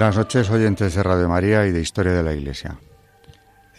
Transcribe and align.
Buenas 0.00 0.16
noches, 0.16 0.48
oyentes 0.48 0.94
de 0.94 1.02
Radio 1.02 1.28
María 1.28 1.66
y 1.66 1.72
de 1.72 1.82
Historia 1.82 2.12
de 2.12 2.22
la 2.22 2.32
Iglesia. 2.32 2.78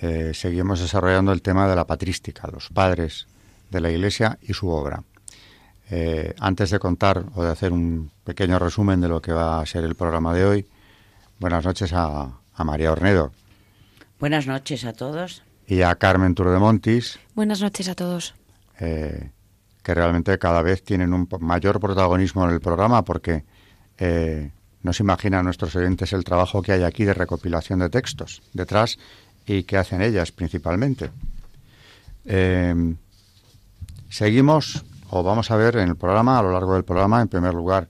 Eh, 0.02 0.34
seguimos 0.36 0.80
desarrollando 0.80 1.32
el 1.32 1.42
tema 1.42 1.68
de 1.68 1.76
la 1.76 1.88
patrística, 1.88 2.48
los 2.54 2.70
padres 2.70 3.26
de 3.72 3.82
la 3.82 3.90
Iglesia 3.90 4.38
y 4.40 4.54
su 4.54 4.70
obra. 4.70 5.04
Eh, 5.90 6.36
antes 6.40 6.70
de 6.70 6.78
contar 6.78 7.26
o 7.34 7.44
de 7.44 7.50
hacer 7.50 7.72
un 7.72 8.12
pequeño 8.24 8.60
resumen 8.60 9.02
de 9.02 9.08
lo 9.08 9.20
que 9.20 9.32
va 9.32 9.60
a 9.60 9.66
ser 9.66 9.84
el 9.84 9.96
programa 9.96 10.32
de 10.36 10.46
hoy, 10.46 10.68
buenas 11.40 11.66
noches 11.66 11.92
a, 11.92 12.30
María 12.64 12.92
Ornedo. 12.92 13.32
Buenas 14.20 14.46
noches 14.46 14.86
a 14.86 14.94
todos. 14.94 15.42
Y 15.66 15.82
a 15.82 15.96
Carmen 15.96 16.36
Turdemontis. 16.36 17.20
Buenas 17.34 17.62
noches 17.62 17.90
a 17.90 17.96
todos. 17.96 18.36
Eh, 18.80 19.32
que 19.82 19.96
realmente 19.96 20.38
cada 20.38 20.62
vez 20.62 20.84
tienen 20.84 21.16
un 21.16 21.28
mayor 21.40 21.80
protagonismo 21.80 22.46
en 22.46 22.52
el 22.52 22.62
programa 22.62 23.04
porque 23.04 23.44
no 24.84 24.94
se 24.94 25.04
imaginan 25.04 25.46
nuestros 25.46 25.76
oyentes 25.76 26.14
el 26.14 26.24
trabajo 26.24 26.62
que 26.62 26.72
hay 26.72 26.84
aquí 26.84 27.04
de 27.04 27.14
recopilación 27.14 27.80
de 27.80 27.90
textos 27.90 28.42
detrás 28.54 28.98
y 29.46 29.64
que 29.64 29.78
hacen 29.78 30.02
ellas 30.02 30.32
principalmente. 30.32 31.12
Eh, 32.26 32.96
seguimos, 34.10 34.84
o 35.10 35.24
vamos 35.24 35.52
a 35.52 35.56
ver 35.56 35.78
en 35.78 35.90
el 35.90 35.96
programa, 35.96 36.40
a 36.40 36.44
lo 36.44 36.52
largo 36.52 36.74
del 36.74 36.84
programa, 36.84 37.22
en 37.22 37.28
primer 37.28 37.54
lugar, 37.54 37.88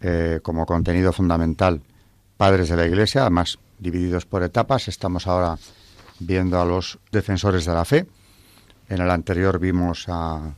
eh, 0.00 0.40
como 0.42 0.66
contenido 0.66 1.12
fundamental, 1.12 1.80
padres 2.36 2.68
de 2.68 2.76
la 2.76 2.86
Iglesia, 2.86 3.22
además 3.22 3.58
divididos 3.78 4.26
por 4.26 4.42
etapas. 4.42 4.88
Estamos 4.88 5.26
ahora 5.26 5.58
viendo 6.20 6.60
a 6.60 6.64
los 6.64 6.98
defensores 7.10 7.64
de 7.64 7.74
la 7.74 7.84
fe. 7.84 8.06
En 8.88 9.00
el 9.00 9.10
anterior 9.10 9.58
vimos 9.58 10.04
a 10.08 10.54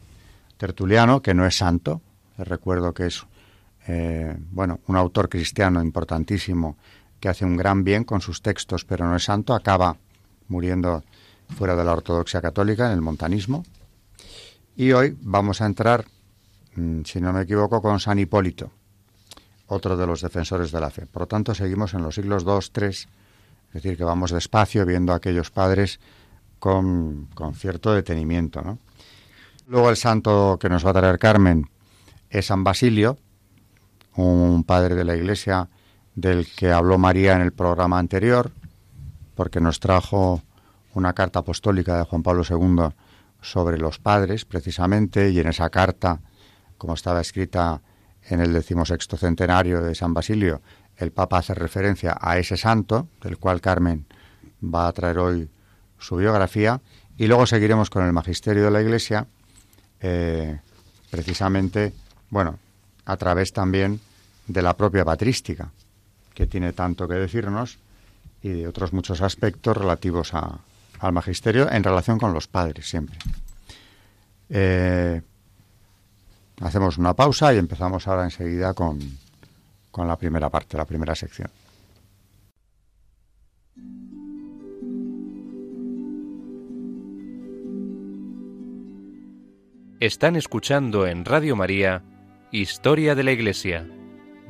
Tertuliano, 0.56 1.22
que 1.22 1.34
no 1.34 1.47
es 1.47 1.56
santo. 1.56 2.00
Les 2.36 2.47
recuerdo 2.47 2.92
que 2.92 3.06
es 3.06 3.24
eh, 3.92 4.36
bueno, 4.52 4.78
un 4.86 4.96
autor 4.96 5.28
cristiano 5.28 5.83
importantísimo 5.83 6.77
que 7.19 7.28
hace 7.28 7.44
un 7.44 7.56
gran 7.56 7.83
bien 7.83 8.05
con 8.05 8.20
sus 8.20 8.41
textos, 8.41 8.84
pero 8.84 9.05
no 9.05 9.16
es 9.16 9.24
santo, 9.24 9.52
acaba 9.52 9.96
muriendo 10.46 11.02
fuera 11.56 11.74
de 11.74 11.83
la 11.83 11.92
ortodoxia 11.92 12.41
católica, 12.41 12.86
en 12.86 12.92
el 12.92 13.00
montanismo. 13.00 13.64
Y 14.77 14.92
hoy 14.92 15.18
vamos 15.20 15.61
a 15.61 15.66
entrar, 15.66 16.05
mm, 16.77 17.02
si 17.02 17.20
no 17.20 17.33
me 17.33 17.42
equivoco, 17.42 17.83
con 17.83 17.98
San 17.98 18.20
Hipólito, 18.20 18.70
otro 19.66 19.96
de 19.96 20.06
los 20.06 20.20
defensores 20.20 20.70
de 20.70 20.80
la 20.80 20.91
fe. 20.91 21.06
Por 21.06 21.22
lo 21.22 21.27
tanto, 21.27 21.52
seguimos 21.52 21.92
en 21.92 22.02
los 22.02 22.14
siglos 22.14 22.44
II, 22.44 22.70
III, 22.80 22.88
es 22.88 23.06
decir, 23.72 23.96
que 23.96 24.05
vamos 24.05 24.30
despacio 24.30 24.86
viendo 24.86 25.12
a 25.12 25.16
aquellos 25.16 25.50
padres 25.50 25.98
con, 26.61 27.27
con 27.34 27.57
cierto 27.57 27.92
detenimiento. 27.92 28.78
Luego 29.67 29.90
el 29.90 29.96
santo 29.96 30.58
que 30.61 30.68
nos 30.68 30.86
va 30.86 30.90
a 30.90 30.95
traer 30.95 31.18
Carmen 31.18 31.68
es 32.28 32.46
San 32.46 32.62
Basilio, 32.62 33.18
un 34.20 34.64
padre 34.64 34.95
de 34.95 35.05
la 35.05 35.17
Iglesia 35.17 35.69
del 36.14 36.47
que 36.47 36.73
habló 36.73 36.98
María 36.98 37.35
en 37.35 37.42
el 37.42 37.53
programa 37.53 37.98
anterior, 37.98 38.53
porque 39.35 39.61
nos 39.61 39.81
trajo 39.81 40.42
una 40.95 41.13
carta 41.13 41.41
apostólica 41.41 41.97
de 41.97 42.05
Juan 42.05 42.23
Pablo 42.23 42.42
II 42.48 42.92
sobre 43.41 43.79
los 43.79 43.98
padres, 43.98 44.45
precisamente, 44.45 45.31
y 45.31 45.41
en 45.41 45.48
esa 45.48 45.70
carta, 45.70 46.20
como 46.77 46.95
estaba 46.95 47.20
escrita 47.20 47.81
en 48.29 48.41
el 48.41 48.53
decimosexto 48.53 49.17
centenario 49.17 49.81
de 49.83 49.95
San 49.95 50.13
Basilio, 50.13 50.61
el 50.97 51.13
Papa 51.13 51.39
hace 51.39 51.55
referencia 51.55 52.19
a 52.20 52.39
ese 52.39 52.57
santo, 52.57 53.08
del 53.23 53.39
cual 53.39 53.61
Carmen 53.61 54.07
va 54.63 54.89
a 54.89 54.92
traer 54.92 55.19
hoy 55.19 55.48
su 55.98 56.17
biografía, 56.17 56.81
y 57.17 57.27
luego 57.27 57.47
seguiremos 57.47 57.89
con 57.89 58.05
el 58.05 58.13
magisterio 58.13 58.64
de 58.64 58.70
la 58.70 58.83
Iglesia, 58.83 59.27
eh, 60.01 60.61
precisamente, 61.11 61.92
bueno, 62.29 62.58
a 63.05 63.17
través 63.17 63.52
también 63.52 64.01
de 64.52 64.62
la 64.62 64.77
propia 64.77 65.05
patrística, 65.05 65.70
que 66.34 66.46
tiene 66.46 66.72
tanto 66.72 67.06
que 67.06 67.14
decirnos, 67.14 67.78
y 68.42 68.48
de 68.48 68.66
otros 68.66 68.92
muchos 68.92 69.20
aspectos 69.20 69.77
relativos 69.77 70.33
al 70.34 71.12
magisterio 71.12 71.70
en 71.70 71.84
relación 71.84 72.18
con 72.18 72.33
los 72.33 72.48
padres 72.48 72.89
siempre. 72.89 73.16
Eh, 74.48 75.22
hacemos 76.60 76.98
una 76.98 77.14
pausa 77.14 77.55
y 77.55 77.58
empezamos 77.58 78.08
ahora 78.08 78.24
enseguida 78.24 78.74
con, 78.74 78.98
con 79.90 80.08
la 80.08 80.16
primera 80.16 80.48
parte, 80.48 80.77
la 80.77 80.84
primera 80.84 81.14
sección. 81.14 81.50
Están 90.00 90.34
escuchando 90.34 91.06
en 91.06 91.27
Radio 91.27 91.56
María 91.56 92.02
Historia 92.52 93.14
de 93.14 93.22
la 93.22 93.33
Iglesia 93.33 93.86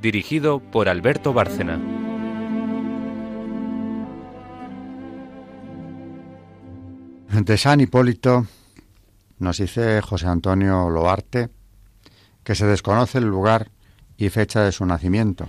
dirigido 0.00 0.60
por 0.60 0.88
Alberto 0.88 1.32
Bárcena. 1.32 1.78
De 7.30 7.56
San 7.56 7.80
Hipólito 7.80 8.46
nos 9.38 9.58
dice 9.58 10.00
José 10.02 10.26
Antonio 10.26 10.90
Loarte 10.90 11.50
que 12.44 12.54
se 12.54 12.66
desconoce 12.66 13.18
el 13.18 13.24
lugar 13.24 13.70
y 14.16 14.28
fecha 14.30 14.62
de 14.62 14.72
su 14.72 14.84
nacimiento, 14.84 15.48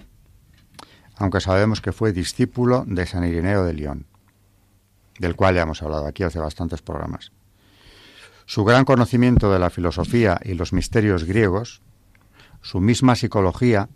aunque 1.15 1.41
sabemos 1.41 1.81
que 1.81 1.91
fue 1.91 2.13
discípulo 2.13 2.83
de 2.85 3.05
San 3.05 3.25
Ireneo 3.25 3.63
de 3.63 3.73
León, 3.73 4.05
del 5.19 5.35
cual 5.35 5.55
ya 5.55 5.63
hemos 5.63 5.81
hablado 5.81 6.05
aquí 6.05 6.23
hace 6.23 6.39
bastantes 6.39 6.81
programas. 6.81 7.31
Su 8.45 8.63
gran 8.65 8.85
conocimiento 8.85 9.51
de 9.51 9.59
la 9.59 9.69
filosofía 9.69 10.39
y 10.43 10.53
los 10.53 10.73
misterios 10.73 11.23
griegos, 11.23 11.81
su 12.61 12.79
misma 12.79 13.15
psicología 13.15 13.89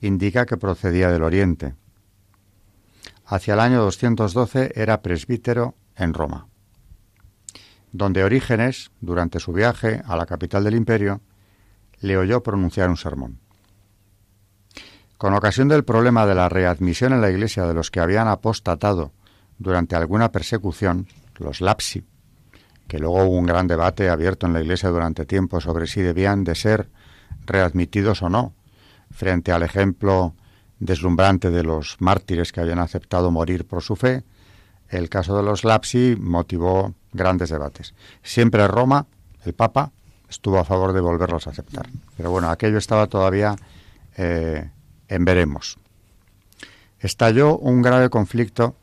indica 0.00 0.46
que 0.46 0.56
procedía 0.56 1.10
del 1.10 1.22
Oriente. 1.22 1.74
Hacia 3.26 3.54
el 3.54 3.60
año 3.60 3.80
212 3.82 4.72
era 4.74 5.02
presbítero 5.02 5.74
en 5.96 6.14
Roma, 6.14 6.48
donde 7.92 8.24
Orígenes, 8.24 8.90
durante 9.00 9.40
su 9.40 9.52
viaje 9.52 10.02
a 10.04 10.16
la 10.16 10.26
capital 10.26 10.64
del 10.64 10.74
imperio, 10.74 11.20
le 12.00 12.16
oyó 12.16 12.42
pronunciar 12.42 12.88
un 12.88 12.96
sermón. 12.96 13.38
Con 15.18 15.34
ocasión 15.34 15.68
del 15.68 15.84
problema 15.84 16.24
de 16.24 16.34
la 16.34 16.48
readmisión 16.48 17.12
en 17.12 17.20
la 17.20 17.30
iglesia 17.30 17.66
de 17.66 17.74
los 17.74 17.90
que 17.90 18.00
habían 18.00 18.26
apostatado 18.26 19.12
durante 19.58 19.94
alguna 19.94 20.32
persecución, 20.32 21.06
los 21.36 21.60
lapsi, 21.60 22.04
que 22.88 22.98
luego 22.98 23.24
hubo 23.24 23.36
un 23.36 23.46
gran 23.46 23.66
debate 23.66 24.08
abierto 24.08 24.46
en 24.46 24.54
la 24.54 24.62
iglesia 24.62 24.88
durante 24.88 25.26
tiempo 25.26 25.60
sobre 25.60 25.86
si 25.86 26.00
debían 26.00 26.42
de 26.42 26.54
ser 26.54 26.88
readmitidos 27.44 28.22
o 28.22 28.30
no, 28.30 28.54
frente 29.10 29.52
al 29.52 29.62
ejemplo 29.62 30.34
deslumbrante 30.78 31.50
de 31.50 31.62
los 31.62 31.96
mártires 32.00 32.52
que 32.52 32.60
habían 32.60 32.78
aceptado 32.78 33.30
morir 33.30 33.66
por 33.66 33.82
su 33.82 33.96
fe, 33.96 34.24
el 34.88 35.08
caso 35.08 35.36
de 35.36 35.42
los 35.42 35.64
lapsi 35.64 36.16
motivó 36.18 36.94
grandes 37.12 37.50
debates. 37.50 37.94
Siempre 38.22 38.66
Roma, 38.66 39.06
el 39.44 39.52
Papa, 39.52 39.92
estuvo 40.28 40.58
a 40.58 40.64
favor 40.64 40.92
de 40.92 41.00
volverlos 41.00 41.46
a 41.46 41.50
aceptar. 41.50 41.88
Pero 42.16 42.30
bueno, 42.30 42.50
aquello 42.50 42.78
estaba 42.78 43.06
todavía 43.06 43.56
eh, 44.16 44.70
en 45.08 45.24
veremos. 45.24 45.78
Estalló 46.98 47.56
un 47.58 47.82
grave 47.82 48.10
conflicto 48.10 48.76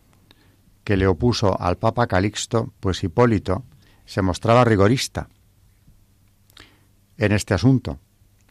que 0.84 0.98
le 0.98 1.08
opuso 1.08 1.60
al 1.60 1.78
Papa 1.78 2.08
Calixto, 2.08 2.74
pues 2.80 3.04
Hipólito 3.04 3.64
se 4.06 4.22
mostraba 4.22 4.64
rigorista 4.64 5.28
en 7.18 7.32
este 7.32 7.54
asunto 7.54 8.00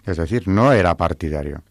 es 0.06 0.16
decir, 0.16 0.46
no 0.46 0.72
era 0.72 0.96
partidario. 0.96 1.62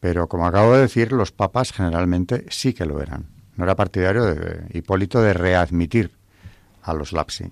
Pero 0.00 0.28
como 0.28 0.46
acabo 0.46 0.74
de 0.74 0.82
decir, 0.82 1.12
los 1.12 1.32
papas 1.32 1.72
generalmente 1.72 2.44
sí 2.50 2.72
que 2.72 2.86
lo 2.86 3.02
eran. 3.02 3.26
No 3.56 3.64
era 3.64 3.74
partidario 3.74 4.24
de 4.24 4.66
Hipólito 4.72 5.20
de 5.20 5.32
readmitir 5.32 6.12
a 6.82 6.94
los 6.94 7.12
lapsi. 7.12 7.50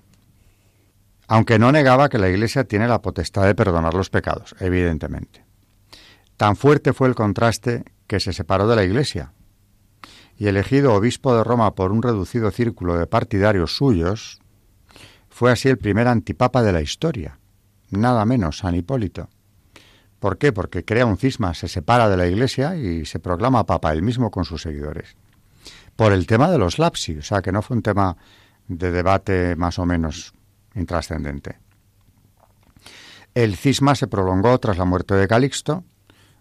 Aunque 1.28 1.58
no 1.58 1.72
negaba 1.72 2.08
que 2.08 2.19
la 2.19 2.28
Iglesia 2.28 2.64
tiene 2.64 2.87
la 2.87 3.02
potestad 3.02 3.44
de 3.44 3.56
perdonar 3.56 3.94
los 3.94 4.10
pecados, 4.10 4.54
evidentemente. 4.60 5.44
Tan 6.37 6.54
fuerte 6.54 6.93
fue 6.93 7.08
el 7.08 7.14
contraste 7.14 7.84
que 8.06 8.20
se 8.20 8.32
separó 8.32 8.69
de 8.69 8.76
la 8.76 8.84
Iglesia. 8.84 9.32
Y 10.38 10.46
elegido 10.46 10.94
obispo 10.94 11.37
de 11.37 11.43
Roma 11.43 11.75
por 11.75 11.90
un 11.90 12.02
reducido 12.02 12.50
círculo 12.50 12.96
de 12.96 13.06
partidarios 13.06 13.75
suyos, 13.75 14.40
fue 15.28 15.50
así 15.50 15.69
el 15.69 15.78
primer 15.78 16.06
antipapa 16.08 16.62
de 16.62 16.72
la 16.72 16.82
historia, 16.82 17.38
nada 17.90 18.25
menos 18.25 18.58
San 18.58 18.75
Hipólito. 18.75 19.28
¿Por 20.19 20.39
qué? 20.39 20.53
Porque 20.53 20.85
crea 20.85 21.07
un 21.07 21.19
cisma, 21.19 21.55
se 21.55 21.69
separa 21.69 22.09
de 22.09 22.17
la 22.17 22.27
Iglesia 22.27 22.77
y 22.77 23.05
se 23.05 23.19
proclama 23.19 23.67
papa 23.67 23.93
él 23.93 24.03
mismo 24.03 24.31
con 24.31 24.45
sus 24.45 24.63
seguidores. 24.63 25.17
por 25.95 26.13
el 26.13 26.27
tema 26.27 26.51
de 26.51 26.59
los 26.59 26.79
lapsi, 26.79 27.17
o 27.17 27.23
sea 27.23 27.41
que 27.41 27.53
no 27.53 27.63
fue 27.63 27.75
un 27.75 27.83
tema 27.83 28.19
de 28.69 28.91
debate 28.91 29.57
más 29.57 29.79
o 29.79 29.87
menos 29.87 30.35
intrascendente. 30.75 31.59
El 33.35 33.57
cisma 33.57 33.95
se 33.95 34.07
prolongó 34.07 34.59
tras 34.59 34.79
la 34.79 34.85
muerte 34.85 35.15
de 35.15 35.27
Calixto 35.27 35.85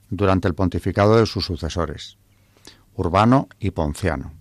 durante 0.10 0.48
el 0.48 0.56
pontificado 0.56 1.18
de 1.18 1.26
sus 1.26 1.46
sucesores, 1.46 2.18
Urbano 2.96 3.48
y 3.60 3.72
Ponciano, 3.72 4.34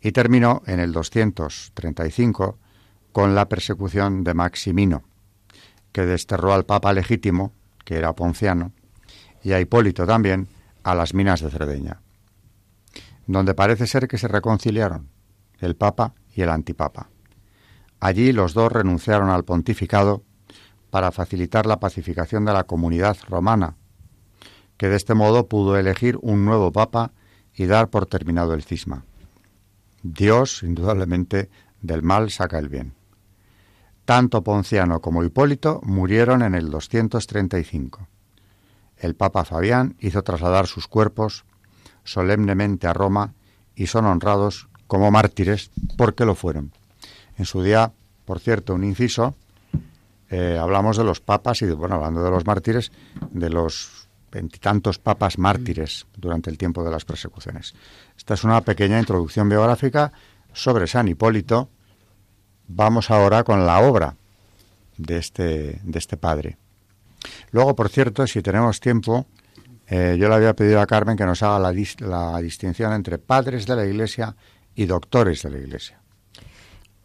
y 0.00 0.12
terminó 0.12 0.62
en 0.66 0.80
el 0.80 0.92
235 0.92 2.58
con 3.12 3.34
la 3.34 3.48
persecución 3.48 4.24
de 4.24 4.34
Maximino, 4.34 5.04
que 5.92 6.06
desterró 6.06 6.52
al 6.52 6.66
Papa 6.66 6.92
legítimo, 6.92 7.52
que 7.86 7.96
era 7.96 8.14
Ponciano, 8.14 8.72
y 9.42 9.52
a 9.52 9.60
Hipólito 9.60 10.06
también, 10.06 10.48
a 10.82 10.94
las 10.94 11.14
minas 11.14 11.40
de 11.40 11.50
Cerdeña, 11.50 12.02
donde 13.26 13.54
parece 13.54 13.86
ser 13.86 14.08
que 14.08 14.18
se 14.18 14.28
reconciliaron 14.28 15.08
el 15.60 15.76
Papa 15.76 16.12
y 16.34 16.42
el 16.42 16.50
Antipapa. 16.50 17.08
Allí 18.00 18.32
los 18.32 18.54
dos 18.54 18.72
renunciaron 18.72 19.30
al 19.30 19.44
pontificado 19.44 20.24
para 20.90 21.12
facilitar 21.12 21.64
la 21.64 21.78
pacificación 21.78 22.44
de 22.44 22.52
la 22.52 22.64
comunidad 22.64 23.16
romana, 23.28 23.76
que 24.76 24.88
de 24.88 24.96
este 24.96 25.14
modo 25.14 25.48
pudo 25.48 25.78
elegir 25.78 26.18
un 26.22 26.44
nuevo 26.44 26.72
Papa 26.72 27.12
y 27.54 27.66
dar 27.66 27.88
por 27.88 28.06
terminado 28.06 28.52
el 28.52 28.64
cisma. 28.64 29.04
Dios, 30.02 30.62
indudablemente, 30.64 31.50
del 31.82 32.02
mal 32.02 32.30
saca 32.30 32.58
el 32.58 32.68
bien. 32.68 32.94
Tanto 34.06 34.42
Ponciano 34.42 35.02
como 35.02 35.22
Hipólito 35.22 35.80
murieron 35.84 36.42
en 36.42 36.54
el 36.54 36.70
235 36.70 38.08
el 38.98 39.14
Papa 39.14 39.44
Fabián 39.44 39.96
hizo 40.00 40.22
trasladar 40.22 40.66
sus 40.66 40.88
cuerpos 40.88 41.44
solemnemente 42.04 42.86
a 42.86 42.92
Roma 42.92 43.34
y 43.74 43.86
son 43.88 44.06
honrados 44.06 44.68
como 44.86 45.10
mártires 45.10 45.70
porque 45.96 46.24
lo 46.24 46.34
fueron. 46.34 46.72
En 47.36 47.44
su 47.44 47.62
día, 47.62 47.92
por 48.24 48.40
cierto, 48.40 48.74
un 48.74 48.84
inciso, 48.84 49.34
eh, 50.30 50.58
hablamos 50.60 50.96
de 50.96 51.04
los 51.04 51.20
papas 51.20 51.62
y, 51.62 51.66
bueno, 51.66 51.96
hablando 51.96 52.22
de 52.22 52.30
los 52.30 52.46
mártires, 52.46 52.90
de 53.30 53.50
los 53.50 54.08
veintitantos 54.32 54.98
papas 54.98 55.38
mártires 55.38 56.06
durante 56.16 56.50
el 56.50 56.58
tiempo 56.58 56.82
de 56.82 56.90
las 56.90 57.04
persecuciones. 57.04 57.74
Esta 58.16 58.34
es 58.34 58.44
una 58.44 58.60
pequeña 58.62 58.98
introducción 58.98 59.48
biográfica 59.48 60.12
sobre 60.52 60.86
San 60.86 61.08
Hipólito. 61.08 61.68
Vamos 62.68 63.10
ahora 63.10 63.44
con 63.44 63.66
la 63.66 63.80
obra 63.80 64.16
de 64.96 65.18
este, 65.18 65.80
de 65.82 65.98
este 65.98 66.16
padre. 66.16 66.56
Luego, 67.50 67.74
por 67.74 67.88
cierto, 67.88 68.26
si 68.26 68.42
tenemos 68.42 68.80
tiempo, 68.80 69.26
eh, 69.88 70.16
yo 70.18 70.28
le 70.28 70.34
había 70.34 70.54
pedido 70.54 70.80
a 70.80 70.86
Carmen 70.86 71.16
que 71.16 71.24
nos 71.24 71.42
haga 71.42 71.58
la, 71.58 71.72
la, 72.00 72.38
distinción 72.40 72.92
entre 72.92 73.18
padres 73.18 73.66
de 73.66 73.76
la 73.76 73.86
Iglesia 73.86 74.34
y 74.74 74.86
doctores 74.86 75.42
de 75.42 75.50
la 75.50 75.58
Iglesia. 75.58 76.00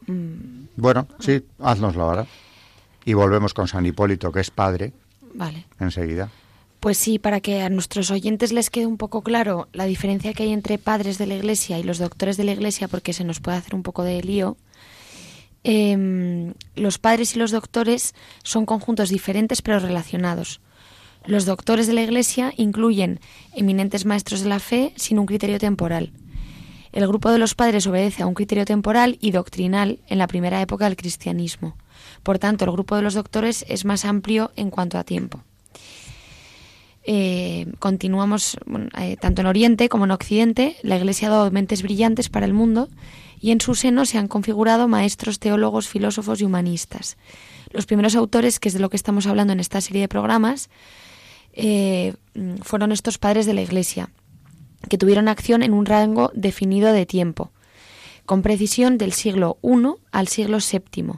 Mm. 0.07 0.65
Bueno, 0.75 1.07
sí, 1.19 1.45
haznoslo 1.59 2.03
ahora. 2.03 2.25
Y 3.05 3.13
volvemos 3.13 3.53
con 3.53 3.67
San 3.67 3.85
Hipólito, 3.85 4.31
que 4.31 4.41
es 4.41 4.51
padre. 4.51 4.93
Vale. 5.33 5.65
Enseguida. 5.79 6.29
Pues 6.79 6.97
sí, 6.97 7.19
para 7.19 7.41
que 7.41 7.61
a 7.61 7.69
nuestros 7.69 8.09
oyentes 8.09 8.51
les 8.51 8.71
quede 8.71 8.87
un 8.87 8.97
poco 8.97 9.21
claro 9.21 9.67
la 9.71 9.85
diferencia 9.85 10.33
que 10.33 10.43
hay 10.43 10.51
entre 10.51 10.79
padres 10.79 11.19
de 11.19 11.27
la 11.27 11.35
Iglesia 11.35 11.77
y 11.77 11.83
los 11.83 11.99
doctores 11.99 12.37
de 12.37 12.43
la 12.43 12.53
Iglesia, 12.53 12.87
porque 12.87 13.13
se 13.13 13.23
nos 13.23 13.39
puede 13.39 13.57
hacer 13.57 13.75
un 13.75 13.83
poco 13.83 14.03
de 14.03 14.21
lío. 14.23 14.57
Em, 15.63 16.53
los 16.75 16.97
padres 16.97 17.35
y 17.35 17.39
los 17.39 17.51
doctores 17.51 18.15
son 18.43 18.65
conjuntos 18.65 19.09
diferentes 19.09 19.61
pero 19.61 19.79
relacionados. 19.79 20.59
Los 21.25 21.45
doctores 21.45 21.85
de 21.85 21.93
la 21.93 22.01
Iglesia 22.01 22.51
incluyen 22.57 23.19
eminentes 23.53 24.05
maestros 24.05 24.41
de 24.41 24.49
la 24.49 24.59
fe 24.59 24.91
sin 24.95 25.19
un 25.19 25.27
criterio 25.27 25.59
temporal. 25.59 26.13
El 26.91 27.07
grupo 27.07 27.31
de 27.31 27.37
los 27.37 27.55
padres 27.55 27.85
obedece 27.87 28.23
a 28.23 28.27
un 28.27 28.33
criterio 28.33 28.65
temporal 28.65 29.17
y 29.21 29.31
doctrinal 29.31 29.99
en 30.07 30.17
la 30.17 30.27
primera 30.27 30.61
época 30.61 30.85
del 30.85 30.97
cristianismo. 30.97 31.77
Por 32.23 32.39
tanto, 32.39 32.65
el 32.65 32.71
grupo 32.71 32.95
de 32.95 33.03
los 33.03 33.13
doctores 33.13 33.63
es 33.69 33.85
más 33.85 34.03
amplio 34.03 34.51
en 34.55 34.71
cuanto 34.71 34.97
a 34.97 35.03
tiempo. 35.03 35.43
Eh, 37.03 37.67
continuamos, 37.79 38.57
eh, 38.99 39.15
tanto 39.17 39.41
en 39.41 39.47
Oriente 39.47 39.89
como 39.89 40.05
en 40.05 40.11
Occidente, 40.11 40.75
la 40.83 40.97
Iglesia 40.97 41.29
ha 41.29 41.31
dado 41.31 41.51
mentes 41.51 41.81
brillantes 41.81 42.29
para 42.29 42.45
el 42.45 42.53
mundo 42.53 42.89
y 43.41 43.51
en 43.51 43.59
su 43.59 43.73
seno 43.75 44.05
se 44.05 44.19
han 44.19 44.27
configurado 44.27 44.87
maestros, 44.87 45.39
teólogos, 45.39 45.89
filósofos 45.89 46.39
y 46.39 46.45
humanistas. 46.45 47.17
Los 47.71 47.87
primeros 47.87 48.15
autores, 48.15 48.59
que 48.59 48.69
es 48.69 48.75
de 48.75 48.79
lo 48.79 48.89
que 48.89 48.97
estamos 48.97 49.25
hablando 49.25 49.51
en 49.51 49.59
esta 49.59 49.81
serie 49.81 50.01
de 50.01 50.07
programas, 50.07 50.69
eh, 51.53 52.13
fueron 52.61 52.91
estos 52.91 53.17
padres 53.17 53.47
de 53.47 53.55
la 53.55 53.61
Iglesia, 53.61 54.11
que 54.89 54.97
tuvieron 54.97 55.27
acción 55.27 55.63
en 55.63 55.73
un 55.73 55.85
rango 55.85 56.31
definido 56.35 56.93
de 56.93 57.05
tiempo, 57.07 57.51
con 58.25 58.43
precisión 58.43 58.97
del 58.99 59.11
siglo 59.11 59.57
I 59.63 59.95
al 60.11 60.27
siglo 60.27 60.59
VII, 60.59 61.13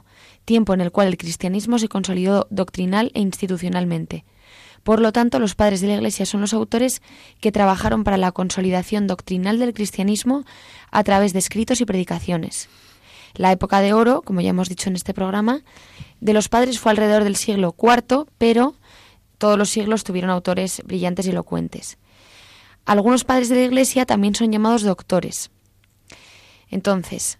tiempo 0.46 0.74
en 0.74 0.80
el 0.80 0.92
cual 0.92 1.08
el 1.08 1.18
cristianismo 1.18 1.78
se 1.78 1.88
consolidó 1.88 2.46
doctrinal 2.50 3.10
e 3.14 3.20
institucionalmente. 3.20 4.24
Por 4.84 5.00
lo 5.00 5.12
tanto, 5.12 5.38
los 5.38 5.54
padres 5.54 5.80
de 5.80 5.88
la 5.88 5.94
Iglesia 5.94 6.26
son 6.26 6.42
los 6.42 6.52
autores 6.52 7.00
que 7.40 7.50
trabajaron 7.50 8.04
para 8.04 8.18
la 8.18 8.32
consolidación 8.32 9.06
doctrinal 9.06 9.58
del 9.58 9.72
cristianismo 9.72 10.44
a 10.94 11.04
través 11.04 11.34
de 11.34 11.40
escritos 11.40 11.80
y 11.82 11.84
predicaciones. 11.84 12.68
La 13.34 13.52
época 13.52 13.80
de 13.80 13.92
oro, 13.92 14.22
como 14.22 14.40
ya 14.40 14.50
hemos 14.50 14.68
dicho 14.68 14.88
en 14.88 14.96
este 14.96 15.12
programa, 15.12 15.62
de 16.20 16.32
los 16.32 16.48
padres 16.48 16.78
fue 16.78 16.92
alrededor 16.92 17.24
del 17.24 17.36
siglo 17.36 17.74
IV, 17.76 18.26
pero 18.38 18.74
todos 19.36 19.58
los 19.58 19.68
siglos 19.68 20.04
tuvieron 20.04 20.30
autores 20.30 20.82
brillantes 20.86 21.26
y 21.26 21.30
elocuentes. 21.30 21.98
Algunos 22.86 23.24
padres 23.24 23.48
de 23.48 23.56
la 23.56 23.62
Iglesia 23.62 24.06
también 24.06 24.34
son 24.34 24.52
llamados 24.52 24.82
doctores. 24.82 25.50
Entonces, 26.70 27.38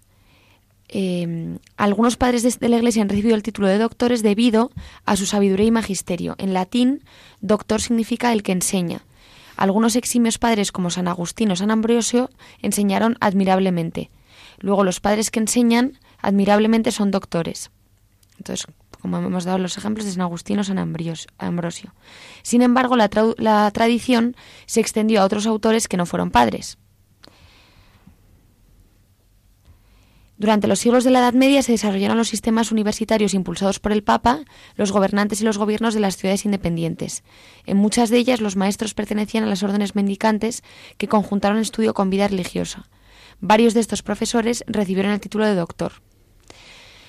Em, 0.87 1.57
algunos 1.77 2.15
padres 2.15 2.59
de, 2.59 2.69
la 2.69 2.77
Iglesia 2.77 3.01
han 3.01 3.09
recibido 3.09 3.35
el 3.35 3.43
título 3.43 3.67
de 3.67 3.77
doctores 3.77 4.21
debido 4.21 4.71
a 5.05 5.15
su 5.15 5.25
sabiduría 5.25 5.65
y 5.65 5.71
magisterio. 5.71 6.35
En 6.37 6.53
latín, 6.53 7.03
doctor 7.41 7.81
significa 7.81 8.31
el 8.31 8.43
que 8.43 8.51
enseña. 8.51 9.01
Algunos 9.57 9.95
eximios 9.95 10.37
padres 10.37 10.71
como 10.71 10.89
San 10.89 11.07
Agustín 11.07 11.51
o 11.51 11.55
San 11.55 11.71
Ambrosio 11.71 12.29
enseñaron 12.61 13.17
admirablemente. 13.19 14.11
Luego 14.59 14.83
los 14.83 14.99
padres 14.99 15.31
que 15.31 15.39
enseñan 15.39 15.99
admirablemente 16.21 16.91
son 16.91 17.11
doctores. 17.11 17.71
Entonces, 18.37 18.67
como 19.01 19.17
hemos 19.17 19.45
dado 19.45 19.57
los 19.59 19.77
ejemplos 19.77 20.05
de 20.05 20.11
San 20.11 20.21
Agustín 20.21 20.59
o 20.59 20.63
San 20.63 20.79
Ambrosio. 20.79 21.93
Sin 22.41 22.61
embargo, 22.61 22.95
la 22.95 23.71
tradición 23.71 24.35
se 24.65 24.81
extendió 24.81 25.21
a 25.21 25.25
otros 25.25 25.45
autores 25.45 25.87
que 25.87 25.97
no 25.97 26.05
fueron 26.05 26.31
padres. 26.31 26.77
Durante 30.37 30.67
los 30.67 30.79
siglos 30.79 31.05
de 31.05 31.11
la 31.11 31.19
Edad 31.19 31.33
Media 31.33 31.61
se 31.63 31.71
desarrollaron 31.71 32.17
los 32.17 32.27
sistemas 32.27 32.71
universitarios 32.71 33.33
impulsados 33.33 33.79
por 33.79 33.93
el 33.93 34.03
Papa, 34.03 34.41
los 34.75 34.91
gobernantes 34.91 35.39
y 35.39 35.45
los 35.45 35.57
gobiernos 35.57 35.93
de 35.93 36.01
las 36.01 36.17
ciudades 36.17 36.43
independientes. 36.43 37.23
En 37.65 37.77
muchas 37.77 38.09
de 38.09 38.17
ellas 38.17 38.41
los 38.41 38.57
maestros 38.57 38.93
pertenecían 38.93 39.45
a 39.45 39.47
las 39.47 39.63
órdenes 39.63 39.95
mendicantes 39.95 40.61
que 40.97 41.07
conjuntaron 41.07 41.59
estudio 41.59 41.93
con 41.93 42.09
vida 42.09 42.27
religiosa. 42.27 42.89
Varios 43.39 43.73
de 43.73 43.79
estos 43.79 44.03
profesores 44.03 44.65
recibieron 44.67 45.13
el 45.13 45.21
título 45.21 45.45
de 45.45 45.55
doctor. 45.55 45.93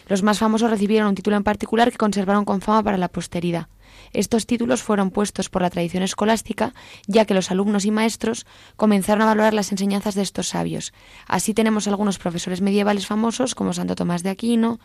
Los 0.07 0.23
más 0.23 0.39
famosos 0.39 0.71
recibieron 0.71 1.09
un 1.09 1.15
título 1.17 1.37
en 1.37 1.43
particular 1.43 1.91
que 1.91 1.99
conservaron 1.99 2.45
con 2.45 2.61
fama 2.61 2.85
para 2.85 2.97
la 2.97 3.09
posteridad. 3.09 3.69
Estos 4.17 4.47
títulos 4.47 4.83
fueron 4.83 5.11
puestos 5.11 5.51
por 5.51 5.61
la 5.61 5.69
tradición 5.69 6.03
escolástica, 6.03 6.73
ya 7.07 7.27
que 7.27 7.35
los 7.35 7.51
alumnos 7.51 7.85
y 7.85 7.91
maestros 7.91 8.47
comenzaron 8.77 9.21
a 9.21 9.27
valorar 9.27 9.53
las 9.53 9.73
enseñanzas 9.73 10.15
de 10.15 10.23
estos 10.23 10.49
sabios. 10.49 10.95
Así 11.27 11.53
tenemos 11.53 11.87
algunos 11.87 12.17
profesores 12.17 12.63
medievales 12.63 13.07
famosos 13.07 13.55
como 13.55 13.75
Santo 13.75 13.95
Tomás 13.95 14.23
de 14.23 14.31
Aquino, 14.31 14.81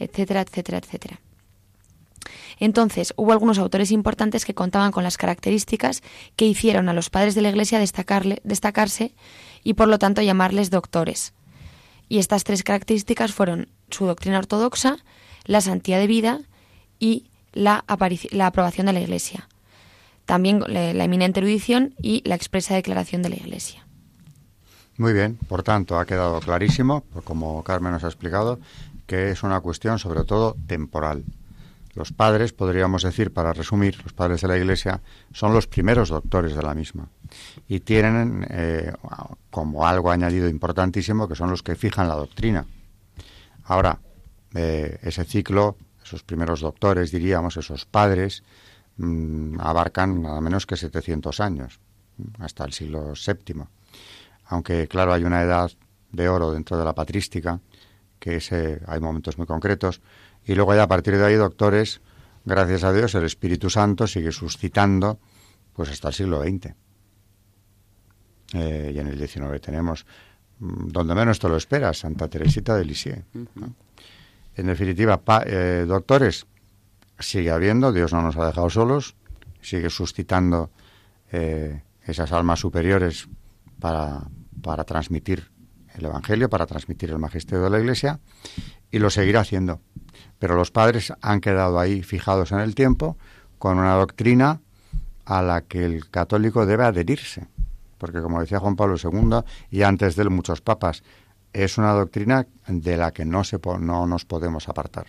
etcétera, 0.00 0.40
etcétera, 0.40 0.78
etcétera. 0.78 1.20
Entonces, 2.58 3.14
hubo 3.16 3.30
algunos 3.30 3.60
autores 3.60 3.92
importantes 3.92 4.44
que 4.44 4.52
contaban 4.54 4.90
con 4.90 5.04
las 5.04 5.16
características 5.16 6.02
que 6.34 6.46
hicieron 6.46 6.88
a 6.88 6.92
los 6.92 7.08
padres 7.08 7.36
de 7.36 7.42
la 7.42 7.50
Iglesia 7.50 7.78
destacarse 7.78 9.14
y 9.62 9.74
por 9.74 9.86
lo 9.86 10.00
tanto 10.00 10.22
llamarles 10.22 10.70
doctores. 10.70 11.34
Y 12.08 12.18
estas 12.18 12.42
tres 12.42 12.64
características 12.64 13.32
fueron 13.32 13.68
su 13.90 14.06
doctrina 14.06 14.38
ortodoxa, 14.38 14.96
la 15.44 15.60
santidad 15.60 16.00
de 16.00 16.08
vida 16.08 16.40
y 16.98 17.26
la, 17.52 17.84
la 18.30 18.46
aprobación 18.46 18.86
de 18.86 18.92
la 18.92 19.00
Iglesia. 19.00 19.48
También 20.24 20.62
la, 20.66 21.04
eminente 21.04 21.40
erudición 21.40 21.94
y 22.00 22.22
la 22.26 22.34
expresa 22.34 22.74
declaración 22.74 23.22
de 23.22 23.30
la 23.30 23.36
Iglesia. 23.36 23.86
Muy 24.96 25.12
bien, 25.12 25.38
por 25.48 25.62
tanto, 25.62 25.98
ha 25.98 26.06
quedado 26.06 26.40
clarísimo, 26.40 27.04
como 27.24 27.62
Carmen 27.64 27.92
nos 27.92 28.04
ha 28.04 28.08
explicado, 28.08 28.60
que 29.06 29.30
es 29.30 29.42
una 29.42 29.60
cuestión 29.60 29.98
sobre 29.98 30.24
todo 30.24 30.56
temporal. 30.66 31.24
Los 31.94 32.12
padres, 32.12 32.52
podríamos 32.52 33.02
decir, 33.02 33.32
para 33.32 33.52
resumir, 33.52 34.02
los 34.02 34.12
padres 34.12 34.40
de 34.40 34.48
la 34.48 34.56
Iglesia 34.56 35.02
son 35.32 35.52
los 35.52 35.66
primeros 35.66 36.08
doctores 36.08 36.54
de 36.54 36.62
la 36.62 36.74
misma 36.74 37.08
y 37.68 37.80
tienen 37.80 38.46
eh, 38.48 38.92
como 39.50 39.86
algo 39.86 40.10
añadido 40.10 40.48
importantísimo 40.48 41.28
que 41.28 41.34
son 41.34 41.50
los 41.50 41.62
que 41.62 41.74
fijan 41.74 42.08
la 42.08 42.14
doctrina. 42.14 42.64
Ahora, 43.64 43.98
eh, 44.54 44.98
ese 45.02 45.24
ciclo 45.24 45.76
esos 46.12 46.22
primeros 46.24 46.60
doctores, 46.60 47.10
diríamos, 47.10 47.56
esos 47.56 47.86
padres, 47.86 48.42
mm, 48.98 49.58
abarcan 49.60 50.20
nada 50.20 50.42
menos 50.42 50.66
que 50.66 50.76
700 50.76 51.40
años, 51.40 51.80
hasta 52.38 52.66
el 52.66 52.74
siglo 52.74 53.14
VII. 53.14 53.64
Aunque, 54.44 54.88
claro, 54.88 55.14
hay 55.14 55.24
una 55.24 55.40
edad 55.42 55.72
de 56.10 56.28
oro 56.28 56.52
dentro 56.52 56.76
de 56.76 56.84
la 56.84 56.94
patrística, 56.94 57.60
que 58.18 58.36
ese, 58.36 58.82
hay 58.86 59.00
momentos 59.00 59.38
muy 59.38 59.46
concretos, 59.46 60.02
y 60.44 60.54
luego 60.54 60.74
ya 60.74 60.82
a 60.82 60.88
partir 60.88 61.16
de 61.16 61.24
ahí, 61.24 61.34
doctores, 61.34 62.02
gracias 62.44 62.84
a 62.84 62.92
Dios, 62.92 63.14
el 63.14 63.24
Espíritu 63.24 63.70
Santo 63.70 64.06
sigue 64.06 64.32
suscitando 64.32 65.18
pues 65.72 65.88
hasta 65.88 66.08
el 66.08 66.14
siglo 66.14 66.42
XX. 66.42 66.74
Eh, 68.52 68.92
y 68.94 68.98
en 68.98 69.06
el 69.06 69.16
XIX 69.16 69.58
tenemos, 69.62 70.04
mm, 70.58 70.88
donde 70.88 71.14
menos 71.14 71.38
te 71.38 71.48
lo 71.48 71.56
esperas, 71.56 72.00
Santa 72.00 72.28
Teresita 72.28 72.76
de 72.76 72.84
Lisieux. 72.84 73.24
En 74.56 74.66
definitiva, 74.66 75.20
eh, 75.46 75.84
doctores, 75.86 76.46
sigue 77.18 77.50
habiendo, 77.50 77.92
Dios 77.92 78.12
no 78.12 78.22
nos 78.22 78.36
ha 78.36 78.46
dejado 78.46 78.68
solos, 78.68 79.16
sigue 79.60 79.90
suscitando 79.90 80.70
eh, 81.30 81.82
esas 82.04 82.32
almas 82.32 82.60
superiores 82.60 83.28
para, 83.78 84.24
para 84.62 84.84
transmitir 84.84 85.50
el 85.94 86.04
Evangelio, 86.06 86.48
para 86.50 86.66
transmitir 86.66 87.10
el 87.10 87.18
magisterio 87.18 87.64
de 87.64 87.70
la 87.70 87.78
Iglesia, 87.78 88.20
y 88.90 88.98
lo 88.98 89.10
seguirá 89.10 89.40
haciendo. 89.40 89.80
Pero 90.38 90.54
los 90.56 90.70
padres 90.70 91.12
han 91.20 91.40
quedado 91.40 91.78
ahí 91.78 92.02
fijados 92.02 92.52
en 92.52 92.60
el 92.60 92.74
tiempo 92.74 93.16
con 93.58 93.78
una 93.78 93.94
doctrina 93.94 94.60
a 95.24 95.42
la 95.42 95.62
que 95.62 95.84
el 95.84 96.10
católico 96.10 96.66
debe 96.66 96.84
adherirse. 96.84 97.46
Porque 97.98 98.20
como 98.20 98.40
decía 98.40 98.58
Juan 98.58 98.76
Pablo 98.76 98.96
II 99.02 99.42
y 99.70 99.82
antes 99.82 100.16
de 100.16 100.22
él 100.22 100.30
muchos 100.30 100.60
papas, 100.60 101.04
es 101.52 101.78
una 101.78 101.92
doctrina 101.92 102.46
de 102.66 102.96
la 102.96 103.12
que 103.12 103.24
no, 103.24 103.44
se, 103.44 103.58
no 103.80 104.06
nos 104.06 104.24
podemos 104.24 104.68
apartar. 104.68 105.06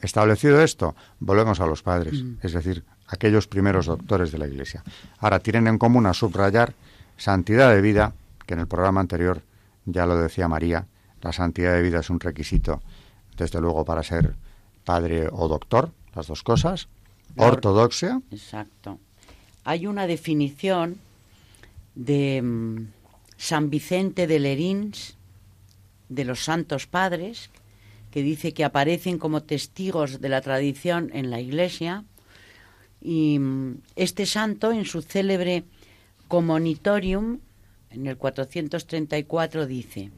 Establecido 0.00 0.62
esto, 0.62 0.94
volvemos 1.18 1.60
a 1.60 1.66
los 1.66 1.82
padres, 1.82 2.22
mm. 2.22 2.36
es 2.42 2.52
decir, 2.52 2.84
aquellos 3.08 3.48
primeros 3.48 3.86
doctores 3.86 4.30
de 4.30 4.38
la 4.38 4.46
Iglesia. 4.46 4.84
Ahora 5.18 5.40
tienen 5.40 5.66
en 5.66 5.78
común 5.78 6.06
a 6.06 6.14
subrayar 6.14 6.74
santidad 7.16 7.74
de 7.74 7.80
vida, 7.80 8.14
que 8.46 8.54
en 8.54 8.60
el 8.60 8.68
programa 8.68 9.00
anterior 9.00 9.42
ya 9.86 10.06
lo 10.06 10.16
decía 10.16 10.46
María, 10.46 10.86
la 11.20 11.32
santidad 11.32 11.72
de 11.72 11.82
vida 11.82 12.00
es 12.00 12.10
un 12.10 12.20
requisito, 12.20 12.80
desde 13.36 13.60
luego, 13.60 13.84
para 13.84 14.02
ser 14.02 14.36
padre 14.84 15.28
o 15.30 15.48
doctor, 15.48 15.90
las 16.14 16.28
dos 16.28 16.42
cosas. 16.42 16.88
Ortodoxia. 17.36 18.22
Exacto. 18.30 18.98
Hay 19.64 19.86
una 19.86 20.06
definición 20.06 20.98
de 21.94 22.40
mm, 22.42 22.86
San 23.38 23.70
Vicente 23.70 24.26
de 24.26 24.38
Lerins, 24.40 25.16
de 26.10 26.24
los 26.24 26.44
Santos 26.44 26.86
Padres, 26.86 27.50
que 28.10 28.22
dice 28.22 28.52
que 28.52 28.64
aparecen 28.64 29.18
como 29.18 29.42
testigos 29.42 30.20
de 30.20 30.28
la 30.28 30.40
tradición 30.40 31.10
en 31.14 31.30
la 31.30 31.40
Iglesia. 31.40 32.04
Y 33.00 33.38
mm, 33.38 33.80
este 33.96 34.26
santo, 34.26 34.72
en 34.72 34.84
su 34.84 35.02
célebre 35.02 35.64
Comonitorium, 36.26 37.38
en 37.90 38.06
el 38.06 38.16
434, 38.16 39.66
dice, 39.66 40.10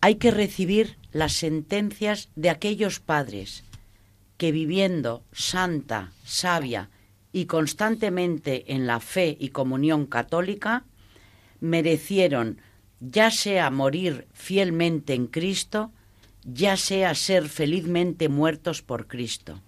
hay 0.00 0.16
que 0.16 0.30
recibir 0.30 0.96
las 1.12 1.34
sentencias 1.34 2.28
de 2.34 2.50
aquellos 2.50 2.98
padres 2.98 3.62
que 4.36 4.50
viviendo 4.50 5.22
santa, 5.32 6.12
sabia 6.24 6.90
y 7.32 7.44
constantemente 7.44 8.72
en 8.72 8.86
la 8.86 8.98
fe 8.98 9.36
y 9.38 9.50
comunión 9.50 10.06
católica, 10.06 10.84
merecieron 11.62 12.60
ya 13.00 13.30
sea 13.30 13.70
morir 13.70 14.28
fielmente 14.32 15.14
en 15.14 15.26
Cristo, 15.26 15.90
ya 16.44 16.76
sea 16.76 17.14
ser 17.14 17.48
felizmente 17.48 18.28
muertos 18.28 18.82
por 18.82 19.06
Cristo. 19.06 19.60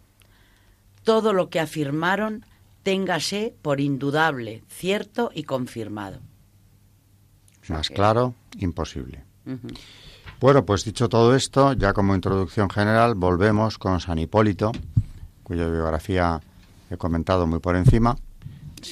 Todo 1.05 1.33
lo 1.33 1.49
que 1.49 1.61
afirmaron 1.61 2.45
téngase 2.83 3.55
por 3.63 3.81
indudable, 3.81 4.63
cierto 4.69 5.31
y 5.35 5.45
confirmado. 5.45 6.19
Más 7.69 7.89
claro, 7.89 8.35
imposible. 8.59 9.25
Bueno, 10.41 10.67
pues 10.67 10.85
dicho 10.85 11.09
todo 11.09 11.35
esto, 11.35 11.73
ya 11.73 11.93
como 11.93 12.15
introducción 12.15 12.69
general, 12.69 13.15
volvemos 13.15 13.79
con 13.79 14.01
San 14.01 14.19
Hipólito, 14.19 14.73
cuya 15.43 15.69
biografía 15.69 16.41
he 16.91 16.97
comentado 16.97 17.47
muy 17.47 17.61
por 17.61 17.77
encima, 17.77 18.17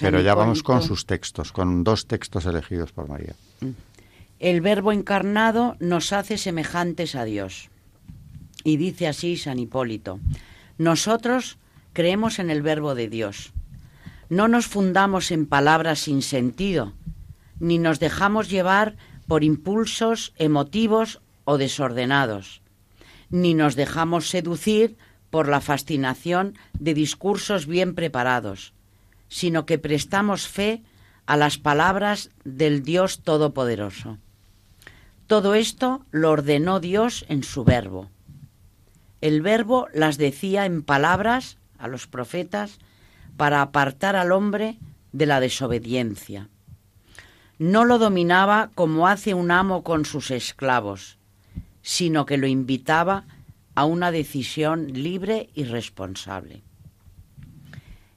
pero 0.01 0.21
ya 0.21 0.35
vamos 0.35 0.63
con 0.63 0.83
sus 0.83 1.07
textos, 1.07 1.53
con 1.53 1.85
dos 1.85 2.07
textos 2.07 2.47
elegidos 2.47 2.93
por 2.93 3.09
María. 3.09 3.35
El 4.39 4.61
Verbo 4.61 4.93
encarnado 4.93 5.77
nos 5.81 6.13
hace 6.13 6.39
semejantes 6.39 7.15
a 7.15 7.25
Dios. 7.25 7.71
Y 8.65 8.77
dice 8.77 9.09
así 9.09 9.37
San 9.37 9.59
Hipólito, 9.59 10.21
nosotros 10.79 11.59
creemos 11.93 12.39
en 12.39 12.51
el 12.51 12.63
verbo 12.63 12.95
de 12.95 13.09
Dios. 13.09 13.53
No 14.29 14.49
nos 14.49 14.67
fundamos 14.67 15.31
en 15.31 15.47
palabras 15.47 16.01
sin 16.01 16.23
sentido, 16.23 16.93
ni 17.59 17.79
nos 17.79 18.01
dejamos 18.01 18.49
llevar 18.49 18.97
por 19.27 19.45
impulsos 19.45 20.33
emotivos 20.37 21.21
o 21.45 21.59
desordenados, 21.59 22.63
ni 23.31 23.55
nos 23.55 23.77
dejamos 23.77 24.29
seducir 24.29 24.97
por 25.31 25.49
la 25.49 25.61
fascinación 25.61 26.59
de 26.79 26.95
discursos 26.95 27.67
bien 27.67 27.95
preparados, 27.95 28.75
sino 29.33 29.65
que 29.65 29.79
prestamos 29.79 30.47
fe 30.47 30.83
a 31.25 31.39
las 31.39 31.57
palabras 31.57 32.29
del 32.45 32.83
Dios 32.83 33.23
Todopoderoso. 33.23 34.19
Todo 35.27 35.55
esto 35.55 36.05
lo 36.11 36.31
ordenó 36.31 36.81
Dios 36.81 37.25
en 37.31 37.43
su 37.43 37.65
verbo. 37.65 38.11
El 39.23 39.41
verbo 39.41 39.89
las 39.95 40.19
decía 40.19 40.67
en 40.67 40.83
palabras 40.83 41.57
a 41.79 41.89
los 41.89 42.07
profetas 42.07 42.79
para 43.39 43.62
apartar 43.62 44.17
al 44.17 44.33
hombre 44.33 44.77
de 45.12 45.25
la 45.25 45.41
desobediencia. 45.41 46.51
No 47.59 47.87
lo 47.87 47.97
dominaba 47.97 48.71
como 48.75 49.09
hace 49.09 49.33
un 49.33 49.51
amo 49.51 49.83
con 49.83 50.05
sus 50.05 50.31
esclavos, 50.31 51.17
sino 51.81 52.27
que 52.27 52.37
lo 52.37 52.47
invitaba 52.47 53.25
a 53.75 53.87
una 53.87 54.11
decisión 54.11 54.93
libre 54.93 55.49
y 55.55 55.65
responsable. 55.65 56.62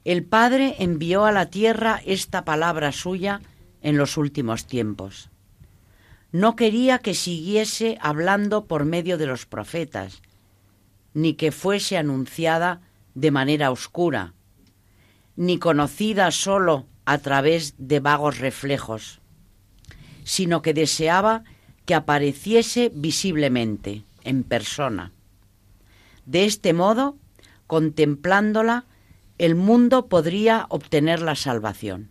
El 0.06 0.22
Padre 0.22 0.76
envió 0.78 1.24
a 1.24 1.32
la 1.32 1.46
tierra 1.46 2.00
esta 2.06 2.44
palabra 2.44 2.92
suya 2.92 3.40
en 3.82 3.96
los 3.96 4.16
últimos 4.16 4.68
tiempos. 4.68 5.30
No 6.30 6.54
quería 6.54 7.00
que 7.00 7.12
siguiese 7.12 7.98
hablando 8.00 8.66
por 8.66 8.84
medio 8.84 9.18
de 9.18 9.26
los 9.26 9.46
profetas, 9.46 10.22
ni 11.12 11.34
que 11.34 11.50
fuese 11.50 11.98
anunciada 11.98 12.82
de 13.16 13.32
manera 13.32 13.72
oscura, 13.72 14.34
ni 15.34 15.58
conocida 15.58 16.30
sólo 16.30 16.86
a 17.04 17.18
través 17.18 17.74
de 17.76 17.98
vagos 17.98 18.38
reflejos, 18.38 19.20
sino 20.22 20.62
que 20.62 20.72
deseaba 20.72 21.42
que 21.84 21.96
apareciese 21.96 22.92
visiblemente, 22.94 24.04
en 24.22 24.44
persona. 24.44 25.10
De 26.26 26.44
este 26.44 26.74
modo, 26.74 27.16
contemplándola, 27.66 28.84
el 29.38 29.54
mundo 29.54 30.06
podría 30.06 30.66
obtener 30.68 31.20
la 31.20 31.34
salvación. 31.34 32.10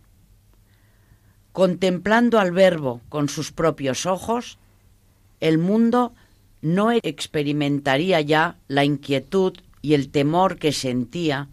Contemplando 1.52 2.38
al 2.38 2.52
Verbo 2.52 3.00
con 3.08 3.28
sus 3.28 3.52
propios 3.52 4.06
ojos, 4.06 4.58
el 5.40 5.58
mundo 5.58 6.12
no 6.62 6.92
experimentaría 6.92 8.20
ya 8.20 8.56
la 8.68 8.84
inquietud 8.84 9.54
y 9.82 9.94
el 9.94 10.10
temor 10.10 10.58
que 10.58 10.72
sentía 10.72 11.48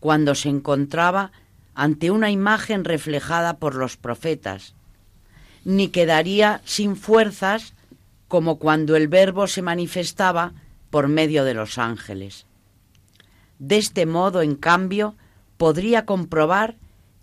cuando 0.00 0.34
se 0.34 0.48
encontraba 0.48 1.32
ante 1.74 2.10
una 2.10 2.30
imagen 2.30 2.84
reflejada 2.84 3.58
por 3.58 3.74
los 3.74 3.96
profetas, 3.96 4.74
ni 5.64 5.88
quedaría 5.88 6.60
sin 6.64 6.96
fuerzas 6.96 7.74
como 8.26 8.58
cuando 8.58 8.96
el 8.96 9.08
Verbo 9.08 9.46
se 9.46 9.62
manifestaba 9.62 10.52
por 10.90 11.08
medio 11.08 11.44
de 11.44 11.54
los 11.54 11.78
ángeles. 11.78 12.47
De 13.58 13.76
este 13.76 14.06
modo, 14.06 14.42
en 14.42 14.54
cambio, 14.54 15.14
podría 15.56 16.04
comprobar 16.04 16.76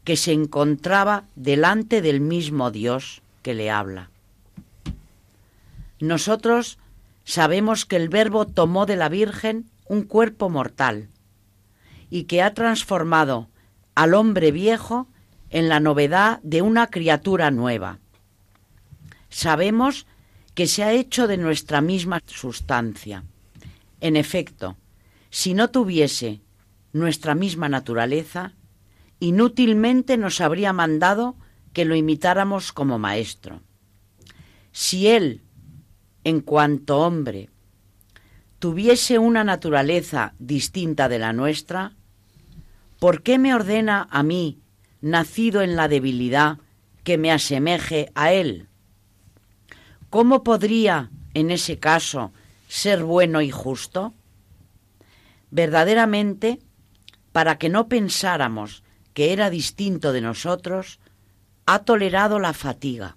que 0.04 0.18
se 0.18 0.34
encontraba 0.34 1.26
delante 1.36 2.02
del 2.02 2.22
mismo 2.22 2.72
Dios 2.72 3.22
que 3.42 3.54
le 3.54 3.72
habla. 3.72 4.10
Nosotros 6.00 6.78
sabemos 7.24 7.86
que 7.86 7.96
el 7.96 8.10
Verbo 8.10 8.46
tomó 8.46 8.86
de 8.86 8.96
la 8.96 9.10
Virgen 9.10 9.66
un 9.88 10.04
cuerpo 10.04 10.50
mortal 10.50 11.10
y 12.10 12.24
que 12.24 12.42
ha 12.42 12.54
transformado 12.54 13.50
al 13.96 14.14
hombre 14.14 14.52
viejo 14.52 15.08
en 15.50 15.70
la 15.70 15.80
novedad 15.80 16.40
de 16.44 16.62
una 16.62 16.88
criatura 16.88 17.50
nueva. 17.50 18.00
Sabemos 19.30 20.06
que 20.54 20.68
se 20.68 20.84
ha 20.84 20.92
hecho 20.92 21.28
de 21.28 21.38
nuestra 21.38 21.82
misma 21.82 22.22
sustancia. 22.26 23.24
En 24.02 24.16
efecto, 24.16 24.78
si 25.30 25.54
no 25.54 25.70
tuviese 25.70 26.42
nuestra 26.94 27.36
misma 27.36 27.70
naturaleza, 27.70 28.54
inútilmente 29.20 30.18
nos 30.18 30.42
habría 30.42 30.74
mandado 30.74 31.36
que 31.74 31.86
lo 31.86 31.96
imitáramos 31.96 32.72
como 32.72 33.00
maestro. 33.00 33.62
Si 34.72 35.08
Él 35.08 35.42
en 36.24 36.42
cuanto 36.42 37.00
hombre, 37.00 37.50
tuviese 38.60 39.20
una 39.20 39.44
naturaleza 39.44 40.34
distinta 40.40 41.08
de 41.08 41.20
la 41.20 41.34
nuestra, 41.34 41.94
¿por 43.00 43.22
qué 43.22 43.38
me 43.38 43.54
ordena 43.54 44.08
a 44.10 44.24
mí, 44.24 44.60
nacido 45.02 45.62
en 45.62 45.76
la 45.76 45.88
debilidad, 45.88 46.58
que 47.04 47.18
me 47.18 47.32
asemeje 47.32 48.12
a 48.16 48.34
Él? 48.34 48.68
¿cómo 50.16 50.44
podría, 50.44 51.10
en 51.34 51.52
ese 51.52 51.78
caso, 51.78 52.32
ser 52.70 53.04
bueno 53.04 53.42
y 53.42 53.52
justo? 53.52 54.14
Verdaderamente, 55.56 56.60
para 57.32 57.58
que 57.58 57.70
no 57.70 57.88
pensáramos 57.88 58.84
que 59.14 59.32
era 59.32 59.50
distinto 59.50 60.12
de 60.12 60.20
nosotros, 60.20 61.00
ha 61.66 61.80
tolerado 61.80 62.40
la 62.40 62.52
fatiga, 62.52 63.16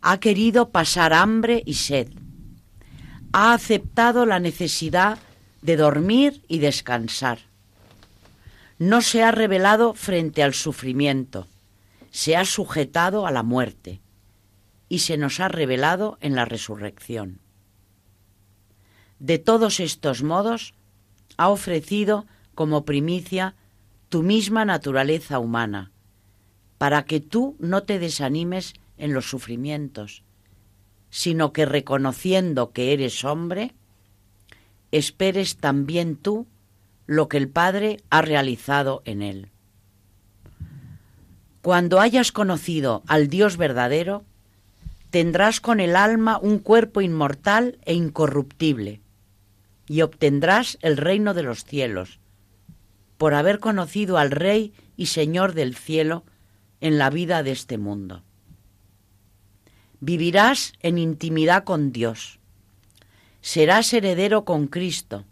ha 0.00 0.18
querido 0.18 0.70
pasar 0.70 1.12
hambre 1.12 1.62
y 1.66 1.74
sed, 1.74 2.08
ha 3.34 3.52
aceptado 3.52 4.24
la 4.24 4.40
necesidad 4.40 5.18
de 5.60 5.76
dormir 5.76 6.42
y 6.48 6.60
descansar. 6.60 7.40
No 8.78 9.02
se 9.02 9.22
ha 9.22 9.30
revelado 9.30 9.92
frente 9.92 10.42
al 10.42 10.54
sufrimiento, 10.54 11.48
se 12.10 12.34
ha 12.34 12.46
sujetado 12.46 13.26
a 13.26 13.30
la 13.30 13.42
muerte 13.42 14.00
y 14.88 15.00
se 15.00 15.18
nos 15.18 15.38
ha 15.40 15.48
revelado 15.48 16.16
en 16.22 16.34
la 16.34 16.46
resurrección. 16.46 17.40
De 19.18 19.38
todos 19.38 19.80
estos 19.80 20.22
modos, 20.22 20.72
ha 21.36 21.48
ofrecido 21.48 22.26
como 22.54 22.84
primicia 22.84 23.54
tu 24.08 24.22
misma 24.22 24.64
naturaleza 24.64 25.38
humana, 25.38 25.90
para 26.78 27.04
que 27.04 27.20
tú 27.20 27.56
no 27.58 27.82
te 27.82 27.98
desanimes 27.98 28.74
en 28.98 29.12
los 29.12 29.28
sufrimientos, 29.28 30.22
sino 31.10 31.52
que 31.52 31.66
reconociendo 31.66 32.72
que 32.72 32.92
eres 32.92 33.24
hombre, 33.24 33.74
esperes 34.92 35.56
también 35.56 36.16
tú 36.16 36.46
lo 37.06 37.28
que 37.28 37.36
el 37.36 37.48
Padre 37.48 38.00
ha 38.10 38.22
realizado 38.22 39.02
en 39.04 39.22
él. 39.22 39.50
Cuando 41.62 42.00
hayas 42.00 42.32
conocido 42.32 43.02
al 43.06 43.28
Dios 43.28 43.56
verdadero, 43.56 44.24
tendrás 45.10 45.60
con 45.60 45.80
el 45.80 45.96
alma 45.96 46.38
un 46.40 46.58
cuerpo 46.58 47.00
inmortal 47.00 47.78
e 47.84 47.94
incorruptible, 47.94 49.00
y 49.88 50.02
obtendrás 50.02 50.78
el 50.82 50.96
reino 50.96 51.34
de 51.34 51.42
los 51.42 51.64
cielos, 51.64 52.18
por 53.18 53.34
haber 53.34 53.60
conocido 53.60 54.18
al 54.18 54.30
Rey 54.30 54.72
y 54.96 55.06
Señor 55.06 55.54
del 55.54 55.76
cielo 55.76 56.24
en 56.80 56.98
la 56.98 57.10
vida 57.10 57.42
de 57.42 57.52
este 57.52 57.78
mundo. 57.78 58.22
Vivirás 60.00 60.72
en 60.80 60.98
intimidad 60.98 61.64
con 61.64 61.92
Dios. 61.92 62.38
Serás 63.40 63.92
heredero 63.92 64.44
con 64.44 64.66
Cristo 64.66 65.24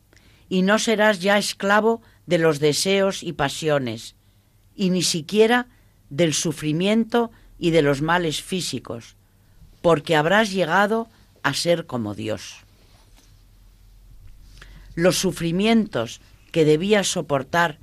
y 0.49 0.63
no 0.63 0.79
serás 0.79 1.21
ya 1.21 1.37
esclavo 1.37 2.01
de 2.27 2.39
los 2.39 2.61
deseos 2.61 3.23
y 3.23 3.33
pasiones, 3.33 4.15
y 4.75 4.91
ni 4.91 5.03
siquiera 5.03 5.69
del 6.11 6.33
sufrimiento 6.33 7.31
y 7.59 7.71
de 7.71 7.83
los 7.83 8.03
males 8.03 8.43
físicos, 8.43 9.17
porque 9.83 10.17
habrás 10.17 10.53
llegado 10.53 11.09
a 11.43 11.55
ser 11.55 11.87
como 11.87 12.15
Dios. 12.15 12.64
Los 14.95 15.19
sufrimientos 15.19 16.21
que 16.53 16.65
debías 16.65 17.09
soportar 17.09 17.79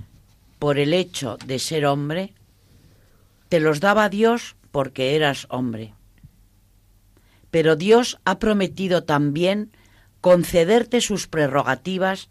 por 0.60 0.80
el 0.80 0.94
hecho 0.94 1.38
de 1.46 1.60
ser 1.60 1.86
hombre, 1.86 2.34
te 3.50 3.60
los 3.60 3.80
daba 3.80 4.10
Dios 4.10 4.56
porque 4.72 5.16
eras 5.16 5.46
hombre. 5.50 5.94
Pero 7.50 7.76
Dios 7.76 8.20
ha 8.24 8.40
prometido 8.40 9.04
también 9.04 9.72
concederte 10.22 11.02
sus 11.02 11.28
prerrogativas 11.28 12.30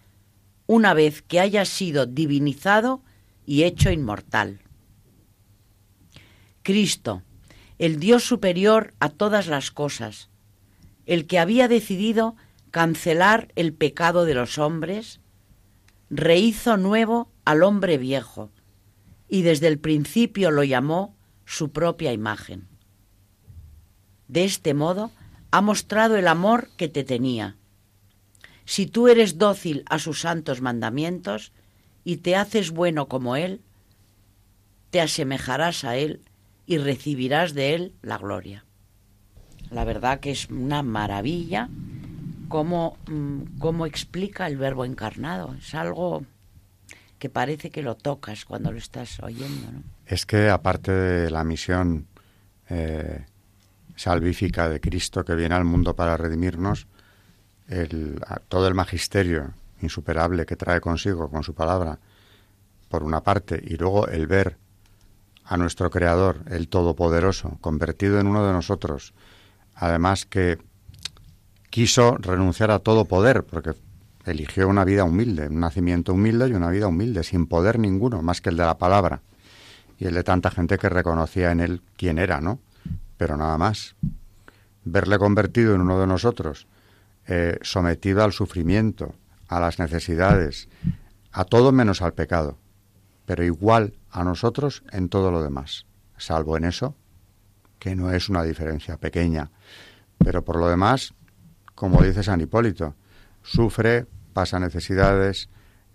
una 0.66 0.94
vez 0.94 1.22
que 1.22 1.40
hayas 1.40 1.68
sido 1.68 2.06
divinizado 2.06 3.02
y 3.44 3.64
hecho 3.64 3.90
inmortal. 3.90 4.60
Cristo, 6.62 7.22
el 7.78 7.98
Dios 7.98 8.22
superior 8.22 8.94
a 9.00 9.08
todas 9.08 9.48
las 9.48 9.70
cosas, 9.70 10.30
el 11.06 11.26
que 11.26 11.38
había 11.38 11.66
decidido 11.66 12.36
cancelar 12.70 13.48
el 13.56 13.72
pecado 13.72 14.24
de 14.24 14.34
los 14.34 14.58
hombres, 14.58 15.20
rehizo 16.08 16.76
nuevo 16.76 17.30
al 17.44 17.62
hombre 17.62 17.98
viejo 17.98 18.50
y 19.28 19.42
desde 19.42 19.68
el 19.68 19.78
principio 19.78 20.50
lo 20.50 20.64
llamó 20.64 21.14
su 21.44 21.70
propia 21.70 22.12
imagen. 22.12 22.68
De 24.28 24.44
este 24.44 24.74
modo 24.74 25.10
ha 25.50 25.60
mostrado 25.60 26.16
el 26.16 26.28
amor 26.28 26.68
que 26.76 26.88
te 26.88 27.04
tenía. 27.04 27.56
Si 28.64 28.86
tú 28.86 29.08
eres 29.08 29.38
dócil 29.38 29.84
a 29.88 29.98
sus 29.98 30.20
santos 30.20 30.60
mandamientos 30.60 31.52
y 32.04 32.18
te 32.18 32.36
haces 32.36 32.70
bueno 32.70 33.08
como 33.08 33.36
Él, 33.36 33.60
te 34.90 35.00
asemejarás 35.00 35.84
a 35.84 35.96
Él 35.96 36.20
y 36.66 36.78
recibirás 36.78 37.54
de 37.54 37.74
Él 37.74 37.94
la 38.02 38.18
gloria. 38.18 38.64
La 39.70 39.84
verdad 39.84 40.20
que 40.20 40.30
es 40.30 40.48
una 40.50 40.82
maravilla 40.82 41.68
cómo, 42.50 42.98
mm, 43.06 43.58
cómo 43.58 43.86
explica 43.86 44.46
el 44.46 44.58
verbo 44.58 44.84
encarnado. 44.84 45.54
Es 45.54 45.74
algo 45.74 46.24
que 47.18 47.30
parece 47.30 47.70
que 47.70 47.82
lo 47.82 47.94
tocas 47.94 48.44
cuando 48.44 48.72
lo 48.72 48.78
estás 48.78 49.20
oyendo. 49.20 49.70
¿no? 49.72 49.82
Es 50.04 50.26
que 50.26 50.50
aparte 50.50 50.90
de 50.90 51.30
la 51.30 51.44
misión 51.44 52.08
eh, 52.68 53.24
salvífica 53.94 54.68
de 54.68 54.80
Cristo 54.80 55.24
que 55.24 55.36
viene 55.36 55.54
al 55.54 55.64
mundo 55.64 55.94
para 55.94 56.16
redimirnos, 56.16 56.88
el, 57.68 58.20
todo 58.48 58.66
el 58.66 58.74
magisterio 58.74 59.54
insuperable 59.80 60.44
que 60.44 60.56
trae 60.56 60.80
consigo 60.80 61.30
con 61.30 61.44
su 61.44 61.54
palabra, 61.54 62.00
por 62.88 63.04
una 63.04 63.22
parte, 63.22 63.62
y 63.64 63.76
luego 63.76 64.08
el 64.08 64.26
ver 64.26 64.58
a 65.44 65.56
nuestro 65.56 65.88
Creador, 65.88 66.42
el 66.50 66.68
Todopoderoso, 66.68 67.58
convertido 67.60 68.18
en 68.18 68.26
uno 68.26 68.44
de 68.44 68.52
nosotros, 68.52 69.14
además 69.76 70.26
que 70.26 70.58
quiso 71.70 72.16
renunciar 72.18 72.70
a 72.70 72.80
todo 72.80 73.06
poder, 73.06 73.44
porque 73.44 73.72
eligió 74.26 74.68
una 74.68 74.84
vida 74.84 75.04
humilde, 75.04 75.48
un 75.48 75.60
nacimiento 75.60 76.12
humilde 76.12 76.48
y 76.48 76.52
una 76.52 76.68
vida 76.68 76.88
humilde, 76.88 77.22
sin 77.24 77.46
poder 77.46 77.78
ninguno, 77.78 78.22
más 78.22 78.40
que 78.40 78.50
el 78.50 78.56
de 78.56 78.64
la 78.64 78.76
palabra, 78.76 79.22
y 79.98 80.06
el 80.06 80.14
de 80.14 80.24
tanta 80.24 80.50
gente 80.50 80.78
que 80.78 80.88
reconocía 80.88 81.52
en 81.52 81.60
él 81.60 81.82
quién 81.96 82.18
era, 82.18 82.40
¿no? 82.40 82.60
Pero 83.16 83.36
nada 83.36 83.56
más. 83.56 83.94
Verle 84.84 85.18
convertido 85.18 85.74
en 85.74 85.82
uno 85.82 86.00
de 86.00 86.06
nosotros, 86.06 86.66
eh, 87.26 87.58
sometido 87.62 88.24
al 88.24 88.32
sufrimiento, 88.32 89.14
a 89.46 89.60
las 89.60 89.78
necesidades, 89.78 90.68
a 91.32 91.44
todo 91.44 91.70
menos 91.70 92.02
al 92.02 92.14
pecado, 92.14 92.56
pero 93.26 93.44
igual 93.44 93.94
a 94.10 94.24
nosotros 94.24 94.82
en 94.90 95.08
todo 95.08 95.30
lo 95.30 95.42
demás, 95.42 95.86
salvo 96.16 96.56
en 96.56 96.64
eso, 96.64 96.94
que 97.78 97.94
no 97.94 98.10
es 98.12 98.28
una 98.28 98.42
diferencia 98.42 98.96
pequeña, 98.96 99.50
pero 100.18 100.44
por 100.44 100.56
lo 100.56 100.68
demás 100.68 101.14
como 101.74 102.02
dice 102.02 102.22
San 102.22 102.40
Hipólito, 102.40 102.94
sufre, 103.42 104.06
pasa 104.32 104.58
necesidades, 104.58 105.48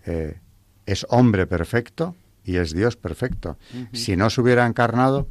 eh, 0.04 0.40
es 0.86 1.06
hombre 1.10 1.46
perfecto 1.46 2.14
y 2.44 2.56
es 2.56 2.72
Dios 2.72 2.96
perfecto. 2.96 3.58
Si 3.92 4.16
no 4.16 4.30
se 4.30 4.40
hubiera 4.40 4.66
encarnado, 4.66 5.28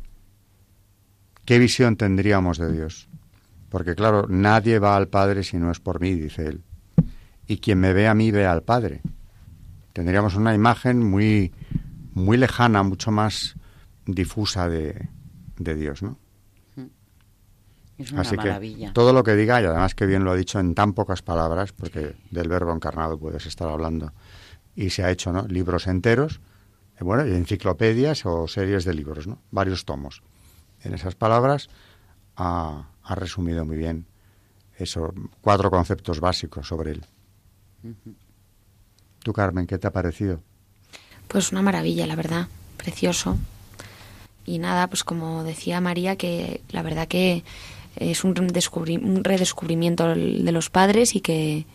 ¿qué 1.45 1.60
visión 1.60 1.95
tendríamos 1.95 2.58
de 2.58 2.71
Dios? 2.71 3.08
Porque 3.69 3.95
claro, 3.95 4.27
nadie 4.29 4.79
va 4.79 4.95
al 4.95 5.08
Padre 5.08 5.43
si 5.43 5.58
no 5.58 5.71
es 5.71 5.79
por 5.79 6.01
mí, 6.01 6.13
dice 6.13 6.47
él. 6.47 6.62
Y 7.47 7.58
quien 7.58 7.79
me 7.79 7.93
ve 7.93 8.08
a 8.08 8.13
mí 8.13 8.31
ve 8.31 8.45
al 8.45 8.63
Padre. 8.63 9.01
Tendríamos 9.93 10.36
una 10.36 10.53
imagen 10.53 11.03
muy, 11.03 11.53
muy 12.13 12.38
lejana, 12.38 12.84
mucho 12.84 13.12
más 13.12 13.55
difusa 14.05 14.67
de, 14.67 15.08
de 15.58 15.75
Dios, 15.75 16.03
¿no? 16.03 16.19
Es 17.97 18.12
una 18.12 18.21
Así 18.21 18.36
maravilla. 18.36 18.88
que 18.88 18.93
todo 18.93 19.13
lo 19.13 19.23
que 19.23 19.36
diga, 19.36 19.62
y 19.62 19.65
además 19.65 19.95
que 19.95 20.05
bien 20.05 20.23
lo 20.23 20.31
ha 20.31 20.36
dicho 20.36 20.60
en 20.60 20.75
tan 20.75 20.93
pocas 20.93 21.21
palabras, 21.21 21.71
porque 21.71 22.15
del 22.31 22.49
verbo 22.49 22.73
encarnado 22.73 23.17
puedes 23.17 23.45
estar 23.45 23.69
hablando, 23.69 24.12
y 24.75 24.89
se 24.89 25.03
ha 25.03 25.12
hecho 25.12 25.31
¿no? 25.31 25.47
libros 25.47 25.88
enteros, 25.88 26.41
eh, 26.99 27.03
bueno, 27.03 27.25
y 27.25 27.31
enciclopedias 27.31 28.25
o 28.25 28.47
series 28.47 28.84
de 28.84 28.93
libros, 28.93 29.27
¿no? 29.27 29.39
varios 29.51 29.86
tomos. 29.86 30.21
En 30.84 30.93
esas 30.93 31.15
palabras 31.15 31.69
ha, 32.36 32.89
ha 33.01 33.15
resumido 33.15 33.63
muy 33.65 33.77
bien 33.77 34.05
esos 34.77 35.12
cuatro 35.41 35.71
conceptos 35.71 36.19
básicos 36.19 36.67
sobre 36.67 36.91
él. 36.91 37.05
Tú, 39.23 39.31
Carmen, 39.31 39.67
¿qué 39.67 39.77
te 39.77 39.88
ha 39.88 39.91
parecido? 39.91 40.41
Pues 41.27 41.51
una 41.51 41.62
maravilla, 41.62 42.05
la 42.08 42.15
verdad, 42.15 42.47
precioso. 42.77 43.38
Y 44.45 44.60
nada, 44.60 44.88
pues 44.88 45.03
como 45.03 45.43
decía 45.43 45.81
María, 45.81 46.15
que 46.17 46.62
la 46.69 46.81
verdad 46.84 47.08
que 47.08 47.43
es 47.95 48.23
un, 48.23 48.38
un 48.38 49.23
redescubrimiento 49.23 50.15
de 50.15 50.51
los 50.51 50.69
padres 50.69 51.15
y 51.15 51.21
que 51.21 51.65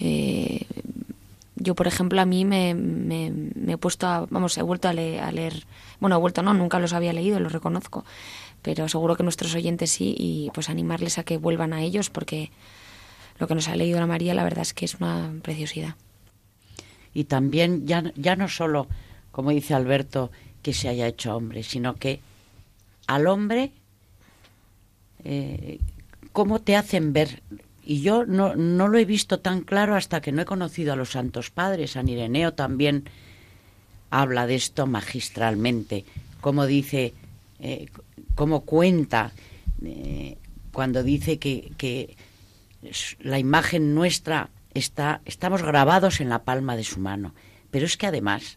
eh, 0.00 0.66
yo, 1.56 1.74
por 1.74 1.86
ejemplo, 1.86 2.20
a 2.20 2.24
mí 2.24 2.44
me, 2.44 2.74
me, 2.74 3.30
me, 3.30 3.72
he 3.74 3.78
puesto 3.78 4.06
a, 4.06 4.26
vamos, 4.30 4.56
he 4.56 4.62
vuelto 4.62 4.88
a, 4.88 4.92
le, 4.92 5.20
a 5.20 5.30
leer, 5.30 5.64
bueno, 6.00 6.16
he 6.16 6.18
vuelto, 6.18 6.42
no, 6.42 6.54
nunca 6.54 6.78
los 6.78 6.94
había 6.94 7.12
leído, 7.12 7.38
los 7.38 7.52
reconozco, 7.52 8.04
pero 8.62 8.88
seguro 8.88 9.16
que 9.16 9.22
nuestros 9.22 9.54
oyentes 9.54 9.90
sí 9.90 10.14
y 10.18 10.50
pues 10.54 10.70
animarles 10.70 11.18
a 11.18 11.24
que 11.24 11.36
vuelvan 11.36 11.72
a 11.72 11.82
ellos 11.82 12.08
porque 12.08 12.50
lo 13.38 13.46
que 13.46 13.54
nos 13.54 13.68
ha 13.68 13.76
leído 13.76 14.00
la 14.00 14.06
María 14.06 14.34
la 14.34 14.44
verdad 14.44 14.62
es 14.62 14.72
que 14.72 14.84
es 14.84 14.94
una 14.94 15.32
preciosidad. 15.42 15.96
Y 17.12 17.24
también 17.24 17.86
ya, 17.86 18.12
ya 18.14 18.36
no 18.36 18.48
solo, 18.48 18.86
como 19.32 19.50
dice 19.50 19.74
Alberto, 19.74 20.30
que 20.62 20.72
se 20.72 20.88
haya 20.88 21.06
hecho 21.06 21.36
hombre, 21.36 21.62
sino 21.62 21.94
que 21.96 22.20
al 23.06 23.26
hombre 23.26 23.72
eh, 25.24 25.80
cómo 26.32 26.60
te 26.60 26.76
hacen 26.76 27.12
ver. 27.12 27.42
Y 27.84 28.02
yo 28.02 28.24
no, 28.24 28.54
no 28.54 28.88
lo 28.88 28.98
he 28.98 29.04
visto 29.04 29.40
tan 29.40 29.62
claro 29.62 29.96
hasta 29.96 30.20
que 30.20 30.32
no 30.32 30.42
he 30.42 30.44
conocido 30.44 30.92
a 30.92 30.96
los 30.96 31.10
santos 31.10 31.50
padres. 31.50 31.92
San 31.92 32.08
Ireneo 32.08 32.52
también 32.54 33.04
habla 34.10 34.46
de 34.46 34.56
esto 34.56 34.86
magistralmente. 34.86 36.04
Como 36.40 36.66
dice, 36.66 37.14
eh, 37.58 37.86
cómo 38.34 38.62
cuenta 38.62 39.32
eh, 39.84 40.36
cuando 40.72 41.02
dice 41.02 41.38
que, 41.38 41.72
que 41.76 42.16
la 43.20 43.38
imagen 43.38 43.94
nuestra 43.94 44.50
está, 44.74 45.20
estamos 45.24 45.62
grabados 45.62 46.20
en 46.20 46.28
la 46.28 46.44
palma 46.44 46.76
de 46.76 46.84
su 46.84 47.00
mano. 47.00 47.34
Pero 47.70 47.86
es 47.86 47.96
que 47.96 48.06
además 48.06 48.56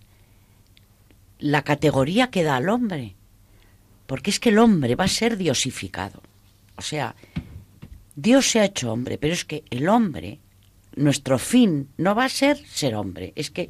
la 1.39 1.63
categoría 1.63 2.29
que 2.29 2.43
da 2.43 2.55
al 2.55 2.69
hombre, 2.69 3.15
porque 4.07 4.29
es 4.29 4.39
que 4.39 4.49
el 4.49 4.59
hombre 4.59 4.95
va 4.95 5.05
a 5.05 5.09
ser 5.09 5.37
diosificado. 5.37 6.21
O 6.77 6.81
sea, 6.81 7.15
Dios 8.15 8.49
se 8.49 8.59
ha 8.59 8.65
hecho 8.65 8.91
hombre, 8.91 9.17
pero 9.17 9.33
es 9.33 9.45
que 9.45 9.63
el 9.69 9.89
hombre, 9.89 10.39
nuestro 10.95 11.39
fin 11.39 11.89
no 11.97 12.15
va 12.15 12.25
a 12.25 12.29
ser 12.29 12.57
ser 12.67 12.95
hombre, 12.95 13.33
es 13.35 13.49
que 13.49 13.69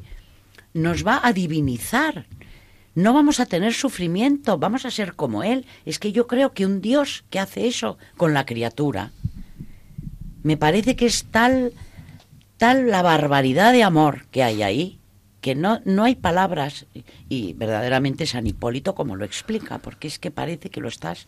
nos 0.74 1.06
va 1.06 1.20
a 1.22 1.32
divinizar. 1.32 2.26
No 2.94 3.12
vamos 3.12 3.40
a 3.40 3.46
tener 3.46 3.72
sufrimiento, 3.72 4.58
vamos 4.58 4.84
a 4.84 4.90
ser 4.90 5.14
como 5.14 5.42
Él. 5.42 5.66
Es 5.84 5.98
que 5.98 6.12
yo 6.12 6.26
creo 6.26 6.52
que 6.52 6.66
un 6.66 6.80
Dios 6.80 7.24
que 7.30 7.40
hace 7.40 7.66
eso 7.66 7.98
con 8.16 8.34
la 8.34 8.46
criatura, 8.46 9.10
me 10.42 10.56
parece 10.56 10.94
que 10.94 11.06
es 11.06 11.24
tal, 11.24 11.72
tal 12.56 12.90
la 12.90 13.02
barbaridad 13.02 13.72
de 13.72 13.82
amor 13.82 14.26
que 14.30 14.42
hay 14.44 14.62
ahí, 14.62 15.00
que 15.40 15.54
no, 15.54 15.80
no 15.84 16.04
hay 16.04 16.14
palabras, 16.14 16.86
y 17.28 17.52
verdaderamente 17.54 18.26
San 18.26 18.46
Hipólito 18.46 18.94
como 18.94 19.16
lo 19.16 19.24
explica, 19.24 19.78
porque 19.78 20.06
es 20.06 20.18
que 20.18 20.30
parece 20.30 20.70
que 20.70 20.80
lo 20.80 20.88
estás, 20.88 21.26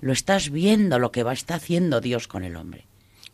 lo 0.00 0.12
estás 0.12 0.50
viendo 0.50 0.98
lo 0.98 1.12
que 1.12 1.22
va, 1.22 1.32
está 1.32 1.56
haciendo 1.56 2.00
Dios 2.00 2.28
con 2.28 2.44
el 2.44 2.56
hombre. 2.56 2.86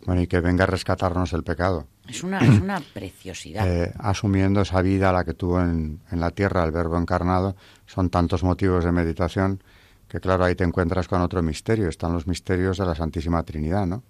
Bueno, 0.07 0.23
y 0.23 0.27
que 0.27 0.41
venga 0.41 0.65
a 0.65 0.67
rescatarnos 0.67 1.33
el 1.33 1.45
pecado. 1.45 1.87
Es 2.07 2.23
una, 2.23 2.39
es 2.39 2.61
una 2.61 2.81
preciosidad. 2.95 3.67
Eh, 3.67 3.93
asumiendo 3.99 4.61
esa 4.61 4.83
vida 4.83 5.13
la 5.13 5.25
que 5.25 5.35
tuvo 5.35 5.61
en, 5.61 6.01
en 6.11 6.21
la 6.21 6.31
tierra 6.31 6.65
el 6.65 6.73
verbo 6.73 6.99
encarnado, 6.99 7.57
son 7.87 8.11
tantos 8.11 8.43
motivos 8.45 8.85
de 8.85 8.93
meditación 8.93 9.63
que 10.09 10.21
claro, 10.21 10.45
ahí 10.45 10.55
te 10.55 10.65
encuentras 10.65 11.09
con 11.09 11.23
otro 11.23 11.43
misterio. 11.43 11.89
Están 11.89 12.13
los 12.13 12.27
misterios 12.27 12.79
de 12.79 12.87
la 12.87 12.95
Santísima 12.95 13.43
Trinidad, 13.43 13.87
¿no? 13.87 14.05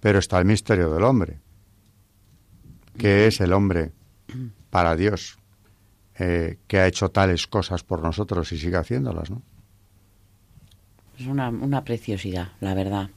Pero 0.00 0.18
está 0.18 0.38
el 0.38 0.44
misterio 0.44 0.92
del 0.92 1.02
hombre. 1.02 1.40
¿Qué 2.96 3.26
es 3.26 3.40
el 3.40 3.52
hombre 3.52 3.92
para 4.70 4.94
Dios, 4.94 5.38
eh, 6.18 6.58
que 6.66 6.78
ha 6.78 6.86
hecho 6.86 7.10
tales 7.10 7.46
cosas 7.46 7.82
por 7.82 8.02
nosotros 8.02 8.52
y 8.52 8.58
sigue 8.58 8.76
haciéndolas, 8.76 9.30
¿no? 9.30 9.42
Es 11.18 11.26
una, 11.26 11.48
una 11.48 11.84
preciosidad, 11.84 12.48
la 12.60 12.74
verdad. 12.74 13.10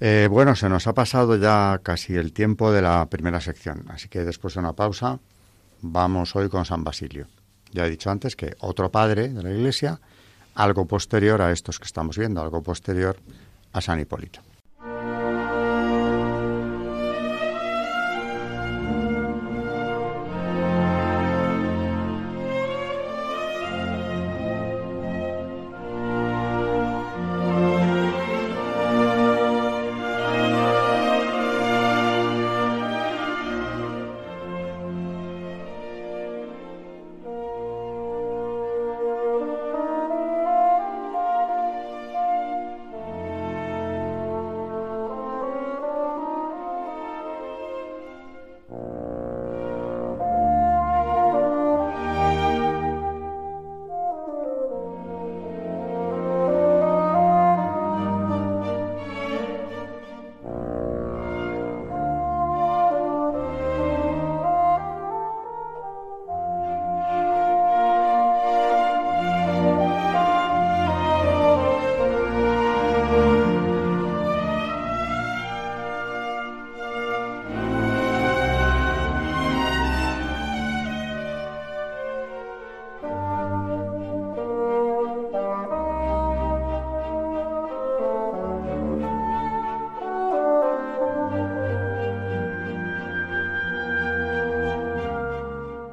Eh, 0.00 0.28
bueno, 0.30 0.56
se 0.56 0.68
nos 0.68 0.86
ha 0.86 0.94
pasado 0.94 1.36
ya 1.36 1.78
casi 1.82 2.14
el 2.14 2.32
tiempo 2.32 2.72
de 2.72 2.80
la 2.80 3.06
primera 3.10 3.40
sección, 3.40 3.84
así 3.88 4.08
que 4.08 4.24
después 4.24 4.54
de 4.54 4.60
una 4.60 4.72
pausa 4.72 5.18
vamos 5.82 6.34
hoy 6.36 6.48
con 6.48 6.64
San 6.64 6.84
Basilio. 6.84 7.26
Ya 7.72 7.86
he 7.86 7.90
dicho 7.90 8.10
antes 8.10 8.34
que 8.34 8.54
otro 8.60 8.90
padre 8.90 9.28
de 9.28 9.42
la 9.42 9.50
Iglesia, 9.50 10.00
algo 10.54 10.86
posterior 10.86 11.42
a 11.42 11.52
estos 11.52 11.78
que 11.78 11.84
estamos 11.84 12.16
viendo, 12.16 12.40
algo 12.40 12.62
posterior 12.62 13.16
a 13.72 13.80
San 13.80 14.00
Hipólito. 14.00 14.40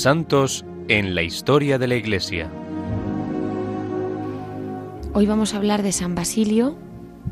Santos 0.00 0.64
en 0.88 1.14
la 1.14 1.22
historia 1.22 1.76
de 1.76 1.86
la 1.86 1.94
Iglesia. 1.94 2.50
Hoy 5.12 5.26
vamos 5.26 5.52
a 5.52 5.58
hablar 5.58 5.82
de 5.82 5.92
San 5.92 6.14
Basilio, 6.14 6.78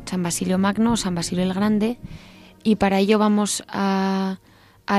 San 0.05 0.21
Basilio 0.21 0.59
Magno, 0.59 0.95
San 0.95 1.15
Basilio 1.15 1.43
el 1.43 1.55
Grande, 1.55 1.97
y 2.61 2.75
para 2.75 2.99
ello 2.99 3.17
vamos 3.17 3.63
a, 3.67 4.37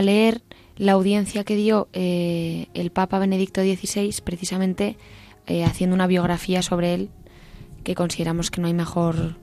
leer 0.03 0.43
la 0.79 0.93
audiencia 0.93 1.45
que 1.45 1.55
dio 1.55 1.87
eh, 1.93 2.67
el 2.75 2.91
Papa 2.91 3.21
Benedicto 3.21 3.61
XVI, 3.61 4.17
precisamente 4.25 4.97
eh, 5.47 5.63
haciendo 5.63 5.95
una 5.95 6.09
biografía 6.09 6.63
sobre 6.63 6.95
él, 6.95 7.11
que 7.85 7.95
consideramos 7.95 8.51
que 8.51 8.61
no 8.61 8.67
hay 8.67 8.75
mejor 8.75 9.37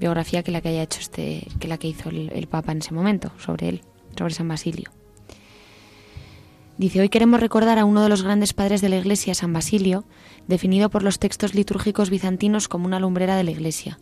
biografía 0.00 0.42
que 0.42 0.50
la 0.50 0.60
que 0.62 0.70
haya 0.70 0.82
hecho 0.82 0.98
este, 0.98 1.46
que 1.60 1.68
la 1.68 1.78
que 1.78 1.86
hizo 1.86 2.10
el 2.10 2.48
Papa 2.48 2.72
en 2.72 2.78
ese 2.78 2.92
momento 2.92 3.30
sobre 3.38 3.68
él, 3.68 3.82
sobre 4.16 4.34
San 4.34 4.48
Basilio. 4.48 4.97
Dice, 6.78 7.00
hoy 7.00 7.08
queremos 7.08 7.40
recordar 7.40 7.76
a 7.80 7.84
uno 7.84 8.04
de 8.04 8.08
los 8.08 8.22
grandes 8.22 8.52
padres 8.52 8.80
de 8.80 8.88
la 8.88 8.98
Iglesia, 8.98 9.34
San 9.34 9.52
Basilio, 9.52 10.04
definido 10.46 10.90
por 10.90 11.02
los 11.02 11.18
textos 11.18 11.56
litúrgicos 11.56 12.08
bizantinos 12.08 12.68
como 12.68 12.86
una 12.86 13.00
lumbrera 13.00 13.36
de 13.36 13.42
la 13.42 13.50
Iglesia. 13.50 13.98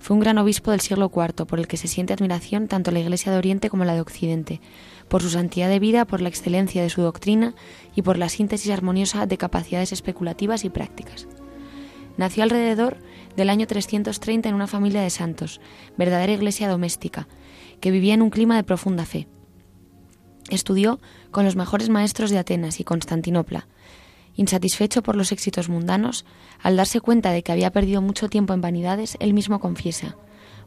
Fue 0.00 0.14
un 0.14 0.20
gran 0.20 0.36
obispo 0.36 0.72
del 0.72 0.80
siglo 0.80 1.08
IV, 1.14 1.46
por 1.46 1.60
el 1.60 1.68
que 1.68 1.76
se 1.76 1.86
siente 1.86 2.12
admiración 2.12 2.66
tanto 2.66 2.90
la 2.90 2.98
Iglesia 2.98 3.30
de 3.30 3.38
Oriente 3.38 3.70
como 3.70 3.84
la 3.84 3.94
de 3.94 4.00
Occidente, 4.00 4.60
por 5.06 5.22
su 5.22 5.30
santidad 5.30 5.68
de 5.68 5.78
vida, 5.78 6.04
por 6.04 6.20
la 6.20 6.28
excelencia 6.28 6.82
de 6.82 6.90
su 6.90 7.00
doctrina 7.00 7.54
y 7.94 8.02
por 8.02 8.18
la 8.18 8.28
síntesis 8.28 8.72
armoniosa 8.72 9.26
de 9.26 9.38
capacidades 9.38 9.92
especulativas 9.92 10.64
y 10.64 10.68
prácticas. 10.68 11.28
Nació 12.16 12.42
alrededor 12.42 12.96
del 13.36 13.50
año 13.50 13.68
330 13.68 14.48
en 14.48 14.54
una 14.56 14.66
familia 14.66 15.02
de 15.02 15.10
santos, 15.10 15.60
verdadera 15.96 16.32
iglesia 16.32 16.68
doméstica, 16.68 17.28
que 17.80 17.92
vivía 17.92 18.14
en 18.14 18.22
un 18.22 18.30
clima 18.30 18.56
de 18.56 18.64
profunda 18.64 19.04
fe. 19.04 19.28
Estudió 20.48 21.00
con 21.36 21.44
los 21.44 21.54
mejores 21.54 21.90
maestros 21.90 22.30
de 22.30 22.38
Atenas 22.38 22.80
y 22.80 22.84
Constantinopla. 22.84 23.66
Insatisfecho 24.36 25.02
por 25.02 25.16
los 25.16 25.32
éxitos 25.32 25.68
mundanos, 25.68 26.24
al 26.62 26.78
darse 26.78 27.02
cuenta 27.02 27.30
de 27.30 27.42
que 27.42 27.52
había 27.52 27.70
perdido 27.72 28.00
mucho 28.00 28.30
tiempo 28.30 28.54
en 28.54 28.62
vanidades, 28.62 29.18
él 29.20 29.34
mismo 29.34 29.60
confiesa, 29.60 30.16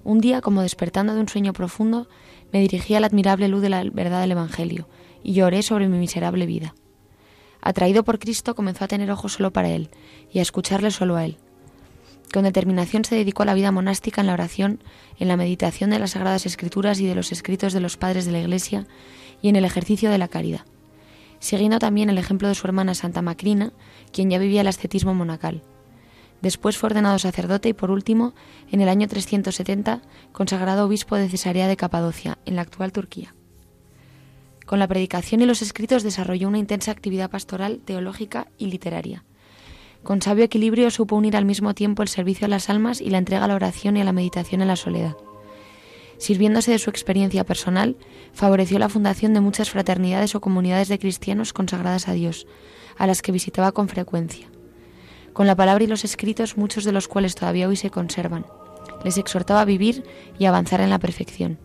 un 0.04 0.20
día, 0.20 0.42
como 0.42 0.62
despertando 0.62 1.16
de 1.16 1.22
un 1.22 1.28
sueño 1.28 1.54
profundo, 1.54 2.08
me 2.54 2.62
dirigí 2.62 2.94
a 2.94 3.00
la 3.00 3.08
admirable 3.08 3.48
luz 3.48 3.64
de 3.64 3.70
la 3.70 3.84
verdad 3.84 4.22
del 4.22 4.34
Evangelio 4.34 4.88
y 5.24 5.34
lloré 5.34 5.64
sobre 5.64 5.88
mi 5.88 5.98
miserable 5.98 6.46
vida. 6.46 6.76
Atraído 7.62 8.04
por 8.04 8.20
Cristo, 8.20 8.54
comenzó 8.54 8.86
a 8.86 8.90
tener 8.90 9.10
ojos 9.10 9.34
solo 9.34 9.52
para 9.52 9.70
Él 9.70 9.90
y 10.32 10.38
a 10.38 10.44
escucharle 10.44 10.92
solo 10.92 11.16
a 11.16 11.26
Él. 11.26 11.40
Con 12.32 12.44
determinación 12.44 13.06
se 13.06 13.16
dedicó 13.16 13.42
a 13.42 13.48
la 13.48 13.56
vida 13.56 13.72
monástica 13.72 14.22
en 14.22 14.28
la 14.28 14.34
oración, 14.34 14.84
en 15.18 15.30
la 15.30 15.36
meditación 15.36 15.90
de 15.90 15.98
las 15.98 16.12
Sagradas 16.12 16.46
Escrituras 16.46 17.00
y 17.00 17.08
de 17.08 17.16
los 17.16 17.32
escritos 17.32 17.74
de 17.74 17.80
los 17.80 17.98
padres 17.98 18.28
de 18.28 18.34
la 18.34 18.40
Iglesia 18.40 18.86
y 19.42 19.50
en 19.50 19.56
el 19.56 19.66
ejercicio 19.66 20.10
de 20.10 20.18
la 20.18 20.28
caridad, 20.28 20.66
siguiendo 21.40 21.80
también 21.80 22.10
el 22.10 22.18
ejemplo 22.18 22.48
de 22.48 22.56
su 22.56 22.68
hermana 22.68 22.94
Santa 22.94 23.22
Macrina, 23.22 23.74
quien 24.12 24.30
ya 24.30 24.38
vivía 24.38 24.62
el 24.62 24.68
ascetismo 24.68 25.14
monacal. 25.14 25.62
Después 26.42 26.78
fue 26.78 26.88
ordenado 26.88 27.20
sacerdote 27.20 27.70
y 27.70 27.74
por 27.74 27.92
último, 27.92 28.34
en 28.72 28.82
el 28.82 28.90
año 28.90 29.08
370, 29.08 30.02
consagrado 30.32 30.86
obispo 30.86 31.16
de 31.16 31.28
Cesarea 31.28 31.68
de 31.68 31.78
Capadocia, 31.78 32.38
en 32.46 32.56
la 32.56 32.62
actual 32.62 32.92
Turquía. 32.92 33.36
Con 34.66 34.80
la 34.80 34.88
predicación 34.88 35.42
y 35.42 35.46
los 35.46 35.62
escritos 35.62 36.04
desarrolló 36.04 36.48
una 36.48 36.60
intensa 36.60 36.92
actividad 36.92 37.30
pastoral, 37.30 37.80
teológica 37.84 38.48
y 38.58 38.68
literaria. 38.68 39.26
Con 40.04 40.22
sabio 40.22 40.46
equilibrio 40.46 40.92
supo 40.92 41.16
unir 41.16 41.36
al 41.36 41.44
mismo 41.44 41.74
tiempo 41.74 42.04
el 42.04 42.08
servicio 42.08 42.46
a 42.46 42.50
las 42.50 42.70
almas 42.70 43.02
y 43.02 43.10
la 43.10 43.18
entrega 43.18 43.46
a 43.46 43.48
la 43.48 43.56
oración 43.56 43.98
y 43.98 44.02
a 44.02 44.06
la 44.06 44.14
meditación 44.14 44.62
en 44.62 44.70
la 44.70 44.78
soledad. 44.78 45.16
Sirviéndose 46.20 46.72
de 46.72 46.80
su 46.80 46.92
experiencia 46.92 47.44
personal, 47.44 47.98
favoreció 48.34 48.78
la 48.78 48.90
fundación 48.90 49.34
de 49.34 49.42
muchas 49.42 49.72
fraternidades 49.72 50.36
o 50.36 50.42
comunidades 50.42 50.88
de 50.88 51.00
cristianos 51.00 51.54
consagradas 51.54 52.08
a 52.08 52.14
Dios, 52.14 52.46
a 52.98 53.08
las 53.08 53.24
que 53.24 53.32
visitaba 53.32 53.72
con 53.72 53.88
frecuencia 53.88 54.48
con 55.40 55.48
la 55.48 55.56
palabra 55.56 55.84
y 55.84 55.88
los 55.88 56.04
escritos, 56.04 56.58
muchos 56.58 56.84
de 56.84 56.92
los 56.92 57.08
cuales 57.08 57.34
todavía 57.34 57.70
hoy 57.70 57.78
se 57.78 57.90
conservan. 57.90 58.46
Les 59.06 59.18
exhortaba 59.18 59.62
a 59.62 59.66
vivir 59.66 60.04
y 60.38 60.46
avanzar 60.46 60.82
en 60.82 60.90
la 60.90 61.00
perfección. 61.00 61.58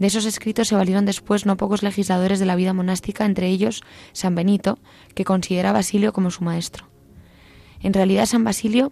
De 0.00 0.08
esos 0.08 0.24
escritos 0.24 0.66
se 0.66 0.74
valieron 0.74 1.06
después 1.06 1.46
no 1.46 1.56
pocos 1.56 1.84
legisladores 1.84 2.40
de 2.40 2.46
la 2.46 2.56
vida 2.56 2.72
monástica, 2.72 3.24
entre 3.24 3.46
ellos 3.46 3.82
San 4.12 4.34
Benito, 4.34 4.80
que 5.14 5.24
considera 5.24 5.70
a 5.70 5.72
Basilio 5.72 6.12
como 6.12 6.32
su 6.32 6.42
maestro. 6.42 6.88
En 7.80 7.94
realidad, 7.94 8.26
San 8.26 8.42
Basilio 8.42 8.90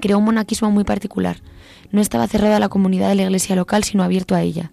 creó 0.00 0.18
un 0.18 0.24
monaquismo 0.24 0.70
muy 0.70 0.84
particular. 0.84 1.42
No 1.92 2.00
estaba 2.00 2.26
cerrado 2.26 2.56
a 2.56 2.60
la 2.60 2.68
comunidad 2.68 3.08
de 3.08 3.14
la 3.14 3.22
iglesia 3.22 3.54
local, 3.54 3.84
sino 3.84 4.02
abierto 4.02 4.34
a 4.34 4.42
ella. 4.42 4.72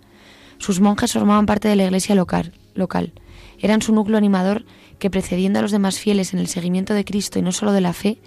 Sus 0.58 0.80
monjes 0.80 1.14
formaban 1.14 1.46
parte 1.46 1.68
de 1.68 1.76
la 1.76 1.86
iglesia 1.86 2.16
local, 2.16 2.54
local. 2.74 3.14
Eran 3.60 3.82
su 3.82 3.94
núcleo 3.94 4.18
animador 4.18 4.66
que 5.00 5.10
precediendo 5.10 5.60
a 5.60 5.62
los 5.62 5.72
demás 5.72 6.00
fieles 6.00 6.34
en 6.34 6.40
el 6.40 6.48
seguimiento 6.48 6.94
de 6.94 7.06
Cristo 7.06 7.40
y 7.40 7.42
no 7.42 7.52
solo 7.52 7.72
de 7.72 7.82
la 7.82 7.94
fe, 7.94 8.20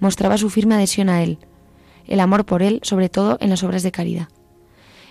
mostraba 0.00 0.38
su 0.38 0.50
firme 0.50 0.74
adhesión 0.74 1.08
a 1.08 1.22
Él, 1.22 1.38
el 2.06 2.20
amor 2.20 2.44
por 2.44 2.62
Él, 2.62 2.80
sobre 2.82 3.08
todo 3.08 3.38
en 3.40 3.50
las 3.50 3.62
obras 3.62 3.82
de 3.82 3.92
caridad. 3.92 4.28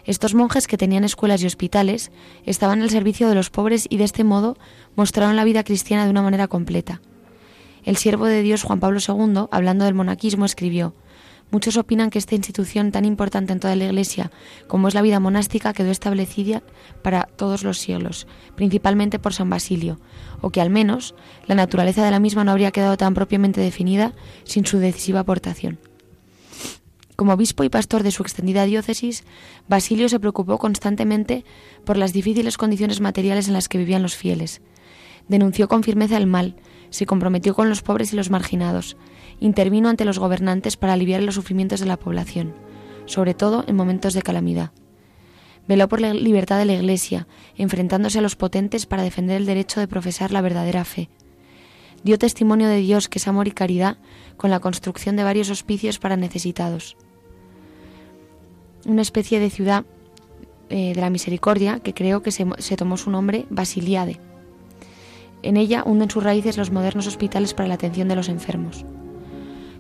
Estos 0.06 0.34
monjes 0.34 0.68
que 0.68 0.78
tenían 0.78 1.04
escuelas 1.04 1.42
y 1.44 1.48
hospitales 1.48 2.12
estaban 2.46 2.82
al 2.82 2.90
servicio 2.90 3.28
de 3.28 3.36
los 3.36 3.50
pobres 3.50 3.88
y 3.90 3.98
de 3.98 4.06
este 4.06 4.24
modo 4.24 4.58
mostraron 4.96 5.36
la 5.36 5.44
vida 5.44 5.64
cristiana 5.64 6.06
de 6.06 6.12
una 6.12 6.22
manera 6.22 6.48
completa. 6.48 7.02
El 7.84 7.98
siervo 7.98 8.26
de 8.26 8.42
Dios 8.42 8.64
Juan 8.64 8.80
Pablo 8.80 9.00
II, 9.06 9.48
hablando 9.52 9.86
del 9.86 9.94
monaquismo, 9.94 10.46
escribió 10.46 10.94
Muchos 11.50 11.78
opinan 11.78 12.10
que 12.10 12.20
esta 12.20 12.36
institución 12.36 12.92
tan 12.92 13.06
importante 13.06 13.54
en 13.54 13.60
toda 13.60 13.76
la 13.76 13.86
Iglesia 13.86 14.32
como 14.68 14.90
es 14.90 14.94
la 14.94 15.02
vida 15.02 15.20
monástica 15.20 15.74
quedó 15.74 15.92
establecida 15.92 16.62
para 17.02 17.24
todos 17.24 17.64
los 17.64 17.78
siglos, 17.78 18.28
principalmente 18.56 19.18
por 19.18 19.34
San 19.34 19.50
Basilio, 19.50 20.00
o 20.42 20.50
que 20.50 20.60
al 20.60 20.70
menos 20.70 21.16
la 21.46 21.56
naturaleza 21.56 22.04
de 22.04 22.12
la 22.12 22.20
misma 22.20 22.44
no 22.44 22.52
habría 22.52 22.72
quedado 22.72 22.98
tan 22.98 23.14
propiamente 23.14 23.62
definida 23.62 24.14
sin 24.44 24.66
su 24.66 24.78
decisiva 24.80 25.22
aportación. 25.22 25.80
Como 27.16 27.34
obispo 27.34 27.64
y 27.64 27.70
pastor 27.70 28.04
de 28.04 28.12
su 28.12 28.22
extendida 28.22 28.66
diócesis, 28.66 29.24
Basilio 29.68 30.08
se 30.10 30.20
preocupó 30.20 30.60
constantemente 30.60 31.46
por 31.84 31.98
las 31.98 32.14
difíciles 32.14 32.58
condiciones 32.58 33.02
materiales 33.02 33.48
en 33.48 33.54
las 33.54 33.70
que 33.70 33.80
vivían 33.80 34.04
los 34.04 34.16
fieles. 34.16 34.62
Denunció 35.28 35.68
con 35.68 35.84
firmeza 35.84 36.18
el 36.18 36.28
mal, 36.28 36.56
se 36.90 37.06
comprometió 37.06 37.54
con 37.54 37.70
los 37.70 37.82
pobres 37.82 38.14
y 38.14 38.16
los 38.16 38.30
marginados, 38.30 38.98
intervino 39.40 39.90
ante 39.90 40.06
los 40.06 40.20
gobernantes 40.20 40.78
para 40.78 40.94
aliviar 40.94 41.22
los 41.22 41.36
sufrimientos 41.36 41.80
de 41.80 41.86
la 41.86 41.98
población, 41.98 42.54
sobre 43.06 43.34
todo 43.34 43.64
en 43.68 43.76
momentos 43.76 44.14
de 44.14 44.22
calamidad. 44.22 44.72
Veló 45.68 45.90
por 45.90 46.00
la 46.00 46.14
libertad 46.14 46.58
de 46.58 46.66
la 46.66 46.74
Iglesia, 46.74 47.28
enfrentándose 47.58 48.20
a 48.20 48.22
los 48.22 48.38
potentes 48.38 48.86
para 48.86 49.04
defender 49.04 49.38
el 49.38 49.46
derecho 49.46 49.82
de 49.82 49.88
profesar 49.88 50.32
la 50.32 50.42
verdadera 50.42 50.86
fe. 50.86 51.10
Dio 52.04 52.18
testimonio 52.18 52.70
de 52.70 52.78
Dios 52.78 53.10
que 53.10 53.20
es 53.20 53.28
amor 53.28 53.48
y 53.48 53.52
caridad 53.52 53.98
con 54.38 54.50
la 54.50 54.60
construcción 54.60 55.18
de 55.18 55.24
varios 55.24 55.50
hospicios 55.50 56.00
para 56.00 56.16
necesitados. 56.16 56.96
Una 58.86 59.02
especie 59.02 59.42
de 59.42 59.50
ciudad 59.50 59.84
eh, 60.70 60.94
de 60.96 61.02
la 61.02 61.10
misericordia 61.10 61.80
que 61.80 61.94
creo 61.94 62.22
que 62.22 62.32
se, 62.32 62.46
se 62.60 62.78
tomó 62.78 62.96
su 62.96 63.10
nombre 63.10 63.46
Basiliade. 63.50 64.27
En 65.44 65.58
ella 65.58 65.84
hunden 65.86 66.10
sus 66.10 66.24
raíces 66.24 66.58
los 66.58 66.72
modernos 66.72 67.08
hospitales 67.08 67.54
para 67.54 67.68
la 67.68 67.76
atención 67.76 68.08
de 68.08 68.16
los 68.16 68.30
enfermos. 68.30 68.86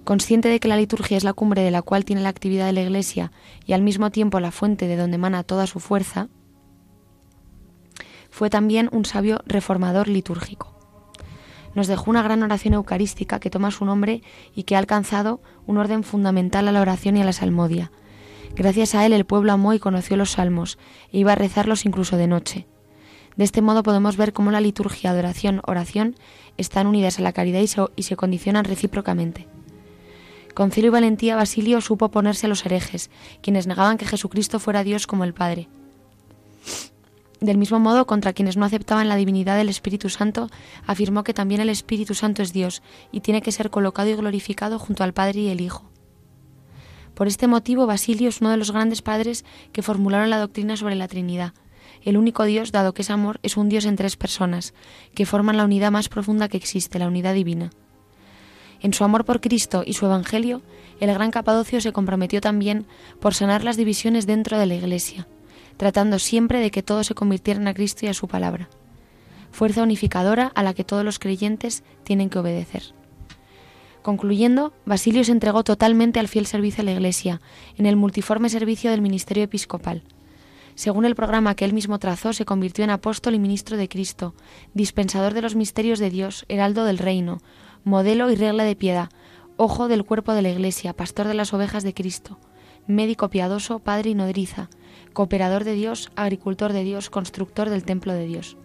Consciente 0.03 0.47
de 0.47 0.59
que 0.59 0.67
la 0.67 0.77
liturgia 0.77 1.17
es 1.17 1.23
la 1.23 1.33
cumbre 1.33 1.63
de 1.63 1.71
la 1.71 1.81
cual 1.81 2.05
tiene 2.05 2.21
la 2.21 2.29
actividad 2.29 2.65
de 2.65 2.73
la 2.73 2.81
Iglesia 2.81 3.31
y 3.65 3.73
al 3.73 3.81
mismo 3.81 4.09
tiempo 4.11 4.39
la 4.39 4.51
fuente 4.51 4.87
de 4.87 4.95
donde 4.95 5.15
emana 5.15 5.43
toda 5.43 5.67
su 5.67 5.79
fuerza, 5.79 6.29
fue 8.29 8.49
también 8.49 8.87
un 8.91 9.03
sabio 9.03 9.41
reformador 9.45 10.07
litúrgico. 10.07 10.77
Nos 11.73 11.87
dejó 11.87 12.09
una 12.09 12.23
gran 12.23 12.41
oración 12.43 12.73
eucarística 12.75 13.39
que 13.39 13.49
toma 13.49 13.71
su 13.71 13.83
nombre 13.83 14.21
y 14.55 14.63
que 14.63 14.75
ha 14.75 14.79
alcanzado 14.79 15.41
un 15.65 15.77
orden 15.77 16.03
fundamental 16.03 16.67
a 16.67 16.71
la 16.71 16.81
oración 16.81 17.17
y 17.17 17.21
a 17.21 17.25
la 17.25 17.33
salmodia. 17.33 17.91
Gracias 18.55 18.95
a 18.95 19.05
él 19.05 19.13
el 19.13 19.25
pueblo 19.25 19.51
amó 19.51 19.73
y 19.73 19.79
conoció 19.79 20.17
los 20.17 20.31
salmos 20.31 20.77
e 21.11 21.19
iba 21.19 21.33
a 21.33 21.35
rezarlos 21.35 21.85
incluso 21.85 22.17
de 22.17 22.27
noche. 22.27 22.67
De 23.37 23.43
este 23.43 23.61
modo 23.61 23.83
podemos 23.83 24.17
ver 24.17 24.33
cómo 24.33 24.51
la 24.51 24.61
liturgia, 24.61 25.11
adoración, 25.11 25.61
oración 25.65 26.15
están 26.57 26.87
unidas 26.87 27.19
a 27.19 27.21
la 27.21 27.33
caridad 27.33 27.61
y 27.61 27.67
se, 27.67 27.81
y 27.95 28.03
se 28.03 28.15
condicionan 28.15 28.65
recíprocamente. 28.65 29.47
Con 30.55 30.71
celo 30.71 30.87
y 30.87 30.89
valentía 30.89 31.35
Basilio 31.35 31.79
supo 31.81 32.05
oponerse 32.05 32.47
a 32.47 32.49
los 32.49 32.65
herejes, 32.65 33.11
quienes 33.43 33.67
negaban 33.67 33.97
que 33.97 34.07
Jesucristo 34.07 34.59
fuera 34.59 34.83
Dios 34.83 35.05
como 35.05 35.23
el 35.23 35.35
Padre. 35.35 35.69
Del 37.39 37.59
mismo 37.59 37.79
modo, 37.79 38.07
contra 38.07 38.33
quienes 38.33 38.57
no 38.57 38.65
aceptaban 38.65 39.07
la 39.07 39.15
divinidad 39.15 39.55
del 39.55 39.69
Espíritu 39.69 40.09
Santo, 40.09 40.49
afirmó 40.87 41.23
que 41.23 41.35
también 41.35 41.61
el 41.61 41.69
Espíritu 41.69 42.15
Santo 42.15 42.41
es 42.41 42.53
Dios 42.53 42.81
y 43.11 43.19
tiene 43.19 43.43
que 43.43 43.51
ser 43.51 43.69
colocado 43.69 44.09
y 44.09 44.15
glorificado 44.15 44.79
junto 44.79 45.03
al 45.03 45.13
Padre 45.13 45.41
y 45.41 45.49
el 45.49 45.61
Hijo. 45.61 45.91
Por 47.13 47.27
este 47.27 47.45
motivo, 47.45 47.85
Basilio 47.85 48.29
es 48.29 48.41
uno 48.41 48.49
de 48.49 48.57
los 48.57 48.71
grandes 48.71 49.03
padres 49.03 49.45
que 49.71 49.83
formularon 49.83 50.31
la 50.31 50.39
doctrina 50.39 50.75
sobre 50.75 50.95
la 50.95 51.07
Trinidad. 51.07 51.53
El 52.07 52.15
único 52.15 52.45
Dios, 52.45 52.71
dado 52.71 52.93
que 52.93 53.01
es 53.01 53.09
amor, 53.09 53.37
es 53.43 53.57
un 53.57 53.67
Dios 53.67 53.83
en 53.83 53.97
tres 53.97 54.15
personas, 54.15 54.73
que 55.13 55.25
forman 55.25 55.57
la 55.57 55.65
unidad 55.65 55.91
más 55.91 56.07
profunda 56.07 56.47
que 56.47 56.55
existe, 56.55 56.99
la 56.99 57.07
unidad 57.09 57.33
divina. 57.33 57.69
En 58.79 58.93
su 58.93 59.03
amor 59.03 59.25
por 59.25 59.41
Cristo 59.41 59.83
y 59.85 59.91
su 59.91 60.05
Evangelio, 60.05 60.61
el 61.01 61.13
gran 61.13 61.31
Capadocio 61.31 61.81
se 61.81 61.91
comprometió 61.91 62.39
también 62.39 62.85
por 63.19 63.33
sanar 63.33 63.65
las 63.65 63.75
divisiones 63.75 64.25
dentro 64.25 64.57
de 64.57 64.67
la 64.67 64.75
Iglesia, 64.75 65.27
tratando 65.75 66.17
siempre 66.17 66.61
de 66.61 66.71
que 66.71 66.81
todos 66.81 67.07
se 67.07 67.13
convirtieran 67.13 67.67
a 67.67 67.73
Cristo 67.73 68.05
y 68.05 68.07
a 68.07 68.13
su 68.13 68.29
palabra, 68.29 68.69
fuerza 69.51 69.83
unificadora 69.83 70.53
a 70.55 70.63
la 70.63 70.73
que 70.73 70.85
todos 70.85 71.03
los 71.03 71.19
creyentes 71.19 71.83
tienen 72.05 72.29
que 72.29 72.39
obedecer. 72.39 72.83
Concluyendo, 74.01 74.71
Basilio 74.85 75.25
se 75.25 75.33
entregó 75.33 75.65
totalmente 75.65 76.21
al 76.21 76.29
fiel 76.29 76.45
servicio 76.45 76.83
a 76.83 76.85
la 76.85 76.93
Iglesia, 76.93 77.41
en 77.75 77.85
el 77.85 77.97
multiforme 77.97 78.47
servicio 78.47 78.91
del 78.91 79.01
ministerio 79.01 79.43
episcopal. 79.43 80.03
Según 80.77 81.05
el 81.05 81.15
programa 81.15 81.55
que 81.55 81.65
él 81.65 81.73
mismo 81.73 81.97
trazó, 81.97 82.33
se 82.33 82.45
convirtió 82.45 82.83
en 82.83 82.91
apóstol 82.91 83.33
y 83.33 83.39
ministro 83.39 83.77
de 83.77 83.89
Cristo, 83.89 84.35
dispensador 84.75 85.33
de 85.33 85.41
los 85.41 85.55
misterios 85.55 85.97
de 85.97 86.11
Dios, 86.11 86.45
heraldo 86.49 86.85
del 86.85 86.99
reino, 86.99 87.39
modelo 87.83 88.29
y 88.29 88.35
regla 88.35 88.63
de 88.63 88.75
piedad, 88.75 89.09
ojo 89.55 89.87
del 89.87 90.05
cuerpo 90.05 90.35
de 90.35 90.43
la 90.43 90.49
Iglesia, 90.49 90.93
pastor 90.93 91.27
de 91.27 91.33
las 91.33 91.51
ovejas 91.51 91.81
de 91.81 91.95
Cristo, 91.95 92.37
médico 92.85 93.31
piadoso, 93.31 93.79
padre 93.79 94.11
y 94.11 94.13
nodriza, 94.13 94.69
cooperador 95.13 95.63
de 95.63 95.73
Dios, 95.73 96.11
agricultor 96.15 96.73
de 96.73 96.83
Dios, 96.83 97.09
constructor 97.09 97.71
del 97.71 97.83
templo 97.83 98.13
de 98.13 98.27
Dios. 98.27 98.55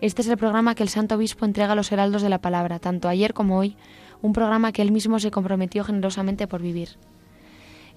Este 0.00 0.22
es 0.22 0.28
el 0.28 0.38
programa 0.38 0.74
que 0.74 0.82
el 0.82 0.88
Santo 0.88 1.16
Obispo 1.16 1.44
entrega 1.44 1.72
a 1.72 1.76
los 1.76 1.92
heraldos 1.92 2.22
de 2.22 2.30
la 2.30 2.40
palabra, 2.40 2.78
tanto 2.78 3.06
ayer 3.06 3.34
como 3.34 3.58
hoy, 3.58 3.76
un 4.22 4.32
programa 4.32 4.72
que 4.72 4.80
él 4.80 4.92
mismo 4.92 5.20
se 5.20 5.30
comprometió 5.30 5.84
generosamente 5.84 6.46
por 6.46 6.62
vivir. 6.62 6.96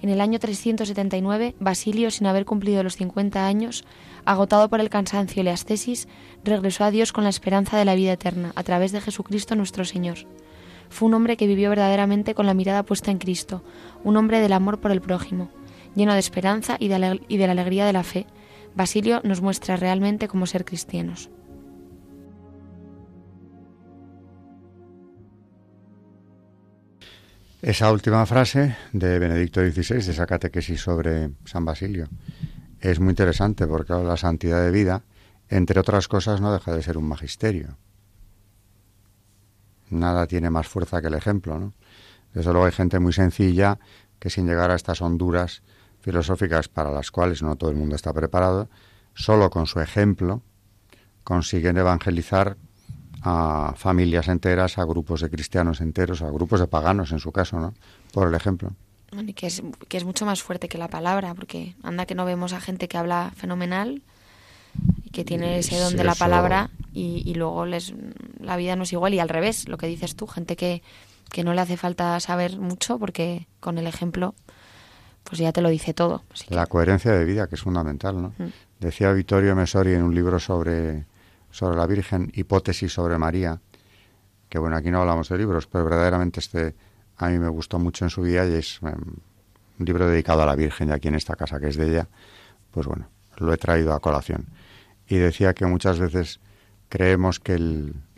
En 0.02 0.10
el 0.10 0.22
año 0.22 0.38
379, 0.38 1.56
Basilio, 1.60 2.12
sin 2.12 2.28
haber 2.28 2.46
cumplido 2.46 2.84
los 2.84 2.96
50 2.98 3.48
años, 3.48 3.84
agotado 4.26 4.70
por 4.70 4.80
el 4.80 4.90
cansancio 4.90 5.42
y 5.42 5.46
la 5.46 5.54
ascesis, 5.54 6.08
regresó 6.44 6.84
a 6.84 6.92
Dios 6.92 7.12
con 7.12 7.24
la 7.24 7.32
esperanza 7.32 7.78
de 7.78 7.86
la 7.86 7.96
vida 7.96 8.14
eterna, 8.14 8.52
a 8.56 8.64
través 8.64 8.92
de 8.92 9.02
Jesucristo 9.02 9.56
nuestro 9.56 9.86
Señor. 9.86 10.18
Fue 10.90 11.08
un 11.08 11.16
hombre 11.16 11.36
que 11.36 11.48
vivió 11.48 11.70
verdaderamente 11.70 12.36
con 12.36 12.46
la 12.46 12.54
mirada 12.54 12.84
puesta 12.84 13.12
en 13.12 13.18
Cristo, 13.18 13.64
un 14.04 14.18
hombre 14.18 14.40
del 14.40 14.54
amor 14.54 14.80
por 14.80 14.92
el 14.92 15.02
prójimo, 15.02 15.50
lleno 15.96 16.14
de 16.14 16.20
esperanza 16.20 16.78
y 16.80 16.88
de, 16.88 17.00
la 17.00 17.52
alegría 17.52 17.86
de 17.86 17.94
la 17.94 18.04
fe. 18.04 18.28
Basilio 18.76 19.22
nos 19.24 19.42
muestra 19.42 19.78
realmente 19.78 20.28
cómo 20.28 20.46
ser 20.46 20.64
cristianos. 20.64 21.30
Esa 27.62 27.91
última 27.91 28.24
frase 28.28 28.78
de 28.93 29.17
Benedicto 29.17 29.62
XVI, 29.62 30.06
de 30.06 30.12
esa 30.12 30.28
catequesis 30.28 30.80
sobre 30.80 31.32
San 31.46 31.65
Basilio, 31.65 32.08
es 32.80 33.00
muy 33.00 33.10
interesante 33.10 33.65
porque 33.65 33.93
la 33.93 34.15
santidad 34.15 34.62
de 34.62 34.70
vida, 34.70 35.02
entre 35.50 35.80
otras 35.80 36.08
cosas, 36.08 36.39
no 36.39 36.54
deja 36.54 36.72
de 36.76 36.84
ser 36.84 37.00
un 37.00 37.08
magisterio. 37.08 37.76
nada 39.89 40.28
tiene 40.28 40.52
más 40.52 40.67
fuerza 40.67 41.02
que 41.02 41.08
el 41.08 41.15
ejemplo, 41.15 41.58
¿no? 41.58 41.74
Desde 42.32 42.52
luego 42.52 42.67
hay 42.67 42.74
gente 42.74 43.00
muy 43.00 43.12
sencilla 43.13 43.80
que 44.20 44.30
sin 44.30 44.46
llegar 44.46 44.70
a 44.70 44.76
estas 44.76 45.02
honduras 45.02 45.63
filosóficas 46.00 46.67
para 46.67 46.91
las 46.91 47.10
cuales 47.10 47.41
no 47.41 47.56
todo 47.56 47.72
el 47.72 47.76
mundo 47.76 47.96
está 47.96 48.13
preparado, 48.13 48.70
solo 49.15 49.50
con 49.50 49.65
su 49.65 49.80
ejemplo 49.80 50.43
consiguen 51.24 51.78
evangelizar 51.78 52.56
a 53.28 53.74
familias 53.76 54.30
enteras, 54.30 54.78
a 54.78 54.86
grupos 54.86 55.22
de 55.22 55.30
cristianos 55.30 55.82
enteros, 55.82 56.22
a 56.22 56.30
grupos 56.32 56.62
de 56.62 56.68
paganos 56.68 57.12
en 57.12 57.20
su 57.20 57.32
caso, 57.32 57.60
¿no? 57.60 57.74
Por 58.13 58.30
el 58.30 58.36
ejemplo. 58.36 58.72
y 59.12 59.34
que 59.34 59.48
es, 59.48 59.62
que 59.90 59.98
es 59.98 60.06
mucho 60.06 60.26
más 60.26 60.42
fuerte 60.42 60.70
que 60.70 60.78
la 60.78 60.88
palabra, 60.88 61.34
porque 61.34 61.76
anda 61.84 62.06
que 62.06 62.16
no 62.16 62.26
vemos 62.26 62.54
a 62.54 62.62
gente 62.62 62.88
que 62.88 62.98
habla 62.98 63.34
fenomenal 63.36 64.02
y 65.04 65.10
que 65.10 65.26
tiene 65.26 65.60
ese 65.60 65.78
don 65.78 65.98
de 65.98 66.04
la 66.06 66.16
palabra 66.16 66.70
y, 66.94 67.34
luego 67.34 67.66
les 67.66 67.94
la 68.40 68.56
vida 68.56 68.76
no 68.76 68.84
es 68.84 68.94
igual 68.94 69.13
y 69.13 69.20
al 69.20 69.30
revés, 69.30 69.68
lo 69.68 69.78
que 69.78 69.88
dices 69.88 70.16
tú, 70.16 70.26
gente 70.26 70.56
que, 70.56 70.82
que 71.30 71.44
no 71.44 71.54
le 71.54 71.62
hace 71.62 71.76
falta 71.76 72.20
saber 72.20 72.58
mucho 72.58 72.98
porque 72.98 73.48
con 73.60 73.78
el 73.78 73.88
ejemplo 73.88 74.36
pues 75.24 75.40
ya 75.40 75.52
te 75.52 75.62
lo 75.62 75.68
dice 75.68 75.94
todo. 75.94 76.24
La 76.48 76.68
coherencia 76.68 77.12
de 77.12 77.26
vida, 77.26 77.48
que 77.48 77.56
es 77.56 77.62
fundamental, 77.62 78.22
¿no? 78.22 78.34
Mm. 78.38 78.52
Decía 78.80 79.12
Vittorio 79.12 79.54
Mesori 79.58 79.92
en 79.92 80.04
un 80.04 80.16
libro 80.16 80.40
sobre, 80.40 81.04
sobre 81.58 81.76
la 81.76 81.88
Virgen, 81.88 82.32
Hipótesis 82.36 82.93
sobre 82.93 83.17
María, 83.17 83.60
que 84.48 84.60
bueno, 84.60 84.76
aquí 84.76 84.91
no 84.91 85.02
hablamos 85.02 85.28
de 85.30 85.39
libros, 85.39 85.65
pero 85.65 85.86
verdaderamente 85.86 86.39
este 86.39 86.76
a 87.17 87.30
mí 87.30 87.39
me 87.39 87.50
gustó 87.50 87.80
mucho 87.80 88.06
en 88.06 88.12
su 88.12 88.22
vida 88.22 88.48
y 88.48 88.54
es 88.54 88.80
em, 88.84 88.91
un 89.80 89.86
libro 89.86 90.08
dedicado 90.08 90.43
a 90.43 90.46
la 90.46 90.56
Virgen 90.56 90.89
y 90.89 90.91
aquí 90.91 91.08
en 91.08 91.15
esta 91.15 91.36
casa 91.36 91.60
que 91.60 91.70
es 91.70 91.76
de 91.76 91.89
ella, 91.89 92.08
pues 92.70 92.86
bueno, 92.86 93.10
lo 93.38 93.52
he 93.52 93.58
traído 93.58 93.93
a 93.93 94.00
colación. 94.00 94.46
Y 95.08 95.17
decía 95.17 95.56
que 95.56 95.65
muchas 95.65 95.98
veces 95.98 96.39
creemos 96.89 97.39
que 97.39 97.58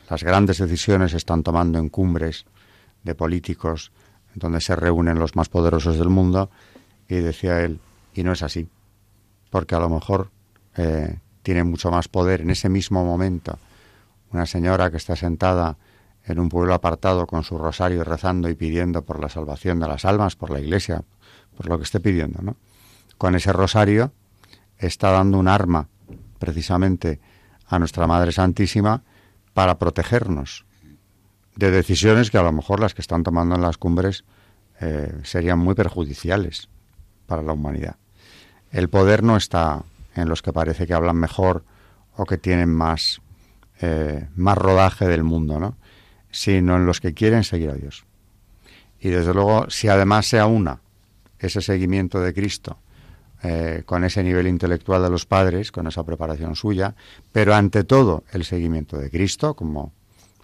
las 0.10 0.22
grandes 0.22 0.58
decisiones 0.58 1.12
se 1.12 1.18
están 1.18 1.42
tomando 1.42 1.80
en 1.80 1.88
cumbres 1.88 2.46
de 3.04 3.16
políticos 3.16 3.94
donde 4.36 4.60
se 4.60 4.76
reúnen 4.76 5.18
los 5.18 5.38
más 5.38 5.48
poderosos 5.48 5.98
del 5.98 6.10
mundo 6.10 6.52
y 7.08 7.16
decía 7.16 7.62
él, 7.62 7.80
y 8.14 8.24
no 8.24 8.34
es 8.34 8.44
así, 8.44 8.68
porque 9.50 9.76
a 9.76 9.80
lo 9.80 9.90
mejor 9.90 10.30
eh, 10.76 11.20
tiene 11.44 11.64
mucho 11.64 11.92
más 11.92 12.08
poder 12.08 12.42
en 12.42 12.50
ese 12.50 12.70
mismo 12.70 13.06
momento 13.06 13.58
una 14.32 14.46
señora 14.46 14.92
que 14.92 14.98
está 14.98 15.16
sentada 15.16 15.78
en 16.26 16.40
un 16.40 16.50
pueblo 16.50 16.74
apartado 16.74 17.26
con 17.26 17.44
su 17.44 17.58
rosario 17.58 18.04
rezando 18.04 18.50
y 18.50 18.56
pidiendo 18.56 19.04
por 19.04 19.20
la 19.20 19.30
salvación 19.30 19.80
de 19.80 19.88
las 19.88 20.06
almas, 20.06 20.36
por 20.36 20.52
la 20.52 20.60
iglesia, 20.60 21.04
por 21.58 21.68
lo 21.68 21.78
que 21.78 21.84
esté 21.84 22.00
pidiendo, 22.00 22.42
¿no? 22.42 22.56
Con 23.18 23.36
ese 23.36 23.52
rosario 23.52 24.14
está 24.78 25.12
dando 25.12 25.40
un 25.40 25.48
arma 25.48 25.88
precisamente 26.38 27.20
a 27.68 27.80
nuestra 27.80 28.08
Madre 28.08 28.32
Santísima 28.32 29.04
para 29.54 29.78
protegernos 29.78 30.66
de 31.56 31.72
decisiones 31.72 32.32
que 32.32 32.38
a 32.38 32.44
lo 32.44 32.52
mejor 32.52 32.80
las 32.80 32.94
que 32.94 33.02
están 33.02 33.24
tomando 33.24 33.56
en 33.56 33.62
las 33.62 33.78
cumbres 33.78 34.24
eh, 34.80 35.14
serían 35.24 35.60
muy 35.60 35.76
perjudiciales 35.76 36.70
para 37.26 37.42
la 37.42 37.54
humanidad. 37.54 37.98
El 38.72 38.90
poder 38.90 39.24
no 39.24 39.36
está 39.36 39.84
en 40.16 40.30
los 40.30 40.42
que 40.42 40.54
parece 40.54 40.88
que 40.88 40.94
hablan 40.94 41.18
mejor 41.18 41.64
o 42.16 42.26
que 42.26 42.38
tienen 42.38 42.70
más, 42.70 43.22
eh, 43.82 44.28
más 44.36 44.58
rodaje 44.58 45.08
del 45.08 45.24
mundo, 45.24 45.60
¿no? 45.60 45.78
sino 46.32 46.76
en 46.76 46.86
los 46.86 47.00
que 47.00 47.14
quieren 47.14 47.44
seguir 47.44 47.70
a 47.70 47.74
Dios. 47.74 48.06
Y 49.00 49.10
desde 49.10 49.34
luego, 49.34 49.70
si 49.70 49.88
además 49.88 50.28
se 50.28 50.40
aúna 50.40 50.82
ese 51.40 51.62
seguimiento 51.62 52.20
de 52.20 52.34
Cristo 52.34 52.78
eh, 53.42 53.84
con 53.86 54.04
ese 54.04 54.22
nivel 54.24 54.48
intelectual 54.48 55.02
de 55.02 55.10
los 55.10 55.26
padres, 55.26 55.72
con 55.72 55.88
esa 55.88 56.04
preparación 56.04 56.56
suya, 56.56 56.96
pero 57.32 57.56
ante 57.56 57.86
todo 57.86 58.24
el 58.34 58.44
seguimiento 58.44 58.98
de 58.98 59.10
Cristo, 59.10 59.54
como, 59.54 59.94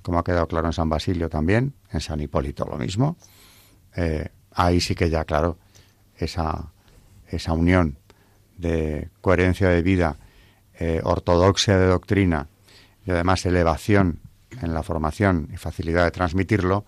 como 0.02 0.20
ha 0.20 0.24
quedado 0.24 0.48
claro 0.48 0.68
en 0.68 0.74
San 0.74 0.88
Basilio 0.88 1.30
también, 1.30 1.74
en 1.92 2.00
San 2.00 2.22
Hipólito 2.22 2.66
lo 2.66 2.78
mismo, 2.78 3.18
eh, 3.98 4.30
ahí 4.54 4.80
sí 4.80 4.96
que 4.96 5.10
ya, 5.10 5.26
claro, 5.26 5.58
esa, 6.18 6.72
esa 7.28 7.52
unión 7.52 7.98
de 8.58 9.10
coherencia 9.22 9.70
de 9.70 9.82
vida, 9.82 10.18
eh, 10.80 11.02
ortodoxia 11.04 11.78
de 11.78 11.88
doctrina 11.88 12.48
y 13.06 13.12
además 13.12 13.46
elevación 13.46 14.20
en 14.62 14.74
la 14.74 14.84
formación 14.84 15.50
y 15.54 15.58
facilidad 15.58 16.06
de 16.06 16.12
transmitirlo, 16.12 16.86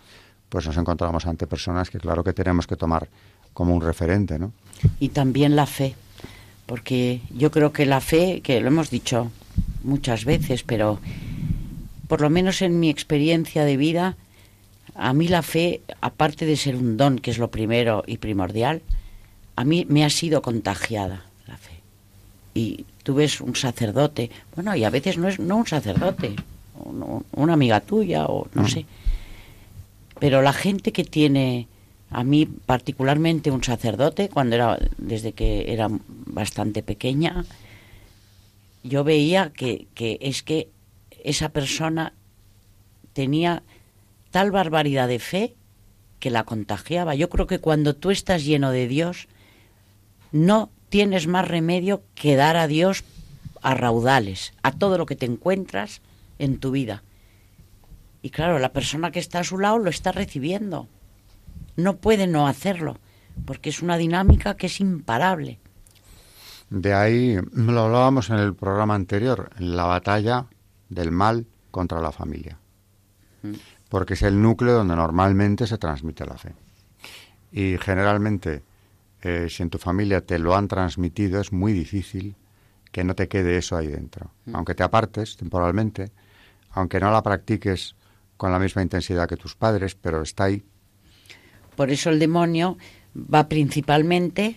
pues 0.49 0.65
nos 0.65 0.77
encontramos 0.77 1.25
ante 1.25 1.47
personas 1.47 1.89
que 1.89 1.99
claro 1.99 2.23
que 2.23 2.33
tenemos 2.33 2.67
que 2.67 2.75
tomar 2.75 3.09
como 3.53 3.75
un 3.75 3.81
referente, 3.81 4.39
¿no? 4.39 4.53
Y 4.99 5.09
también 5.09 5.55
la 5.55 5.65
fe, 5.65 5.95
porque 6.65 7.21
yo 7.33 7.51
creo 7.51 7.73
que 7.73 7.85
la 7.85 8.01
fe, 8.01 8.41
que 8.41 8.61
lo 8.61 8.67
hemos 8.67 8.89
dicho 8.89 9.31
muchas 9.83 10.25
veces, 10.25 10.63
pero 10.63 10.99
por 12.07 12.21
lo 12.21 12.29
menos 12.29 12.61
en 12.61 12.79
mi 12.79 12.89
experiencia 12.89 13.65
de 13.65 13.77
vida, 13.77 14.15
a 14.95 15.13
mí 15.13 15.27
la 15.27 15.41
fe, 15.41 15.81
aparte 16.01 16.45
de 16.45 16.55
ser 16.55 16.75
un 16.75 16.97
don, 16.97 17.19
que 17.19 17.31
es 17.31 17.37
lo 17.37 17.51
primero 17.51 18.03
y 18.07 18.17
primordial, 18.17 18.81
a 19.55 19.63
mí 19.63 19.85
me 19.89 20.05
ha 20.05 20.09
sido 20.09 20.41
contagiada. 20.41 21.26
Y 22.57 22.85
tú 23.03 23.13
ves 23.13 23.39
un 23.39 23.55
sacerdote, 23.55 24.31
bueno, 24.55 24.75
y 24.75 24.83
a 24.83 24.89
veces 24.89 25.19
no 25.19 25.27
es 25.27 25.37
no 25.37 25.57
un 25.57 25.67
sacerdote, 25.67 26.35
una 27.33 27.53
amiga 27.53 27.81
tuya 27.81 28.25
o 28.25 28.47
no 28.55 28.63
mm. 28.63 28.67
sé. 28.67 28.85
Pero 30.19 30.41
la 30.41 30.53
gente 30.53 30.91
que 30.91 31.03
tiene, 31.03 31.67
a 32.09 32.23
mí 32.23 32.47
particularmente 32.47 33.51
un 33.51 33.63
sacerdote, 33.63 34.29
cuando 34.29 34.55
era, 34.55 34.79
desde 34.97 35.33
que 35.33 35.71
era 35.71 35.87
bastante 36.25 36.81
pequeña, 36.81 37.45
yo 38.83 39.03
veía 39.03 39.51
que, 39.51 39.85
que 39.93 40.17
es 40.21 40.41
que 40.41 40.69
esa 41.23 41.49
persona 41.49 42.13
tenía 43.13 43.61
tal 44.31 44.49
barbaridad 44.49 45.07
de 45.07 45.19
fe 45.19 45.53
que 46.19 46.31
la 46.31 46.43
contagiaba. 46.43 47.13
Yo 47.13 47.29
creo 47.29 47.45
que 47.45 47.59
cuando 47.59 47.95
tú 47.95 48.09
estás 48.09 48.43
lleno 48.43 48.71
de 48.71 48.87
Dios, 48.87 49.27
no 50.31 50.71
tienes 50.89 51.27
más 51.27 51.47
remedio 51.47 52.03
que 52.15 52.35
dar 52.35 52.57
a 52.57 52.67
Dios 52.67 53.03
a 53.61 53.73
raudales, 53.73 54.53
a 54.63 54.71
todo 54.71 54.97
lo 54.97 55.05
que 55.05 55.15
te 55.15 55.25
encuentras 55.25 56.01
en 56.39 56.59
tu 56.59 56.71
vida. 56.71 57.03
Y 58.21 58.29
claro, 58.29 58.59
la 58.59 58.73
persona 58.73 59.11
que 59.11 59.19
está 59.19 59.39
a 59.39 59.43
su 59.43 59.57
lado 59.57 59.79
lo 59.79 59.89
está 59.89 60.11
recibiendo. 60.11 60.87
No 61.75 61.97
puede 61.97 62.27
no 62.27 62.47
hacerlo, 62.47 62.97
porque 63.45 63.69
es 63.69 63.81
una 63.81 63.97
dinámica 63.97 64.55
que 64.55 64.67
es 64.67 64.79
imparable. 64.79 65.59
De 66.69 66.93
ahí 66.93 67.37
lo 67.53 67.81
hablábamos 67.81 68.29
en 68.29 68.37
el 68.37 68.53
programa 68.55 68.95
anterior, 68.95 69.51
en 69.57 69.75
la 69.75 69.85
batalla 69.85 70.47
del 70.89 71.11
mal 71.11 71.45
contra 71.71 72.01
la 72.01 72.11
familia. 72.11 72.59
Porque 73.89 74.15
es 74.15 74.23
el 74.23 74.41
núcleo 74.41 74.73
donde 74.73 74.95
normalmente 74.95 75.67
se 75.67 75.77
transmite 75.77 76.25
la 76.25 76.37
fe. 76.37 76.53
Y 77.51 77.77
generalmente 77.77 78.63
eh, 79.21 79.47
si 79.49 79.63
en 79.63 79.69
tu 79.69 79.77
familia 79.77 80.21
te 80.21 80.39
lo 80.39 80.55
han 80.55 80.67
transmitido, 80.67 81.41
es 81.41 81.51
muy 81.51 81.73
difícil 81.73 82.35
que 82.91 83.03
no 83.03 83.15
te 83.15 83.27
quede 83.27 83.57
eso 83.57 83.75
ahí 83.75 83.87
dentro. 83.87 84.31
Mm. 84.45 84.55
Aunque 84.55 84.75
te 84.75 84.83
apartes 84.83 85.37
temporalmente, 85.37 86.11
aunque 86.71 86.99
no 86.99 87.11
la 87.11 87.23
practiques 87.23 87.95
con 88.37 88.51
la 88.51 88.59
misma 88.59 88.83
intensidad 88.83 89.27
que 89.27 89.37
tus 89.37 89.55
padres, 89.55 89.95
pero 89.95 90.21
está 90.21 90.45
ahí. 90.45 90.63
Por 91.75 91.89
eso 91.89 92.09
el 92.09 92.19
demonio 92.19 92.77
va 93.15 93.49
principalmente 93.49 94.55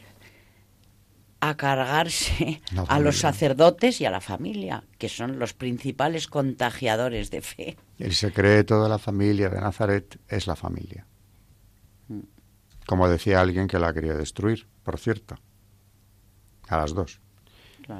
a 1.40 1.56
cargarse 1.56 2.60
a 2.88 2.98
los 3.00 3.18
sacerdotes 3.18 4.00
y 4.02 4.04
a 4.04 4.11
la 4.11 4.20
familia, 4.20 4.84
que 4.98 5.08
son 5.08 5.38
los 5.38 5.54
principales 5.54 6.28
contagiadores 6.28 7.30
de 7.30 7.40
fe. 7.40 7.76
El 7.98 8.14
secreto 8.14 8.82
de 8.82 8.90
la 8.90 8.98
familia 8.98 9.48
de 9.48 9.61
Nazaret 9.61 10.18
es 10.28 10.46
la 10.46 10.56
familia 10.56 11.06
como 12.91 13.09
decía 13.09 13.41
alguien 13.41 13.68
que 13.68 13.78
la 13.78 13.93
quería 13.93 14.14
destruir, 14.14 14.66
por 14.82 14.99
cierto, 14.99 15.36
a 16.66 16.76
las 16.76 16.93
dos. 16.93 17.20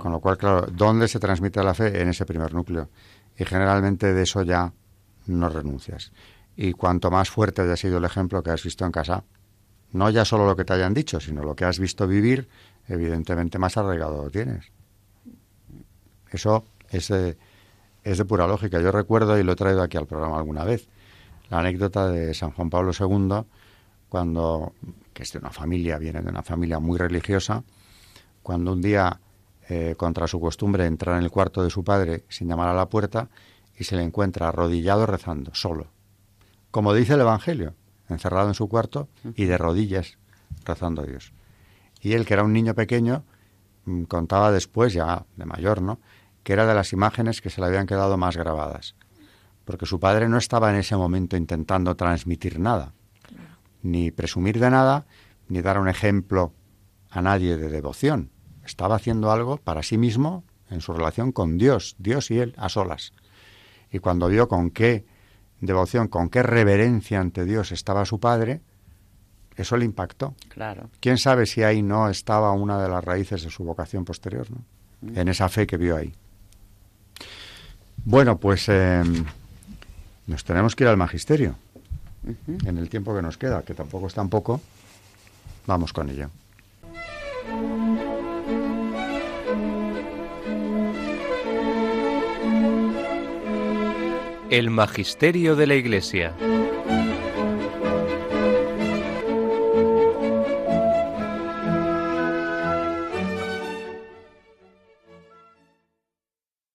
Con 0.01 0.11
lo 0.11 0.19
cual, 0.19 0.37
claro, 0.37 0.67
¿dónde 0.67 1.07
se 1.07 1.21
transmite 1.21 1.63
la 1.63 1.75
fe? 1.75 2.03
En 2.03 2.09
ese 2.09 2.27
primer 2.27 2.53
núcleo. 2.53 2.89
Y 3.39 3.45
generalmente 3.45 4.13
de 4.13 4.23
eso 4.25 4.43
ya 4.43 4.73
no 5.27 5.49
renuncias. 5.49 6.11
Y 6.57 6.73
cuanto 6.73 7.09
más 7.09 7.31
fuerte 7.31 7.63
haya 7.63 7.77
sido 7.77 7.99
el 7.99 8.05
ejemplo 8.05 8.43
que 8.43 8.51
has 8.51 8.65
visto 8.65 8.85
en 8.85 8.91
casa, 8.91 9.23
no 9.93 10.11
ya 10.11 10.25
solo 10.25 10.45
lo 10.45 10.57
que 10.57 10.65
te 10.65 10.73
hayan 10.73 10.93
dicho, 10.93 11.21
sino 11.21 11.45
lo 11.45 11.55
que 11.55 11.67
has 11.67 11.79
visto 11.79 12.09
vivir, 12.09 12.49
evidentemente 12.89 13.61
más 13.61 13.77
arraigado 13.77 14.25
lo 14.25 14.29
tienes. 14.29 14.73
Eso 16.33 16.65
es 16.89 17.07
de, 17.07 17.39
es 18.03 18.19
de 18.19 18.25
pura 18.25 18.49
lógica. 18.49 18.81
Yo 18.81 18.91
recuerdo, 18.91 19.39
y 19.39 19.45
lo 19.45 19.53
he 19.53 19.57
traído 19.57 19.83
aquí 19.83 19.99
al 19.99 20.07
programa 20.09 20.37
alguna 20.37 20.65
vez, 20.65 20.89
la 21.49 21.61
anécdota 21.61 22.09
de 22.09 22.35
San 22.35 22.51
Juan 22.51 22.71
Pablo 22.71 22.91
II, 22.91 23.45
cuando, 24.11 24.75
que 25.15 25.23
es 25.23 25.33
de 25.33 25.39
una 25.39 25.51
familia, 25.51 25.97
viene 25.97 26.21
de 26.21 26.29
una 26.29 26.43
familia 26.43 26.81
muy 26.81 26.99
religiosa, 26.99 27.63
cuando 28.43 28.73
un 28.73 28.83
día, 28.83 29.21
eh, 29.69 29.95
contra 29.97 30.27
su 30.27 30.41
costumbre, 30.41 30.85
entra 30.85 31.17
en 31.17 31.23
el 31.23 31.31
cuarto 31.31 31.63
de 31.63 31.71
su 31.71 31.85
padre 31.85 32.25
sin 32.29 32.49
llamar 32.49 32.69
a 32.69 32.75
la 32.75 32.89
puerta 32.89 33.29
y 33.79 33.85
se 33.85 33.97
le 33.97 34.03
encuentra 34.03 34.49
arrodillado 34.49 35.07
rezando, 35.07 35.55
solo. 35.55 35.87
Como 36.71 36.93
dice 36.93 37.15
el 37.15 37.21
Evangelio, 37.21 37.75
encerrado 38.09 38.49
en 38.49 38.55
su 38.55 38.69
cuarto 38.69 39.09
y 39.37 39.45
de 39.45 39.57
rodillas 39.57 40.19
rezando 40.65 41.03
a 41.03 41.07
Dios. 41.07 41.33
Y 42.01 42.15
él, 42.15 42.27
que 42.27 42.35
era 42.35 42.43
un 42.43 42.53
niño 42.53 42.75
pequeño, 42.75 43.23
mm, 43.85 44.03
contaba 44.05 44.51
después, 44.51 44.93
ya 44.93 45.25
de 45.37 45.45
mayor, 45.47 45.81
¿no?, 45.83 46.01
que 46.43 46.53
era 46.55 46.67
de 46.67 46.75
las 46.75 46.93
imágenes 46.93 47.41
que 47.41 47.51
se 47.51 47.61
le 47.61 47.69
habían 47.69 47.87
quedado 47.87 48.17
más 48.17 48.37
grabadas. 48.37 48.97
porque 49.63 49.87
su 49.87 50.01
padre 50.01 50.29
no 50.29 50.37
estaba 50.37 50.71
en 50.71 50.77
ese 50.77 50.97
momento 50.97 51.37
intentando 51.37 51.95
transmitir 51.95 52.59
nada, 52.59 52.93
ni 53.83 54.11
presumir 54.11 54.59
de 54.59 54.71
nada, 54.71 55.07
ni 55.49 55.63
dar 55.63 55.79
un 55.79 55.89
ejemplo 55.89 56.53
a 57.11 57.23
nadie 57.23 57.57
de 57.57 57.69
devoción. 57.69 58.31
Estaba 58.65 58.97
haciendo 58.97 59.31
algo 59.31 59.57
para 59.57 59.83
sí 59.83 59.99
mismo 59.99 60.45
en 60.71 60.81
su 60.81 60.93
relación 60.93 61.33
con 61.33 61.59
Dios, 61.59 61.97
Dios 61.99 62.31
y 62.31 62.39
él 62.39 62.55
a 62.57 62.69
solas. 62.69 63.13
Y 63.91 63.99
cuando 63.99 64.29
vio 64.29 64.49
con 64.49 64.71
qué 64.71 65.05
devoción, 65.61 66.09
con 66.09 66.31
qué 66.31 66.43
reverencia 66.43 67.21
ante 67.21 67.45
Dios 67.45 67.73
estaba 67.73 68.05
su 68.05 68.21
padre, 68.21 68.61
eso 69.57 69.77
le 69.77 69.85
impactó. 69.85 70.35
Claro. 70.49 70.89
¿Quién 71.01 71.19
sabe 71.19 71.47
si 71.47 71.63
ahí 71.63 71.83
no 71.83 72.09
estaba 72.09 72.53
una 72.53 72.81
de 72.81 72.89
las 72.89 73.05
raíces 73.05 73.43
de 73.43 73.51
su 73.51 73.65
vocación 73.65 74.05
posterior, 74.05 74.47
¿no? 74.51 74.65
Mm. 75.03 75.19
en 75.19 75.29
esa 75.29 75.49
fe 75.49 75.67
que 75.67 75.77
vio 75.77 75.97
ahí? 75.97 76.15
Bueno, 78.05 78.39
pues 78.39 78.67
eh, 78.69 79.03
nos 80.27 80.45
tenemos 80.45 80.77
que 80.77 80.85
ir 80.85 80.89
al 80.89 80.97
magisterio 80.97 81.57
En 82.67 82.79
el 82.79 82.89
tiempo 82.91 83.15
que 83.15 83.23
nos 83.23 83.39
queda, 83.39 83.63
que 83.63 83.75
tampoco 83.75 84.07
es 84.07 84.15
tan 84.15 84.29
poco. 84.29 84.61
Vamos 85.67 85.93
con 85.93 86.11
ello. 86.11 86.29
El 94.51 94.71
Magisterio 94.71 95.55
de 95.57 95.67
la 95.67 95.75
Iglesia. 95.77 96.35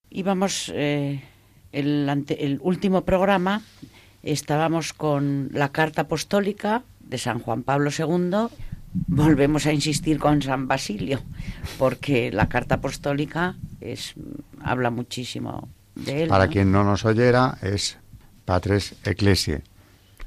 Íbamos, 0.10 0.72
eh, 0.74 1.22
el, 1.72 2.08
ante- 2.10 2.46
el 2.46 2.60
último 2.62 3.04
programa, 3.04 3.62
estábamos 4.26 4.94
con 4.94 5.50
la 5.54 5.70
carta 5.70 6.04
apostólica 6.04 6.84
de 7.00 7.18
San 7.18 7.40
Juan 7.40 7.64
Pablo 7.64 7.92
II. 7.98 8.48
Volvemos 9.08 9.66
a 9.66 9.74
insistir 9.74 10.20
con 10.20 10.42
San 10.42 10.68
Basilio, 10.68 11.22
porque 11.78 12.32
la 12.32 12.50
carta 12.50 12.76
apostólica 12.76 13.56
es, 13.82 14.16
habla 14.62 14.90
muchísimo 14.90 15.70
de 15.96 16.24
él. 16.24 16.30
Para 16.30 16.46
¿no? 16.46 16.52
quien 16.52 16.72
no 16.72 16.84
nos 16.84 17.06
oyera, 17.06 17.58
es 17.62 17.98
Patres 18.46 18.96
Ecclesiae, 19.04 19.62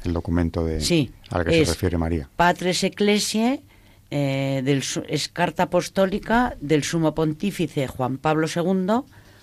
el 0.05 0.13
documento 0.13 0.65
de, 0.65 0.81
Sí, 0.81 1.11
al 1.31 1.45
que 1.45 1.65
se 1.65 1.73
refiere 1.73 1.99
María. 1.99 2.29
Patres 2.37 2.85
Ecclesiae, 2.85 3.63
eh, 4.11 4.63
del, 4.65 4.83
es 5.09 5.29
carta 5.29 5.65
apostólica 5.65 6.57
del 6.61 6.85
sumo 6.85 7.15
pontífice 7.15 7.87
Juan 7.89 8.17
Pablo 8.19 8.47
II 8.55 9.03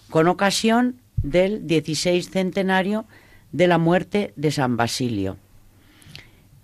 con 0.10 0.28
ocasión 0.28 1.02
del 1.22 1.68
16 1.68 2.30
centenario 2.30 3.06
de 3.52 3.68
la 3.68 3.78
muerte 3.78 4.34
de 4.36 4.52
San 4.52 4.78
Basilio. 4.78 5.38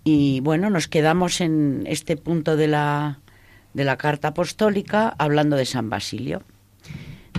Y 0.04 0.40
bueno, 0.42 0.70
nos 0.70 0.88
quedamos 0.88 1.42
en 1.42 1.84
este 1.86 2.18
punto 2.18 2.58
de 2.58 2.68
la, 2.68 3.20
de 3.74 3.86
la 3.86 3.98
carta 3.98 4.30
apostólica 4.30 5.16
hablando 5.18 5.56
de 5.56 5.66
San 5.66 5.90
Basilio. 5.90 6.44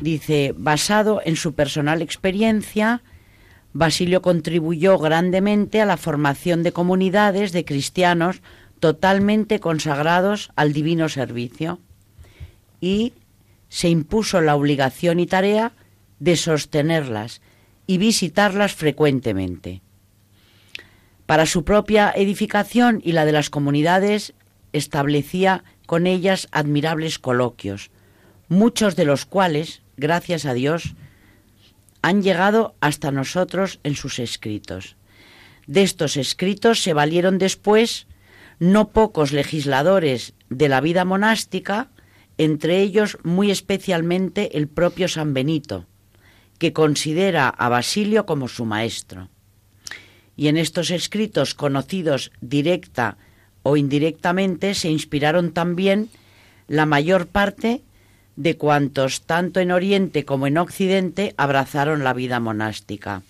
Dice, 0.01 0.55
basado 0.57 1.20
en 1.24 1.36
su 1.36 1.55
personal 1.55 2.03
experiencia, 2.03 3.03
Basilio 3.72 4.22
contribuyó 4.22 4.99
grandemente 4.99 5.80
a 5.80 5.86
la 5.86 5.97
formación 5.97 6.62
de 6.62 6.72
comunidades 6.72 7.53
de 7.53 7.64
cristianos 7.64 8.43
totalmente 8.80 9.61
consagrados 9.61 10.51
al 10.57 10.72
divino 10.72 11.09
servicio 11.09 11.78
y 12.80 13.12
se 13.68 13.88
impuso 13.88 14.40
la 14.40 14.57
obligación 14.57 15.20
y 15.20 15.26
tarea 15.26 15.72
de 16.18 16.36
sostenerlas 16.36 17.40
y 17.93 17.99
visitarlas 17.99 18.74
frecuentemente. 18.74 19.82
Para 21.26 21.45
su 21.45 21.62
propia 21.62 22.11
edificación 22.16 23.03
y 23.05 23.12
la 23.12 23.26
de 23.26 23.32
las 23.32 23.51
comunidades 23.51 24.32
establecía 24.72 25.62
con 25.84 26.07
ellas 26.07 26.49
admirables 26.53 27.18
coloquios, 27.18 27.90
muchos 28.49 28.97
de 28.97 29.05
los 29.05 29.26
cuales, 29.26 29.82
gracias 29.99 30.47
a 30.47 30.55
Dios, 30.55 30.95
han 32.01 32.22
llegado 32.22 32.74
hasta 32.80 33.11
nosotros 33.11 33.78
en 33.84 33.95
sus 33.95 34.18
escritos. 34.18 34.97
De 35.66 35.82
estos 35.82 36.16
escritos 36.16 36.82
se 36.82 36.95
valieron 36.95 37.36
después 37.36 38.07
no 38.59 38.88
pocos 38.88 39.32
legisladores 39.32 40.32
de 40.49 40.70
la 40.70 40.80
vida 40.80 41.05
monástica, 41.05 41.90
entre 42.38 42.80
ellos 42.80 43.18
muy 43.22 43.51
especialmente 43.51 44.57
el 44.57 44.66
propio 44.66 45.09
San 45.09 45.34
Benito, 45.34 45.86
que 46.62 46.72
considera 46.72 47.48
a 47.48 47.68
Basilio 47.68 48.24
como 48.24 48.46
su 48.46 48.64
maestro. 48.64 49.28
Y 50.36 50.46
en 50.46 50.56
estos 50.56 50.92
escritos 50.92 51.56
conocidos 51.56 52.30
directa 52.40 53.16
o 53.64 53.76
indirectamente 53.76 54.74
se 54.74 54.88
inspiraron 54.88 55.50
también 55.50 56.08
la 56.68 56.86
mayor 56.86 57.26
parte 57.26 57.82
de 58.36 58.56
cuantos 58.56 59.22
tanto 59.22 59.58
en 59.58 59.72
Oriente 59.72 60.24
como 60.24 60.46
en 60.46 60.56
Occidente 60.56 61.34
abrazaron 61.36 62.04
la 62.04 62.12
vida 62.12 62.38
monástica. 62.38 63.22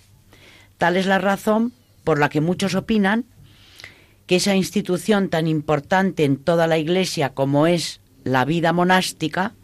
Tal 0.77 0.99
es 0.99 1.07
la 1.07 1.19
razón 1.19 1.73
por 2.05 2.19
la 2.19 2.29
que 2.29 2.43
muchos 2.43 2.75
opinan 2.75 3.25
que 4.27 4.37
esa 4.37 4.55
institución 4.55 5.31
tan 5.31 5.47
importante 5.47 6.25
en 6.25 6.37
toda 6.37 6.67
la 6.67 6.77
Iglesia 6.77 7.31
como 7.31 7.67
es 7.67 8.03
la 8.25 8.45
vida 8.45 8.75
monástica 8.75 9.55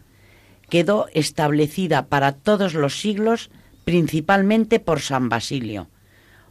quedó 0.71 1.05
establecida 1.13 2.07
para 2.07 2.31
todos 2.31 2.73
los 2.73 2.99
siglos 2.99 3.51
principalmente 3.89 4.79
por 4.79 4.99
San 4.99 5.29
Basilio, 5.29 5.87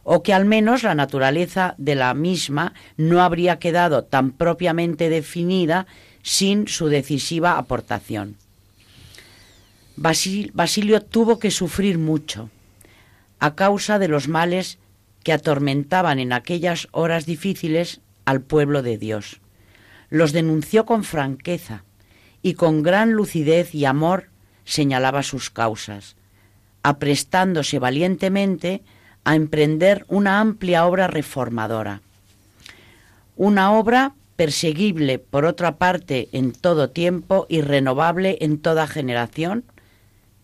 o 0.03 0.23
que 0.23 0.33
al 0.33 0.43
menos 0.43 0.83
la 0.83 0.93
naturaleza 0.93 1.73
de 1.77 1.95
la 1.95 2.13
misma 2.13 2.73
no 2.97 3.21
habría 3.21 3.59
quedado 3.59 4.03
tan 4.03 4.31
propiamente 4.31 5.09
definida 5.09 5.87
sin 6.21 6.67
su 6.67 6.87
decisiva 6.89 7.57
aportación. 7.57 8.35
Basil- 9.95 10.51
Basilio 10.53 11.01
tuvo 11.01 11.39
que 11.39 11.49
sufrir 11.49 11.97
mucho 11.97 12.49
a 13.39 13.55
causa 13.55 13.99
de 13.99 14.09
los 14.09 14.27
males 14.27 14.77
que 15.23 15.31
atormentaban 15.31 16.19
en 16.19 16.33
aquellas 16.33 16.89
horas 16.91 17.25
difíciles 17.25 18.01
al 18.25 18.41
pueblo 18.41 18.81
de 18.83 18.97
Dios. 18.97 19.39
Los 20.09 20.33
denunció 20.33 20.85
con 20.85 21.05
franqueza 21.05 21.85
y 22.41 22.55
con 22.55 22.83
gran 22.83 23.13
lucidez 23.13 23.73
y 23.73 23.85
amor 23.85 24.27
señalaba 24.65 25.23
sus 25.23 25.49
causas, 25.49 26.17
aprestándose 26.83 27.79
valientemente 27.79 28.81
a 29.23 29.35
emprender 29.35 30.05
una 30.07 30.39
amplia 30.39 30.85
obra 30.85 31.07
reformadora. 31.07 32.01
Una 33.35 33.73
obra 33.73 34.13
perseguible, 34.35 35.19
por 35.19 35.45
otra 35.45 35.77
parte, 35.77 36.29
en 36.31 36.51
todo 36.51 36.89
tiempo 36.89 37.45
y 37.49 37.61
renovable 37.61 38.37
en 38.41 38.57
toda 38.57 38.87
generación, 38.87 39.65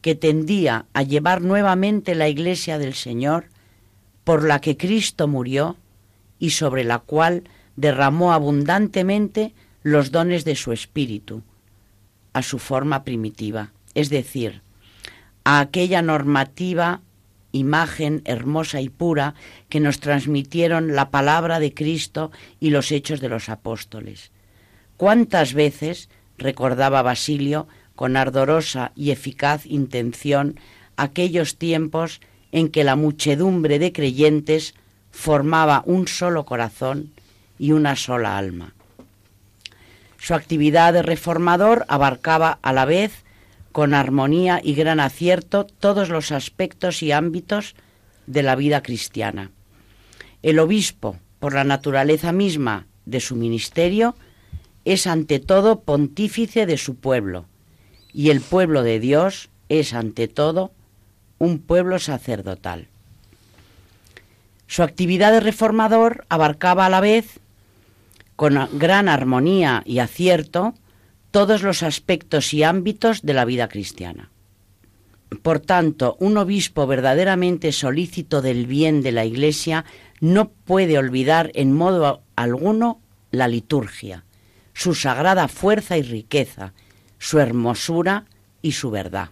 que 0.02 0.16
tendía 0.16 0.86
a 0.94 1.02
llevar 1.02 1.42
nuevamente 1.42 2.14
la 2.14 2.28
Iglesia 2.28 2.78
del 2.78 2.94
Señor, 2.94 3.46
por 4.24 4.44
la 4.44 4.60
que 4.60 4.78
Cristo 4.78 5.28
murió 5.28 5.78
y 6.40 6.52
sobre 6.52 6.84
la 6.84 7.00
cual 7.00 7.44
derramó 7.76 8.34
abundantemente 8.34 9.54
los 9.82 10.12
dones 10.12 10.46
de 10.46 10.56
su 10.56 10.74
Espíritu, 10.74 11.42
a 12.34 12.42
su 12.42 12.60
forma 12.60 13.04
primitiva, 13.04 13.72
es 13.94 14.10
decir, 14.10 14.62
a 15.46 15.62
aquella 15.62 16.02
normativa 16.02 17.02
imagen 17.54 18.22
hermosa 18.26 18.82
y 18.82 18.90
pura 18.90 19.34
que 19.70 19.80
nos 19.80 20.00
transmitieron 20.00 20.94
la 20.94 21.10
palabra 21.10 21.60
de 21.60 21.74
Cristo 21.74 22.32
y 22.60 22.72
los 22.72 22.92
hechos 22.92 23.22
de 23.22 23.30
los 23.30 23.48
apóstoles. 23.48 24.32
¿Cuántas 24.98 25.54
veces, 25.54 26.10
recordaba 26.38 27.02
Basilio, 27.02 27.68
con 27.96 28.18
ardorosa 28.18 28.92
y 28.96 29.12
eficaz 29.12 29.66
intención, 29.66 30.60
aquellos 30.98 31.58
tiempos 31.58 32.20
en 32.52 32.70
que 32.70 32.84
la 32.84 32.98
muchedumbre 32.98 33.80
de 33.80 33.94
creyentes 33.94 34.76
formaba 35.12 35.82
un 35.86 36.08
solo 36.08 36.46
corazón 36.46 37.14
y 37.58 37.72
una 37.72 37.96
sola 37.96 38.38
alma? 38.38 38.74
Su 40.18 40.34
actividad 40.34 40.92
de 40.92 41.04
reformador 41.04 41.86
abarcaba 41.88 42.58
a 42.62 42.74
la 42.74 42.86
vez 42.86 43.25
con 43.76 43.94
armonía 43.94 44.62
y 44.64 44.74
gran 44.74 45.02
acierto 45.02 45.66
todos 45.66 46.08
los 46.08 46.32
aspectos 46.32 47.04
y 47.04 47.12
ámbitos 47.12 47.76
de 48.26 48.42
la 48.42 48.56
vida 48.56 48.82
cristiana. 48.82 49.52
El 50.42 50.60
obispo, 50.60 51.18
por 51.40 51.56
la 51.56 51.66
naturaleza 51.66 52.32
misma 52.32 52.88
de 53.06 53.20
su 53.20 53.36
ministerio, 53.36 54.16
es 54.86 55.08
ante 55.08 55.42
todo 55.42 55.82
pontífice 55.82 56.66
de 56.66 56.78
su 56.78 56.96
pueblo, 56.96 57.48
y 58.14 58.30
el 58.30 58.40
pueblo 58.40 58.82
de 58.82 59.02
Dios 59.02 59.50
es 59.68 59.94
ante 59.94 60.30
todo 60.30 60.72
un 61.38 61.60
pueblo 61.60 62.00
sacerdotal. 62.00 62.88
Su 64.68 64.84
actividad 64.84 65.34
de 65.34 65.42
reformador 65.42 66.26
abarcaba 66.30 66.86
a 66.86 66.90
la 66.90 67.02
vez, 67.02 67.42
con 68.38 68.70
gran 68.80 69.10
armonía 69.10 69.84
y 69.86 70.00
acierto, 70.00 70.76
todos 71.36 71.64
los 71.64 71.84
aspectos 71.84 72.54
y 72.54 72.64
ámbitos 72.64 73.22
de 73.22 73.34
la 73.34 73.44
vida 73.44 73.68
cristiana. 73.68 74.30
por 75.42 75.60
tanto, 75.60 76.16
un 76.22 76.38
obispo 76.38 76.88
verdaderamente 76.88 77.74
solícito 77.74 78.42
del 78.42 78.68
bien 78.68 79.02
de 79.02 79.12
la 79.12 79.26
Iglesia 79.26 79.84
no 80.22 80.48
puede 80.48 80.98
olvidar 80.98 81.52
en 81.54 81.74
modo 81.74 82.22
alguno 82.38 83.02
la 83.32 83.50
liturgia, 83.50 84.24
su 84.74 84.96
sagrada 84.96 85.50
fuerza 85.50 85.98
y 85.98 86.04
riqueza, 86.04 86.72
su 87.20 87.40
hermosura 87.40 88.28
y 88.62 88.72
su 88.72 88.90
verdad. 88.90 89.32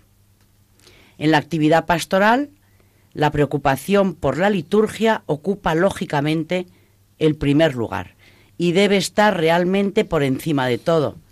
En 1.18 1.32
la 1.32 1.38
actividad 1.38 1.86
pastoral, 1.86 2.50
la 3.14 3.32
preocupación 3.32 4.14
por 4.14 4.38
la 4.38 4.50
liturgia 4.50 5.24
ocupa 5.26 5.74
lógicamente 5.74 6.68
el 7.18 7.38
primer 7.38 7.76
lugar 7.76 8.16
y 8.58 8.74
debe 8.74 8.98
estar 8.98 9.38
realmente 9.38 10.04
por 10.04 10.22
encima 10.22 10.68
de 10.68 10.80
todo, 10.80 11.23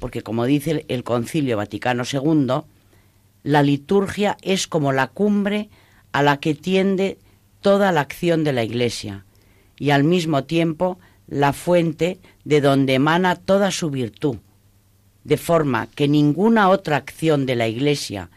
porque 0.00 0.22
como 0.22 0.44
dice 0.44 0.84
el 0.88 1.04
Concilio 1.04 1.56
Vaticano 1.56 2.04
II, 2.10 2.62
la 3.42 3.62
liturgia 3.62 4.36
es 4.42 4.66
como 4.66 4.92
la 4.92 5.08
cumbre 5.08 5.68
a 6.12 6.22
la 6.22 6.38
que 6.38 6.54
tiende 6.54 7.18
toda 7.60 7.92
la 7.92 8.00
acción 8.00 8.44
de 8.44 8.52
la 8.52 8.64
Iglesia 8.64 9.24
y 9.78 9.90
al 9.90 10.04
mismo 10.04 10.44
tiempo 10.44 10.98
la 11.26 11.52
fuente 11.52 12.18
de 12.44 12.60
donde 12.60 12.94
emana 12.94 13.36
toda 13.36 13.70
su 13.70 13.90
virtud, 13.90 14.36
de 15.24 15.36
forma 15.36 15.86
que 15.88 16.08
ninguna 16.08 16.70
otra 16.70 16.96
acción 16.96 17.46
de 17.46 17.56
la 17.56 17.68
Iglesia 17.68 18.30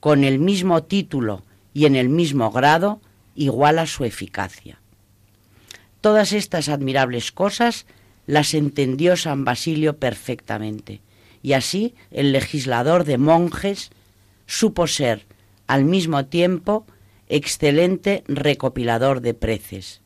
con 0.00 0.24
el 0.24 0.38
mismo 0.38 0.84
título 0.84 1.42
y 1.74 1.86
en 1.86 1.96
el 1.96 2.08
mismo 2.08 2.50
grado 2.50 3.00
iguala 3.34 3.86
su 3.86 4.04
eficacia. 4.04 4.78
Todas 6.00 6.32
estas 6.32 6.68
admirables 6.68 7.32
cosas 7.32 7.86
las 8.26 8.54
entendió 8.54 9.16
San 9.16 9.44
Basilio 9.44 9.96
perfectamente, 9.96 11.00
y 11.46 11.52
así 11.52 11.94
el 12.10 12.32
legislador 12.32 13.04
de 13.04 13.18
monjes 13.18 13.90
supo 14.46 14.88
ser 14.88 15.26
al 15.68 15.84
mismo 15.84 16.26
tiempo 16.26 16.84
excelente 17.28 18.24
recopilador 18.26 19.20
de 19.20 19.32
preces. 19.32 20.00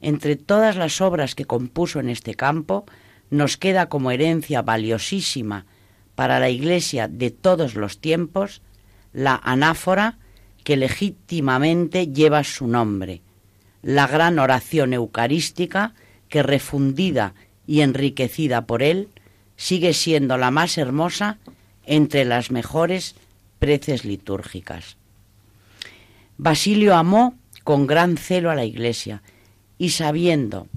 Entre 0.00 0.36
todas 0.36 0.76
las 0.76 1.02
obras 1.02 1.34
que 1.34 1.44
compuso 1.44 2.00
en 2.00 2.08
este 2.08 2.36
campo, 2.36 2.86
nos 3.28 3.58
queda 3.58 3.90
como 3.90 4.10
herencia 4.12 4.62
valiosísima 4.62 5.66
para 6.14 6.40
la 6.40 6.48
Iglesia 6.48 7.06
de 7.06 7.30
todos 7.30 7.74
los 7.74 7.98
tiempos 7.98 8.62
la 9.12 9.38
anáfora 9.44 10.16
que 10.62 10.78
legítimamente 10.78 12.06
lleva 12.06 12.44
su 12.44 12.66
nombre, 12.66 13.20
la 13.82 14.06
gran 14.06 14.38
oración 14.38 14.94
eucarística 14.94 15.92
que 16.30 16.42
refundida 16.42 17.34
y 17.66 17.82
enriquecida 17.82 18.64
por 18.64 18.82
él 18.82 19.10
sigue 19.64 19.94
siendo 19.94 20.36
la 20.36 20.50
más 20.50 20.76
hermosa 20.76 21.38
entre 21.86 22.26
las 22.26 22.50
mejores 22.50 23.14
preces 23.58 24.04
litúrgicas. 24.04 24.98
Basilio 26.36 26.94
amó 26.94 27.34
con 27.62 27.86
gran 27.86 28.18
celo 28.18 28.50
a 28.50 28.54
la 28.54 28.66
Iglesia 28.66 29.22
y 29.78 29.88
sabiendo 29.88 30.68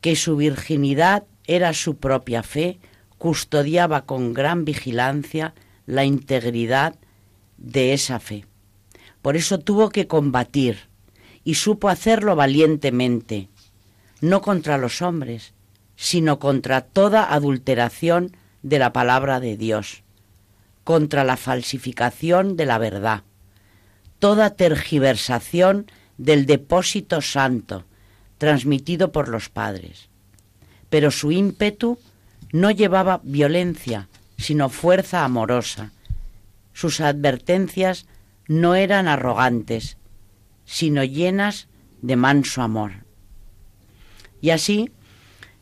que 0.00 0.14
su 0.14 0.36
virginidad 0.36 1.24
era 1.48 1.74
su 1.74 1.96
propia 1.96 2.44
fe, 2.44 2.78
custodiaba 3.18 4.02
con 4.02 4.32
gran 4.32 4.64
vigilancia 4.64 5.52
la 5.86 6.04
integridad 6.04 6.94
de 7.58 7.94
esa 7.94 8.20
fe. 8.20 8.46
Por 9.22 9.36
eso 9.36 9.58
tuvo 9.58 9.88
que 9.88 10.06
combatir 10.06 10.78
y 11.42 11.54
supo 11.54 11.88
hacerlo 11.88 12.36
valientemente, 12.36 13.48
no 14.20 14.40
contra 14.40 14.78
los 14.78 15.02
hombres, 15.02 15.52
sino 16.02 16.38
contra 16.38 16.80
toda 16.80 17.30
adulteración 17.30 18.34
de 18.62 18.78
la 18.78 18.90
palabra 18.90 19.38
de 19.38 19.58
Dios 19.58 20.02
contra 20.82 21.24
la 21.24 21.36
falsificación 21.36 22.56
de 22.56 22.64
la 22.64 22.78
verdad, 22.78 23.22
toda 24.18 24.56
tergiversación 24.56 25.90
del 26.16 26.46
depósito 26.46 27.20
santo 27.20 27.84
transmitido 28.38 29.12
por 29.12 29.28
los 29.28 29.50
padres. 29.50 30.08
Pero 30.88 31.10
su 31.10 31.32
ímpetu 31.32 31.98
no 32.50 32.70
llevaba 32.70 33.20
violencia, 33.22 34.08
sino 34.38 34.70
fuerza 34.70 35.22
amorosa. 35.22 35.92
Sus 36.72 37.02
advertencias 37.02 38.06
no 38.48 38.74
eran 38.74 39.06
arrogantes, 39.06 39.98
sino 40.64 41.04
llenas 41.04 41.68
de 42.00 42.16
manso 42.16 42.62
amor. 42.62 43.04
Y 44.40 44.48
así, 44.48 44.90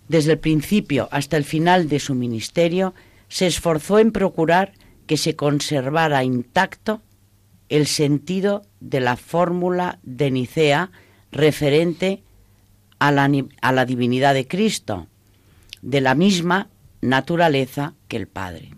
desde 0.08 0.32
el 0.32 0.38
principio 0.38 1.08
hasta 1.10 1.36
el 1.36 1.44
final 1.44 1.88
de 1.88 2.00
su 2.00 2.14
ministerio, 2.14 2.94
se 3.28 3.46
esforzó 3.46 3.98
en 3.98 4.12
procurar 4.12 4.72
que 5.06 5.16
se 5.16 5.36
conservara 5.36 6.24
intacto 6.24 7.02
el 7.68 7.86
sentido 7.86 8.62
de 8.80 9.00
la 9.00 9.16
fórmula 9.16 9.98
de 10.02 10.30
Nicea 10.30 10.90
referente 11.30 12.22
a 12.98 13.12
la, 13.12 13.30
a 13.60 13.72
la, 13.72 13.84
divinidad 13.84 14.34
de 14.34 14.48
Cristo, 14.48 15.06
de 15.82 16.00
la 16.00 16.14
misma 16.14 16.68
naturaleza 17.00 17.94
que 18.08 18.16
el 18.16 18.26
Padre. 18.26 18.70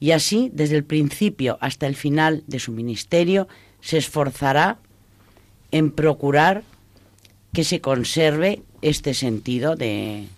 Y 0.00 0.10
así, 0.10 0.50
desde 0.52 0.76
el 0.76 0.84
principio 0.84 1.58
hasta 1.60 1.86
el 1.86 1.94
final 1.94 2.42
de 2.48 2.58
su 2.58 2.72
ministerio, 2.72 3.46
se 3.80 3.98
esforzará 3.98 4.78
en 5.70 5.92
procurar 5.92 6.64
que 7.52 7.64
se 7.64 7.80
conserve 7.80 8.62
este 8.82 9.14
sentido 9.14 9.76
de, 9.76 10.28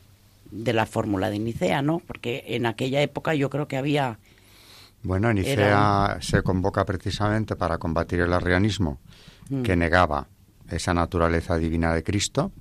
de 0.51 0.73
la 0.73 0.87
fórmula 0.87 1.31
de 1.31 1.39
Nicea, 1.39 1.83
¿no? 1.83 2.01
Porque 2.07 2.45
en 2.49 2.67
aquella 2.67 3.03
época 3.03 3.35
yo 3.35 3.51
creo 3.51 3.67
que 3.67 3.77
había 3.77 4.19
bueno, 5.05 5.31
Nicea 5.35 6.17
se 6.23 6.43
convoca 6.43 6.87
precisamente 6.87 7.57
para 7.57 7.77
combatir 7.77 8.21
el 8.21 8.33
arrianismo, 8.33 8.99
mm. 9.51 9.63
que 9.63 9.77
negaba 9.77 10.29
esa 10.71 10.95
naturaleza 10.95 11.59
divina 11.59 11.93
de 11.93 12.03
Cristo, 12.03 12.53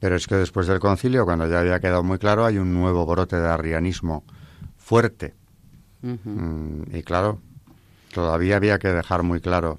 pero 0.00 0.16
es 0.16 0.26
que 0.26 0.36
después 0.36 0.66
del 0.66 0.80
concilio, 0.80 1.26
cuando 1.26 1.46
ya 1.46 1.60
había 1.60 1.78
quedado 1.78 2.02
muy 2.02 2.18
claro, 2.18 2.46
hay 2.46 2.56
un 2.56 2.72
nuevo 2.72 3.04
brote 3.04 3.36
de 3.36 3.48
arrianismo 3.48 4.24
fuerte. 4.78 5.34
Mm, 6.00 6.96
y 6.96 7.02
claro, 7.02 7.40
todavía 8.14 8.56
había 8.56 8.78
que 8.78 8.88
dejar 8.88 9.22
muy 9.22 9.42
claro 9.42 9.76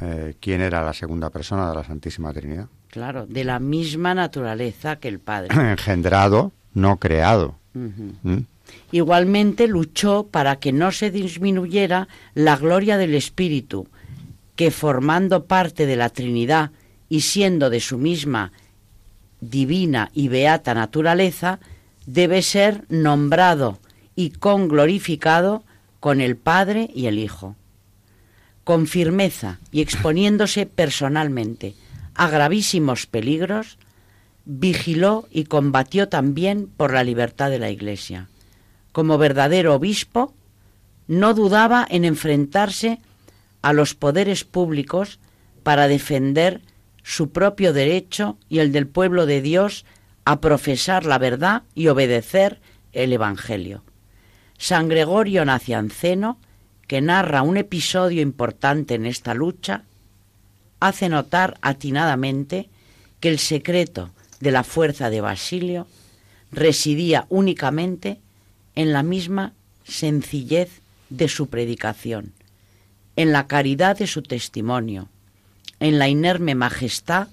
eh, 0.00 0.34
quién 0.40 0.60
era 0.60 0.82
la 0.82 0.92
segunda 0.92 1.30
persona 1.30 1.68
de 1.68 1.76
la 1.76 1.84
Santísima 1.84 2.32
Trinidad. 2.32 2.66
Claro, 2.92 3.24
de 3.26 3.44
la 3.44 3.58
misma 3.58 4.14
naturaleza 4.14 4.96
que 4.96 5.08
el 5.08 5.18
Padre. 5.18 5.48
Engendrado, 5.72 6.52
no 6.74 6.98
creado. 6.98 7.56
Igualmente 8.92 9.66
luchó 9.66 10.26
para 10.30 10.56
que 10.56 10.72
no 10.72 10.92
se 10.92 11.10
disminuyera 11.10 12.08
la 12.34 12.54
gloria 12.58 12.98
del 12.98 13.14
Espíritu, 13.14 13.88
que 14.56 14.70
formando 14.70 15.46
parte 15.46 15.86
de 15.86 15.96
la 15.96 16.10
Trinidad 16.10 16.70
y 17.08 17.22
siendo 17.22 17.70
de 17.70 17.80
su 17.80 17.96
misma 17.96 18.52
divina 19.40 20.10
y 20.12 20.28
beata 20.28 20.74
naturaleza, 20.74 21.60
debe 22.04 22.42
ser 22.42 22.84
nombrado 22.90 23.78
y 24.14 24.32
conglorificado 24.32 25.64
con 25.98 26.20
el 26.20 26.36
Padre 26.36 26.90
y 26.94 27.06
el 27.06 27.18
Hijo. 27.18 27.56
Con 28.64 28.86
firmeza 28.86 29.60
y 29.70 29.80
exponiéndose 29.80 30.66
personalmente 30.66 31.74
a 32.14 32.28
gravísimos 32.28 33.06
peligros, 33.06 33.78
vigiló 34.44 35.28
y 35.30 35.44
combatió 35.44 36.08
también 36.08 36.66
por 36.66 36.92
la 36.92 37.04
libertad 37.04 37.50
de 37.50 37.58
la 37.58 37.70
Iglesia 37.70 38.28
como 38.92 39.18
verdadero 39.18 39.74
obispo, 39.74 40.34
no 41.08 41.34
dudaba 41.34 41.86
en 41.88 42.04
enfrentarse 42.04 43.00
a 43.62 43.72
los 43.72 43.94
poderes 43.94 44.44
públicos 44.44 45.18
para 45.62 45.88
defender 45.88 46.60
su 47.02 47.30
propio 47.32 47.72
derecho 47.72 48.38
y 48.48 48.60
el 48.60 48.70
del 48.70 48.86
pueblo 48.86 49.26
de 49.26 49.40
Dios 49.40 49.84
a 50.24 50.40
profesar 50.40 51.04
la 51.04 51.18
verdad 51.18 51.62
y 51.74 51.88
obedecer 51.88 52.60
el 52.92 53.12
Evangelio. 53.12 53.82
San 54.58 54.88
Gregorio 54.88 55.44
Nacianceno, 55.44 56.38
que 56.86 57.00
narra 57.00 57.42
un 57.42 57.56
episodio 57.56 58.20
importante 58.20 58.94
en 58.94 59.06
esta 59.06 59.34
lucha, 59.34 59.84
hace 60.86 61.08
notar 61.08 61.58
atinadamente 61.62 62.68
que 63.20 63.28
el 63.28 63.38
secreto 63.38 64.10
de 64.40 64.50
la 64.50 64.64
fuerza 64.64 65.10
de 65.10 65.20
Basilio 65.20 65.86
residía 66.50 67.26
únicamente 67.28 68.18
en 68.74 68.92
la 68.92 69.04
misma 69.04 69.52
sencillez 69.84 70.80
de 71.08 71.28
su 71.28 71.46
predicación, 71.46 72.32
en 73.14 73.30
la 73.30 73.46
caridad 73.46 73.96
de 73.96 74.08
su 74.08 74.22
testimonio, 74.22 75.08
en 75.78 76.00
la 76.00 76.08
inerme 76.08 76.56
majestad 76.56 77.28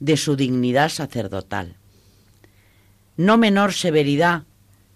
de 0.00 0.16
su 0.16 0.34
dignidad 0.34 0.88
sacerdotal. 0.88 1.76
No 3.18 3.36
menor 3.36 3.74
severidad 3.74 4.44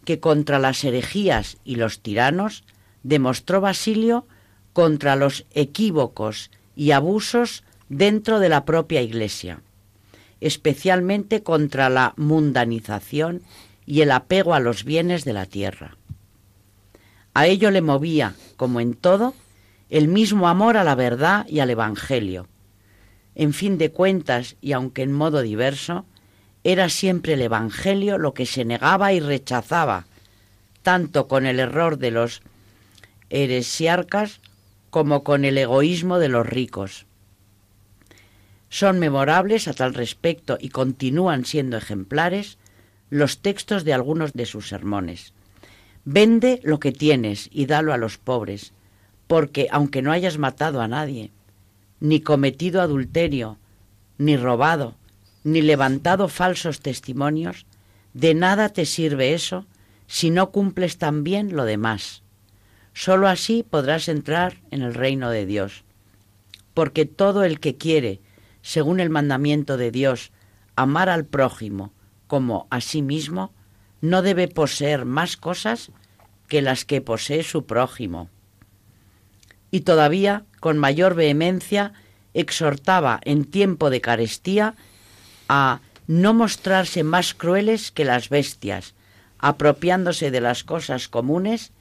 que 0.07 0.20
contra 0.20 0.59
las 0.59 0.84
herejías 0.84 1.59
y 1.64 1.76
los 1.76 2.01
tiranos 2.01 2.64
demostró 3.03 3.61
Basilio 3.61 4.26
contra 4.72 5.16
los 5.16 5.44
equívocos 5.53 6.51
y 6.74 6.92
abusos 6.92 7.62
dentro 7.91 8.38
de 8.38 8.49
la 8.49 8.64
propia 8.64 9.03
Iglesia, 9.03 9.61
especialmente 10.41 11.43
contra 11.43 11.91
la 11.91 12.14
mundanización 12.16 13.43
y 13.84 14.01
el 14.01 14.12
apego 14.12 14.55
a 14.55 14.61
los 14.61 14.84
bienes 14.84 15.24
de 15.24 15.32
la 15.34 15.45
tierra. 15.45 15.97
A 17.34 17.47
ello 17.47 17.70
le 17.70 17.82
movía, 17.82 18.34
como 18.57 18.80
en 18.80 18.95
todo, 18.95 19.34
el 19.91 20.07
mismo 20.07 20.49
amor 20.49 20.76
a 20.76 20.84
la 20.84 20.95
verdad 20.95 21.47
y 21.49 21.59
al 21.59 21.70
Evangelio. 21.70 22.47
En 23.34 23.53
fin 23.53 23.76
de 23.76 23.91
cuentas, 23.91 24.57
y 24.61 24.72
aunque 24.72 25.03
en 25.03 25.12
modo 25.12 25.43
diverso, 25.43 26.05
era 26.62 26.88
siempre 26.88 27.32
el 27.32 27.43
Evangelio 27.43 28.18
lo 28.18 28.34
que 28.34 28.47
se 28.47 28.64
negaba 28.64 29.12
y 29.12 29.18
rechazaba, 29.18 30.07
tanto 30.82 31.26
con 31.26 31.45
el 31.45 31.59
error 31.59 31.99
de 31.99 32.12
los 32.12 32.43
heresiarcas 33.30 34.41
como 34.91 35.24
con 35.24 35.45
el 35.45 35.59
egoísmo 35.59 36.20
de 36.20 36.28
los 36.28 36.47
ricos. 36.47 37.07
Son 38.70 38.98
memorables 39.00 39.68
a 39.68 39.74
tal 39.74 39.92
respecto 39.94 40.56
y 40.58 40.70
continúan 40.70 41.44
siendo 41.44 41.76
ejemplares 41.76 42.56
los 43.10 43.42
textos 43.42 43.84
de 43.84 43.92
algunos 43.92 44.32
de 44.32 44.46
sus 44.46 44.68
sermones. 44.68 45.34
Vende 46.04 46.60
lo 46.62 46.78
que 46.78 46.92
tienes 46.92 47.50
y 47.52 47.66
dalo 47.66 47.92
a 47.92 47.98
los 47.98 48.16
pobres, 48.16 48.72
porque 49.26 49.66
aunque 49.70 50.02
no 50.02 50.12
hayas 50.12 50.38
matado 50.38 50.80
a 50.80 50.88
nadie, 50.88 51.32
ni 51.98 52.20
cometido 52.20 52.80
adulterio, 52.80 53.58
ni 54.16 54.36
robado, 54.36 54.94
ni 55.42 55.62
levantado 55.62 56.28
falsos 56.28 56.80
testimonios, 56.80 57.66
de 58.14 58.34
nada 58.34 58.68
te 58.68 58.86
sirve 58.86 59.34
eso 59.34 59.66
si 60.06 60.30
no 60.30 60.50
cumples 60.50 60.96
también 60.96 61.56
lo 61.56 61.64
demás. 61.64 62.22
Sólo 62.94 63.28
así 63.28 63.64
podrás 63.68 64.08
entrar 64.08 64.58
en 64.70 64.82
el 64.82 64.94
reino 64.94 65.30
de 65.30 65.46
Dios. 65.46 65.84
Porque 66.74 67.04
todo 67.04 67.44
el 67.44 67.60
que 67.60 67.76
quiere, 67.76 68.20
según 68.62 69.00
el 69.00 69.11
mandamiento 69.11 69.76
de 69.76 69.90
Dios, 69.90 70.32
amar 70.76 71.08
al 71.08 71.24
prójimo 71.24 71.92
como 72.26 72.66
a 72.70 72.80
sí 72.80 73.02
mismo, 73.02 73.52
no 74.00 74.22
debe 74.22 74.48
poseer 74.48 75.04
más 75.04 75.36
cosas 75.36 75.90
que 76.48 76.62
las 76.62 76.84
que 76.84 77.00
posee 77.00 77.42
su 77.42 77.66
prójimo. 77.66 78.30
Y 79.70 79.80
todavía, 79.80 80.44
con 80.61 80.78
mayor 80.78 81.14
vehemencia, 81.14 81.92
exhortaba 82.34 83.20
en 83.24 83.44
tiempo 83.44 83.90
de 83.90 84.00
carestía 84.00 84.74
a 85.48 85.80
no 86.06 86.34
mostrarse 86.34 87.02
más 87.02 87.34
crueles 87.34 87.90
que 87.90 88.04
las 88.04 88.28
bestias, 88.28 88.94
apropiándose 89.38 90.30
de 90.30 90.40
las 90.40 90.64
cosas 90.64 91.08
comunes 91.08 91.72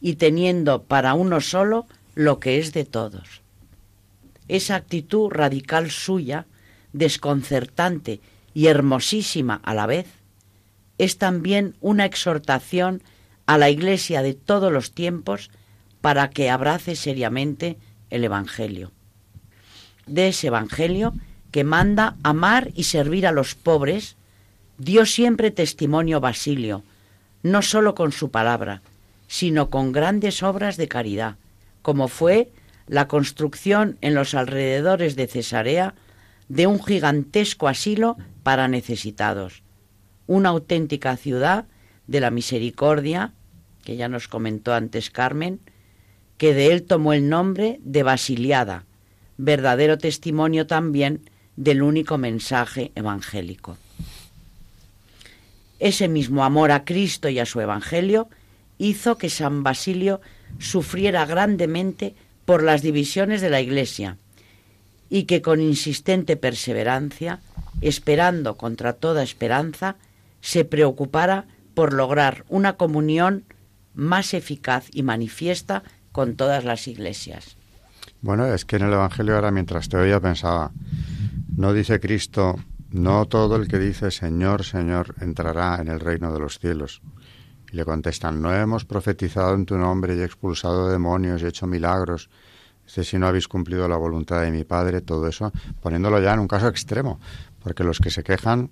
y 0.00 0.14
teniendo 0.14 0.82
para 0.84 1.14
uno 1.14 1.40
solo 1.40 1.86
lo 2.14 2.40
que 2.40 2.58
es 2.58 2.72
de 2.72 2.84
todos. 2.84 3.42
Esa 4.48 4.76
actitud 4.76 5.30
radical 5.30 5.90
suya, 5.90 6.46
desconcertante 6.92 8.20
y 8.54 8.66
hermosísima 8.66 9.60
a 9.62 9.74
la 9.74 9.86
vez, 9.86 10.06
es 10.96 11.18
también 11.18 11.76
una 11.80 12.04
exhortación 12.04 13.02
a 13.46 13.56
la 13.56 13.70
Iglesia 13.70 14.22
de 14.22 14.34
todos 14.34 14.72
los 14.72 14.92
tiempos 14.92 15.50
para 16.00 16.30
que 16.30 16.50
abrace 16.50 16.96
seriamente 16.96 17.76
el 18.10 18.24
Evangelio. 18.24 18.92
De 20.06 20.28
ese 20.28 20.48
Evangelio 20.48 21.14
que 21.50 21.64
manda 21.64 22.16
amar 22.22 22.70
y 22.74 22.84
servir 22.84 23.26
a 23.26 23.32
los 23.32 23.54
pobres, 23.54 24.16
dio 24.76 25.06
siempre 25.06 25.50
testimonio 25.50 26.20
Basilio, 26.20 26.82
no 27.42 27.62
sólo 27.62 27.94
con 27.94 28.12
su 28.12 28.30
palabra, 28.30 28.82
sino 29.28 29.70
con 29.70 29.92
grandes 29.92 30.42
obras 30.42 30.76
de 30.76 30.88
caridad, 30.88 31.36
como 31.82 32.08
fue 32.08 32.50
la 32.88 33.06
construcción 33.06 33.98
en 34.00 34.14
los 34.14 34.34
alrededores 34.34 35.14
de 35.14 35.26
Cesarea 35.26 35.94
de 36.48 36.66
un 36.66 36.82
gigantesco 36.82 37.68
asilo 37.68 38.16
para 38.42 38.68
necesitados, 38.68 39.62
una 40.26 40.48
auténtica 40.48 41.16
ciudad 41.16 41.66
de 42.06 42.20
la 42.20 42.30
misericordia, 42.30 43.32
que 43.84 43.96
ya 43.96 44.08
nos 44.08 44.28
comentó 44.28 44.72
antes 44.74 45.10
Carmen, 45.10 45.60
que 46.38 46.54
de 46.54 46.72
él 46.72 46.84
tomó 46.84 47.12
el 47.12 47.28
nombre 47.28 47.78
de 47.82 48.02
Basiliada, 48.02 48.84
verdadero 49.36 49.98
testimonio 49.98 50.66
también 50.66 51.30
del 51.56 51.82
único 51.82 52.16
mensaje 52.16 52.92
evangélico. 52.94 53.76
Ese 55.78 56.08
mismo 56.08 56.44
amor 56.44 56.72
a 56.72 56.84
Cristo 56.84 57.28
y 57.28 57.38
a 57.38 57.46
su 57.46 57.60
Evangelio 57.60 58.28
hizo 58.78 59.16
que 59.16 59.30
San 59.30 59.62
Basilio 59.62 60.20
sufriera 60.58 61.24
grandemente 61.26 62.14
por 62.48 62.62
las 62.62 62.80
divisiones 62.80 63.42
de 63.42 63.50
la 63.50 63.60
Iglesia 63.60 64.16
y 65.10 65.24
que 65.24 65.42
con 65.42 65.60
insistente 65.60 66.34
perseverancia, 66.38 67.40
esperando 67.82 68.56
contra 68.56 68.94
toda 68.94 69.22
esperanza, 69.22 69.96
se 70.40 70.64
preocupara 70.64 71.44
por 71.74 71.92
lograr 71.92 72.46
una 72.48 72.78
comunión 72.78 73.44
más 73.92 74.32
eficaz 74.32 74.86
y 74.94 75.02
manifiesta 75.02 75.82
con 76.10 76.36
todas 76.36 76.64
las 76.64 76.88
iglesias. 76.88 77.58
Bueno, 78.22 78.46
es 78.46 78.64
que 78.64 78.76
en 78.76 78.84
el 78.84 78.94
Evangelio 78.94 79.34
ahora 79.34 79.50
mientras 79.50 79.90
te 79.90 79.98
oía 79.98 80.18
pensaba, 80.18 80.72
no 81.54 81.74
dice 81.74 82.00
Cristo, 82.00 82.56
no 82.90 83.26
todo 83.26 83.56
el 83.56 83.68
que 83.68 83.78
dice 83.78 84.10
Señor, 84.10 84.64
Señor 84.64 85.16
entrará 85.20 85.82
en 85.82 85.88
el 85.88 86.00
reino 86.00 86.32
de 86.32 86.40
los 86.40 86.58
cielos, 86.58 87.02
y 87.72 87.76
le 87.76 87.84
contestan, 87.84 88.40
no 88.40 88.54
hemos 88.54 88.84
profetizado 88.84 89.54
en 89.54 89.66
tu 89.66 89.76
nombre 89.76 90.16
y 90.16 90.22
expulsado 90.22 90.88
demonios 90.88 91.42
y 91.42 91.46
hecho 91.46 91.66
milagros. 91.66 92.30
Dice, 92.86 93.04
si 93.04 93.18
no 93.18 93.26
habéis 93.26 93.48
cumplido 93.48 93.86
la 93.88 93.96
voluntad 93.96 94.40
de 94.40 94.50
mi 94.50 94.64
Padre, 94.64 95.02
todo 95.02 95.28
eso, 95.28 95.52
poniéndolo 95.82 96.20
ya 96.20 96.32
en 96.32 96.40
un 96.40 96.48
caso 96.48 96.68
extremo, 96.68 97.20
porque 97.62 97.84
los 97.84 97.98
que 97.98 98.10
se 98.10 98.22
quejan 98.22 98.70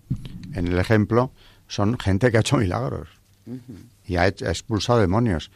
en 0.55 0.68
el 0.68 0.78
ejemplo 0.78 1.32
son 1.68 1.99
gente 1.99 2.30
que 2.30 2.38
ha 2.38 2.40
hecho 2.40 2.57
milagros 2.57 3.09
y 4.07 4.16
ha, 4.16 4.26
expulsado 4.26 5.01
demonios 5.01 5.51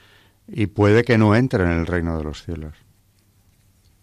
y 0.47 0.67
puede 0.67 1.05
que 1.05 1.17
no 1.17 1.35
entre 1.35 1.65
en 1.65 1.71
el 1.71 1.87
reino 1.87 2.19
de 2.19 2.25
los 2.25 2.45
cielos. 2.45 2.75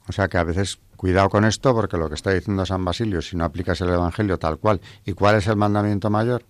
O 0.07 0.13
sea 0.13 0.27
que 0.27 0.37
a 0.37 0.43
veces 0.43 0.79
cuidado 0.95 1.29
con 1.29 1.45
esto 1.45 1.75
porque 1.75 1.97
lo 1.97 2.09
que 2.09 2.15
está 2.15 2.31
diciendo 2.31 2.65
San 2.65 2.83
Basilio, 2.83 3.21
si 3.21 3.35
no 3.35 3.45
aplicas 3.45 3.79
el 3.81 3.89
Evangelio 3.89 4.39
tal 4.39 4.57
cual, 4.57 4.81
¿y 5.05 5.13
cuál 5.13 5.35
es 5.35 5.47
el 5.47 5.57
mandamiento 5.57 6.09
mayor? 6.09 6.43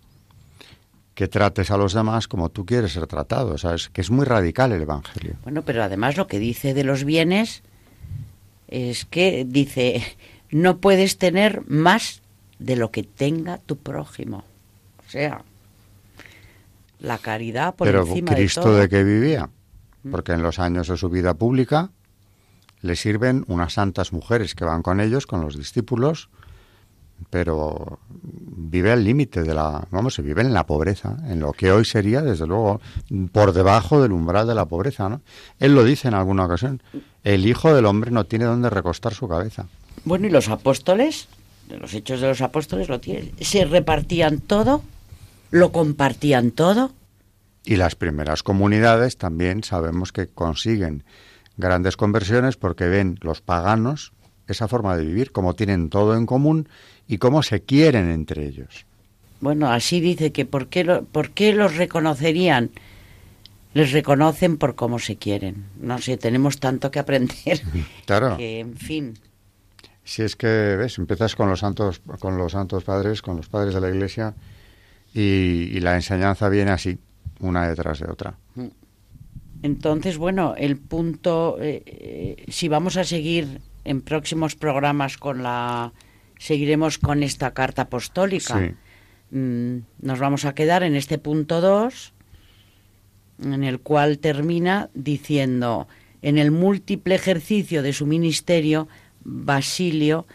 Que 1.18 1.28
trates 1.28 1.72
a 1.72 1.78
los 1.78 1.94
demás 1.94 2.28
como 2.28 2.50
tú 2.50 2.64
quieres 2.64 2.92
ser 2.92 3.08
tratado. 3.08 3.56
O 3.56 3.58
sea, 3.58 3.74
es 3.74 3.90
que 3.90 4.02
es 4.02 4.12
muy 4.12 4.24
radical 4.24 4.72
el 4.72 4.84
Evangelio. 4.84 5.34
Bueno, 5.42 5.64
pero 5.64 5.82
además 5.82 6.16
lo 6.16 6.28
que 6.28 6.38
dice 6.38 6.76
de 6.76 6.84
los 6.84 7.06
bienes 7.06 7.64
es 8.68 9.06
que 9.06 9.44
dice, 9.44 10.04
no 10.52 10.78
puedes 10.78 11.18
tener 11.18 11.68
más 11.68 12.22
de 12.60 12.76
lo 12.76 12.92
que 12.92 13.02
tenga 13.02 13.58
tu 13.58 13.78
prójimo. 13.78 14.44
O 15.08 15.10
sea, 15.10 15.44
la 17.00 17.18
caridad 17.18 17.74
por 17.74 17.88
pero 17.88 18.06
encima 18.06 18.36
Cristo 18.36 18.60
de 18.60 18.66
todo. 18.66 18.78
de 18.78 18.88
qué 18.88 19.04
vivía? 19.04 19.50
Mm. 20.04 20.12
Porque 20.12 20.34
en 20.34 20.44
los 20.44 20.60
años 20.60 20.88
de 20.88 20.98
su 20.98 21.10
vida 21.10 21.34
pública 21.34 21.90
le 22.82 22.96
sirven 22.96 23.44
unas 23.48 23.74
santas 23.74 24.14
mujeres 24.14 24.54
que 24.54 24.66
van 24.66 24.84
con 24.84 25.00
ellos, 25.00 25.26
con 25.26 25.42
los 25.42 25.58
discípulos, 25.58 26.30
pero 27.30 28.00
vive 28.10 28.92
al 28.92 29.04
límite 29.04 29.44
de 29.44 29.54
la, 29.54 29.88
vamos, 29.92 30.16
se 30.16 30.22
vive 30.22 30.42
en 30.42 30.54
la 30.54 30.66
pobreza, 30.66 31.18
en 31.28 31.40
lo 31.40 31.54
que 31.54 31.72
hoy 31.72 31.86
sería, 31.86 32.22
desde 32.22 32.48
luego, 32.48 32.80
por 33.32 33.54
debajo 33.54 34.02
del 34.02 34.12
umbral 34.12 34.48
de 34.48 34.56
la 34.56 34.66
pobreza, 34.66 35.10
¿no? 35.10 35.22
Él 35.60 35.76
lo 35.76 35.84
dice 35.84 36.08
en 36.08 36.14
alguna 36.14 36.46
ocasión, 36.46 36.82
el 37.24 37.46
Hijo 37.46 37.74
del 37.74 37.86
Hombre 37.86 38.12
no 38.12 38.26
tiene 38.26 38.46
dónde 38.46 38.70
recostar 38.70 39.14
su 39.14 39.28
cabeza. 39.28 39.68
Bueno, 40.06 40.28
¿y 40.28 40.30
los 40.30 40.50
apóstoles? 40.50 41.28
Los 41.70 41.94
hechos 41.94 42.22
de 42.22 42.28
los 42.28 42.42
apóstoles 42.42 42.88
lo 42.88 43.02
tienen. 43.02 43.32
Se 43.42 43.66
repartían 43.66 44.40
todo, 44.40 44.82
lo 45.52 45.72
compartían 45.72 46.52
todo. 46.52 46.92
Y 47.66 47.76
las 47.76 47.96
primeras 47.96 48.44
comunidades 48.44 49.18
también 49.18 49.64
sabemos 49.64 50.14
que 50.14 50.28
consiguen 50.28 51.04
grandes 51.58 51.98
conversiones 51.98 52.56
porque 52.56 52.88
ven 52.88 53.20
los 53.22 53.42
paganos 53.42 54.14
esa 54.48 54.68
forma 54.68 54.96
de 54.96 55.06
vivir, 55.06 55.32
como 55.32 55.56
tienen 55.56 55.90
todo 55.90 56.16
en 56.16 56.26
común 56.26 56.70
y 57.08 57.18
cómo 57.18 57.44
se 57.44 57.62
quieren 57.62 58.10
entre 58.10 58.46
ellos. 58.46 58.86
Bueno, 59.40 59.72
así 59.72 60.00
dice 60.00 60.32
que 60.32 60.46
¿por 60.46 60.68
qué, 60.68 60.84
lo, 60.84 61.04
¿por 61.06 61.32
qué 61.32 61.54
los 61.54 61.76
reconocerían? 61.76 62.72
Les 63.74 63.92
reconocen 63.92 64.58
por 64.58 64.76
cómo 64.76 64.98
se 64.98 65.18
quieren. 65.18 65.66
No 65.80 66.00
sé, 66.00 66.18
tenemos 66.18 66.60
tanto 66.60 66.90
que 66.92 67.00
aprender. 67.00 67.62
Claro. 68.06 68.38
Que, 68.38 68.60
en 68.60 68.76
fin. 68.76 69.20
Si 70.04 70.24
es 70.24 70.36
que, 70.36 70.48
ves, 70.48 70.98
empiezas 70.98 71.36
con 71.36 71.50
los 71.50 71.60
santos, 71.60 72.02
con 72.20 72.38
los 72.38 72.54
santos 72.54 72.84
padres, 72.84 73.22
con 73.22 73.38
los 73.38 73.50
padres 73.50 73.74
de 73.74 73.82
la 73.82 73.90
Iglesia, 73.90 74.34
y, 75.14 75.70
y 75.72 75.80
la 75.82 75.96
enseñanza 75.96 76.48
viene 76.48 76.72
así, 76.72 76.98
una 77.40 77.68
detrás 77.68 78.00
de 78.00 78.10
otra. 78.10 78.38
Entonces, 79.62 80.18
bueno, 80.18 80.54
el 80.58 80.78
punto, 80.78 81.58
eh, 81.60 81.84
eh, 81.86 82.46
si 82.48 82.68
vamos 82.68 82.98
a 82.98 83.04
seguir 83.04 83.62
en 83.84 84.02
próximos 84.02 84.56
programas 84.56 85.18
con 85.18 85.44
la 85.44 85.92
seguiremos 86.38 86.98
con 86.98 87.24
esta 87.24 87.54
carta 87.54 87.84
apostólica. 87.84 88.60
Sí. 88.60 89.36
Mm, 89.36 89.84
nos 90.02 90.20
vamos 90.20 90.46
a 90.46 90.56
quedar 90.56 90.84
en 90.84 90.96
este 90.96 91.18
punto 91.18 91.62
2, 91.62 92.14
en 93.44 93.64
el 93.64 93.80
cual 93.80 94.20
termina 94.20 94.90
diciendo, 94.94 95.88
en 96.22 96.38
el 96.38 96.52
múltiple 96.52 97.16
ejercicio 97.16 97.84
de 97.84 97.94
su 97.94 98.06
ministerio, 98.06 98.88
Basilio 99.24 100.26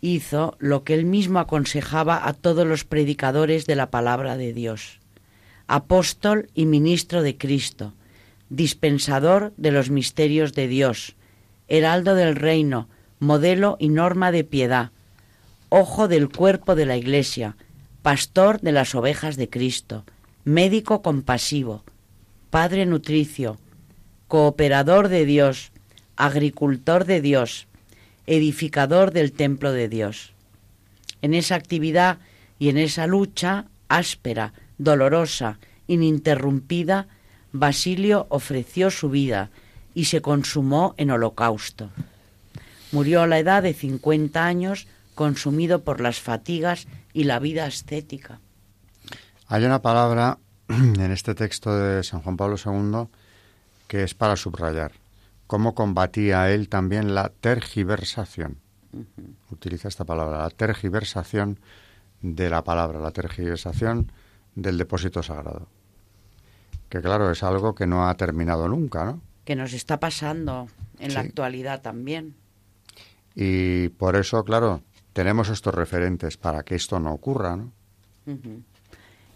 hizo 0.00 0.56
lo 0.58 0.84
que 0.84 0.94
él 0.94 1.06
mismo 1.06 1.38
aconsejaba 1.38 2.28
a 2.28 2.34
todos 2.34 2.66
los 2.66 2.84
predicadores 2.84 3.66
de 3.66 3.76
la 3.76 3.90
palabra 3.90 4.36
de 4.36 4.52
Dios, 4.52 5.00
apóstol 5.66 6.50
y 6.54 6.66
ministro 6.66 7.22
de 7.22 7.38
Cristo, 7.38 7.94
dispensador 8.50 9.54
de 9.56 9.70
los 9.70 9.90
misterios 9.90 10.52
de 10.52 10.68
Dios, 10.68 11.16
heraldo 11.68 12.14
del 12.14 12.36
reino, 12.36 12.88
modelo 13.18 13.76
y 13.80 13.88
norma 13.88 14.30
de 14.30 14.44
piedad, 14.44 14.90
ojo 15.76 16.06
del 16.06 16.28
cuerpo 16.28 16.76
de 16.76 16.86
la 16.86 16.96
Iglesia, 16.96 17.56
pastor 18.02 18.60
de 18.60 18.70
las 18.70 18.94
ovejas 18.94 19.36
de 19.36 19.50
Cristo, 19.50 20.04
médico 20.44 21.02
compasivo, 21.02 21.82
padre 22.50 22.86
nutricio, 22.86 23.58
cooperador 24.28 25.08
de 25.08 25.26
Dios, 25.26 25.72
agricultor 26.14 27.06
de 27.06 27.20
Dios, 27.20 27.66
edificador 28.28 29.10
del 29.10 29.32
templo 29.32 29.72
de 29.72 29.88
Dios. 29.88 30.32
En 31.22 31.34
esa 31.34 31.56
actividad 31.56 32.18
y 32.60 32.68
en 32.68 32.78
esa 32.78 33.08
lucha 33.08 33.64
áspera, 33.88 34.52
dolorosa, 34.78 35.58
ininterrumpida, 35.88 37.08
Basilio 37.50 38.28
ofreció 38.28 38.92
su 38.92 39.10
vida 39.10 39.50
y 39.92 40.04
se 40.04 40.20
consumó 40.20 40.94
en 40.98 41.10
holocausto. 41.10 41.90
Murió 42.92 43.22
a 43.22 43.26
la 43.26 43.40
edad 43.40 43.64
de 43.64 43.74
50 43.74 44.46
años, 44.46 44.86
consumido 45.14 45.84
por 45.84 46.00
las 46.00 46.20
fatigas 46.20 46.86
y 47.12 47.24
la 47.24 47.38
vida 47.38 47.66
ascética. 47.66 48.40
Hay 49.46 49.64
una 49.64 49.82
palabra 49.82 50.38
en 50.68 51.10
este 51.10 51.34
texto 51.34 51.76
de 51.76 52.02
San 52.02 52.20
Juan 52.20 52.36
Pablo 52.36 52.56
II 52.56 53.08
que 53.88 54.02
es 54.02 54.14
para 54.14 54.36
subrayar 54.36 54.92
cómo 55.46 55.74
combatía 55.74 56.50
él 56.50 56.68
también 56.68 57.14
la 57.14 57.28
tergiversación. 57.28 58.58
Utiliza 59.50 59.88
esta 59.88 60.04
palabra, 60.04 60.38
la 60.38 60.50
tergiversación 60.50 61.58
de 62.22 62.48
la 62.48 62.64
palabra, 62.64 63.00
la 63.00 63.10
tergiversación 63.10 64.10
del 64.54 64.78
depósito 64.78 65.22
sagrado. 65.22 65.68
Que 66.88 67.00
claro, 67.00 67.30
es 67.30 67.42
algo 67.42 67.74
que 67.74 67.86
no 67.86 68.08
ha 68.08 68.14
terminado 68.16 68.68
nunca, 68.68 69.04
¿no? 69.04 69.20
Que 69.44 69.56
nos 69.56 69.72
está 69.72 70.00
pasando 70.00 70.68
en 70.98 71.12
la 71.12 71.20
actualidad 71.20 71.82
también. 71.82 72.34
Y 73.34 73.88
por 73.90 74.16
eso, 74.16 74.44
claro, 74.44 74.80
tenemos 75.14 75.48
estos 75.48 75.72
referentes 75.72 76.36
para 76.36 76.64
que 76.64 76.74
esto 76.74 77.00
no 77.00 77.12
ocurra, 77.12 77.56
¿no? 77.56 77.72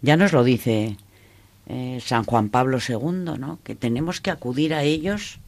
Ya 0.03 0.17
nos 0.17 0.33
lo 0.33 0.45
dice 0.45 0.97
eh, 1.67 2.01
San 2.05 2.25
Juan 2.25 2.51
Pablo 2.51 2.79
II, 2.87 3.39
¿no? 3.39 3.61
Que 3.63 3.75
tenemos 3.75 4.21
que 4.21 4.31
acudir 4.31 4.75
a 4.75 4.83
ellos 4.83 5.39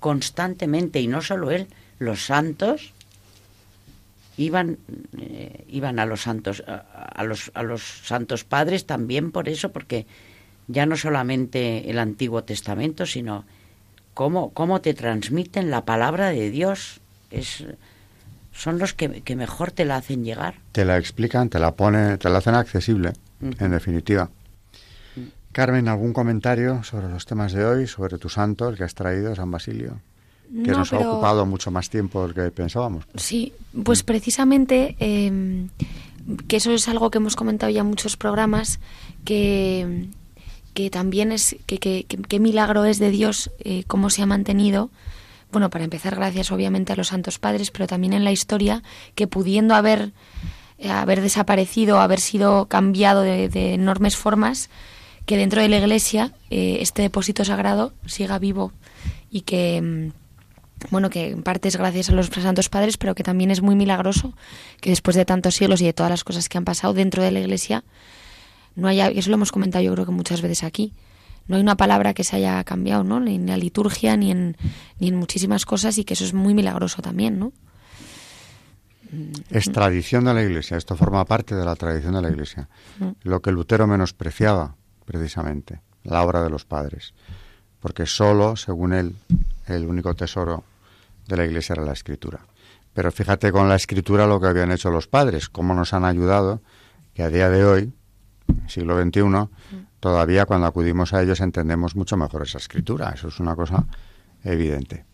constantemente 0.00 1.00
y 1.00 1.08
no 1.08 1.20
solo 1.20 1.50
él, 1.50 1.68
los 1.98 2.24
santos 2.24 2.94
iban 4.36 4.78
eh, 5.18 5.64
iban 5.68 5.98
a 5.98 6.06
los 6.06 6.22
santos 6.22 6.62
a, 6.66 7.24
los 7.24 7.50
a 7.54 7.64
los 7.64 7.82
santos 7.82 8.44
padres 8.44 8.86
también 8.86 9.32
por 9.32 9.48
eso 9.48 9.72
porque 9.72 10.06
ya 10.68 10.86
no 10.86 10.96
solamente 10.96 11.90
el 11.90 11.98
Antiguo 11.98 12.44
Testamento 12.44 13.04
sino 13.04 13.44
cómo, 14.14 14.50
cómo 14.50 14.80
te 14.80 14.94
transmiten 14.94 15.72
la 15.72 15.84
palabra 15.84 16.28
de 16.28 16.50
Dios 16.50 17.00
es 17.32 17.64
son 18.58 18.78
los 18.78 18.92
que, 18.92 19.36
mejor 19.36 19.70
te 19.70 19.84
la 19.84 19.96
hacen 19.96 20.24
llegar. 20.24 20.56
Te 20.72 20.84
la 20.84 20.98
explican 20.98 21.48
te 21.48 21.60
la 21.60 21.76
ponen 21.76 22.18
te 22.18 22.28
la 22.28 22.38
hacen 22.38 22.56
accesible 22.56 23.12
en 23.40 23.70
definitiva. 23.70 24.30
Carmen, 25.52 25.88
¿algún 25.88 26.12
comentario 26.12 26.82
sobre 26.82 27.08
los 27.08 27.24
temas 27.24 27.52
de 27.52 27.64
hoy, 27.64 27.86
sobre 27.86 28.18
tu 28.18 28.28
santo, 28.28 28.68
el 28.68 28.76
que 28.76 28.84
has 28.84 28.94
traído, 28.94 29.34
San 29.34 29.50
Basilio? 29.50 30.00
Que 30.64 30.72
nos 30.72 30.92
ha 30.92 30.98
ocupado 30.98 31.46
mucho 31.46 31.70
más 31.70 31.88
tiempo 31.88 32.22
del 32.26 32.34
que 32.34 32.50
pensábamos. 32.50 33.04
Sí, 33.16 33.52
pues 33.84 34.02
precisamente 34.02 34.96
em, 34.98 35.68
que 36.48 36.56
eso 36.56 36.72
es 36.72 36.88
algo 36.88 37.10
que 37.10 37.18
hemos 37.18 37.36
comentado 37.36 37.70
ya 37.70 37.80
en 37.80 37.86
muchos 37.86 38.16
programas, 38.16 38.80
que, 39.24 40.08
que 40.74 40.90
también 40.90 41.32
es, 41.32 41.56
que, 41.66 41.78
que, 41.78 42.40
milagro 42.40 42.84
es 42.84 42.98
de 42.98 43.10
Dios 43.10 43.50
eh, 43.60 43.84
cómo 43.86 44.10
se 44.10 44.22
ha 44.22 44.26
mantenido 44.26 44.90
bueno, 45.50 45.70
para 45.70 45.84
empezar, 45.84 46.14
gracias 46.14 46.52
obviamente 46.52 46.92
a 46.92 46.96
los 46.96 47.08
santos 47.08 47.38
padres, 47.38 47.70
pero 47.70 47.86
también 47.86 48.12
en 48.12 48.24
la 48.24 48.32
historia, 48.32 48.82
que 49.14 49.26
pudiendo 49.26 49.74
haber, 49.74 50.12
eh, 50.78 50.90
haber 50.90 51.20
desaparecido, 51.20 52.00
haber 52.00 52.20
sido 52.20 52.66
cambiado 52.66 53.22
de, 53.22 53.48
de 53.48 53.74
enormes 53.74 54.16
formas, 54.16 54.70
que 55.28 55.36
dentro 55.36 55.60
de 55.60 55.68
la 55.68 55.76
Iglesia 55.76 56.32
eh, 56.48 56.78
este 56.80 57.02
depósito 57.02 57.44
sagrado 57.44 57.92
siga 58.06 58.38
vivo 58.38 58.72
y 59.30 59.42
que 59.42 59.80
mm, 59.82 60.10
bueno, 60.90 61.10
que 61.10 61.30
en 61.30 61.42
parte 61.42 61.68
es 61.68 61.76
gracias 61.76 62.08
a 62.08 62.12
los 62.12 62.28
santos 62.28 62.68
padres, 62.68 62.96
pero 62.96 63.14
que 63.14 63.22
también 63.22 63.50
es 63.50 63.60
muy 63.60 63.74
milagroso 63.74 64.32
que 64.80 64.90
después 64.90 65.16
de 65.16 65.24
tantos 65.24 65.56
siglos 65.56 65.80
y 65.82 65.84
de 65.84 65.92
todas 65.92 66.10
las 66.10 66.24
cosas 66.24 66.48
que 66.48 66.56
han 66.56 66.64
pasado 66.64 66.94
dentro 66.94 67.22
de 67.22 67.30
la 67.30 67.40
Iglesia, 67.40 67.84
no 68.74 68.88
haya, 68.88 69.08
eso 69.08 69.28
lo 69.28 69.34
hemos 69.34 69.52
comentado 69.52 69.84
yo 69.84 69.92
creo 69.92 70.06
que 70.06 70.12
muchas 70.12 70.40
veces 70.40 70.62
aquí, 70.64 70.92
no 71.48 71.56
hay 71.56 71.62
una 71.62 71.76
palabra 71.76 72.14
que 72.14 72.24
se 72.24 72.36
haya 72.36 72.62
cambiado, 72.64 73.02
¿no? 73.02 73.18
Ni 73.20 73.36
en 73.36 73.46
la 73.46 73.56
liturgia, 73.56 74.16
ni 74.16 74.30
en, 74.30 74.56
ni 75.00 75.08
en 75.08 75.16
muchísimas 75.16 75.66
cosas, 75.66 75.98
y 75.98 76.04
que 76.04 76.14
eso 76.14 76.24
es 76.24 76.34
muy 76.34 76.54
milagroso 76.54 77.02
también, 77.02 77.38
¿no? 77.38 77.52
Es 79.48 79.72
tradición 79.72 80.24
de 80.26 80.34
la 80.34 80.42
Iglesia, 80.42 80.76
esto 80.76 80.94
forma 80.94 81.24
parte 81.24 81.54
de 81.54 81.64
la 81.64 81.74
tradición 81.76 82.12
de 82.14 82.22
la 82.22 82.28
Iglesia. 82.28 82.68
Lo 83.22 83.40
que 83.40 83.50
Lutero 83.50 83.86
menospreciaba 83.86 84.76
precisamente, 85.06 85.80
la 86.04 86.22
obra 86.22 86.42
de 86.42 86.50
los 86.50 86.66
padres, 86.66 87.14
porque 87.80 88.04
solo, 88.04 88.56
según 88.56 88.92
él, 88.92 89.16
el 89.66 89.86
único 89.86 90.14
tesoro 90.14 90.64
de 91.26 91.36
la 91.38 91.46
Iglesia 91.46 91.72
era 91.72 91.84
la 91.84 91.92
escritura. 91.92 92.40
Pero 92.92 93.10
fíjate 93.10 93.50
con 93.50 93.68
la 93.68 93.76
escritura 93.76 94.26
lo 94.26 94.40
que 94.40 94.48
habían 94.48 94.72
hecho 94.72 94.90
los 94.90 95.06
padres, 95.06 95.48
cómo 95.48 95.72
nos 95.72 95.94
han 95.94 96.04
ayudado, 96.04 96.60
que 97.14 97.22
a 97.22 97.30
día 97.30 97.48
de 97.48 97.64
hoy, 97.64 97.92
siglo 98.66 99.02
XXI, 99.02 99.48
todavía 100.00 100.46
cuando 100.46 100.66
acudimos 100.66 101.12
a 101.12 101.22
ellos 101.22 101.40
entendemos 101.40 101.96
mucho 101.96 102.16
mejor 102.16 102.42
esa 102.42 102.58
escritura. 102.58 103.10
Eso 103.14 103.28
es 103.28 103.40
una 103.40 103.54
cosa 103.54 103.84
evidente. 104.44 105.04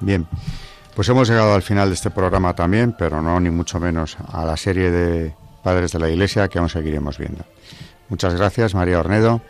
Bien, 0.00 0.26
pues 0.94 1.08
hemos 1.08 1.28
llegado 1.28 1.54
al 1.54 1.62
final 1.62 1.88
de 1.88 1.94
este 1.94 2.10
programa 2.10 2.54
también, 2.54 2.94
pero 2.98 3.22
no 3.22 3.40
ni 3.40 3.50
mucho 3.50 3.80
menos 3.80 4.16
a 4.28 4.44
la 4.44 4.56
serie 4.56 4.90
de 4.90 5.34
Padres 5.62 5.92
de 5.92 5.98
la 5.98 6.08
Iglesia 6.08 6.48
que 6.48 6.58
aún 6.58 6.68
seguiremos 6.68 7.18
viendo. 7.18 7.44
Muchas 8.08 8.34
gracias, 8.34 8.74
María 8.74 9.00
Ornedo. 9.00 9.40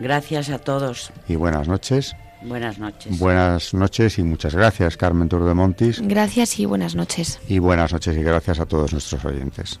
Gracias 0.00 0.50
a 0.50 0.58
todos. 0.58 1.12
Y 1.28 1.36
buenas 1.36 1.68
noches. 1.68 2.16
Buenas 2.44 2.78
noches. 2.78 3.18
Buenas 3.18 3.74
noches 3.74 4.18
y 4.18 4.22
muchas 4.22 4.54
gracias, 4.54 4.96
Carmen 4.96 5.28
Turdemontis. 5.28 6.00
Gracias 6.02 6.58
y 6.58 6.66
buenas 6.66 6.94
noches. 6.94 7.40
Y 7.48 7.58
buenas 7.58 7.92
noches 7.92 8.16
y 8.16 8.22
gracias 8.22 8.60
a 8.60 8.66
todos 8.66 8.92
nuestros 8.92 9.24
oyentes. 9.24 9.80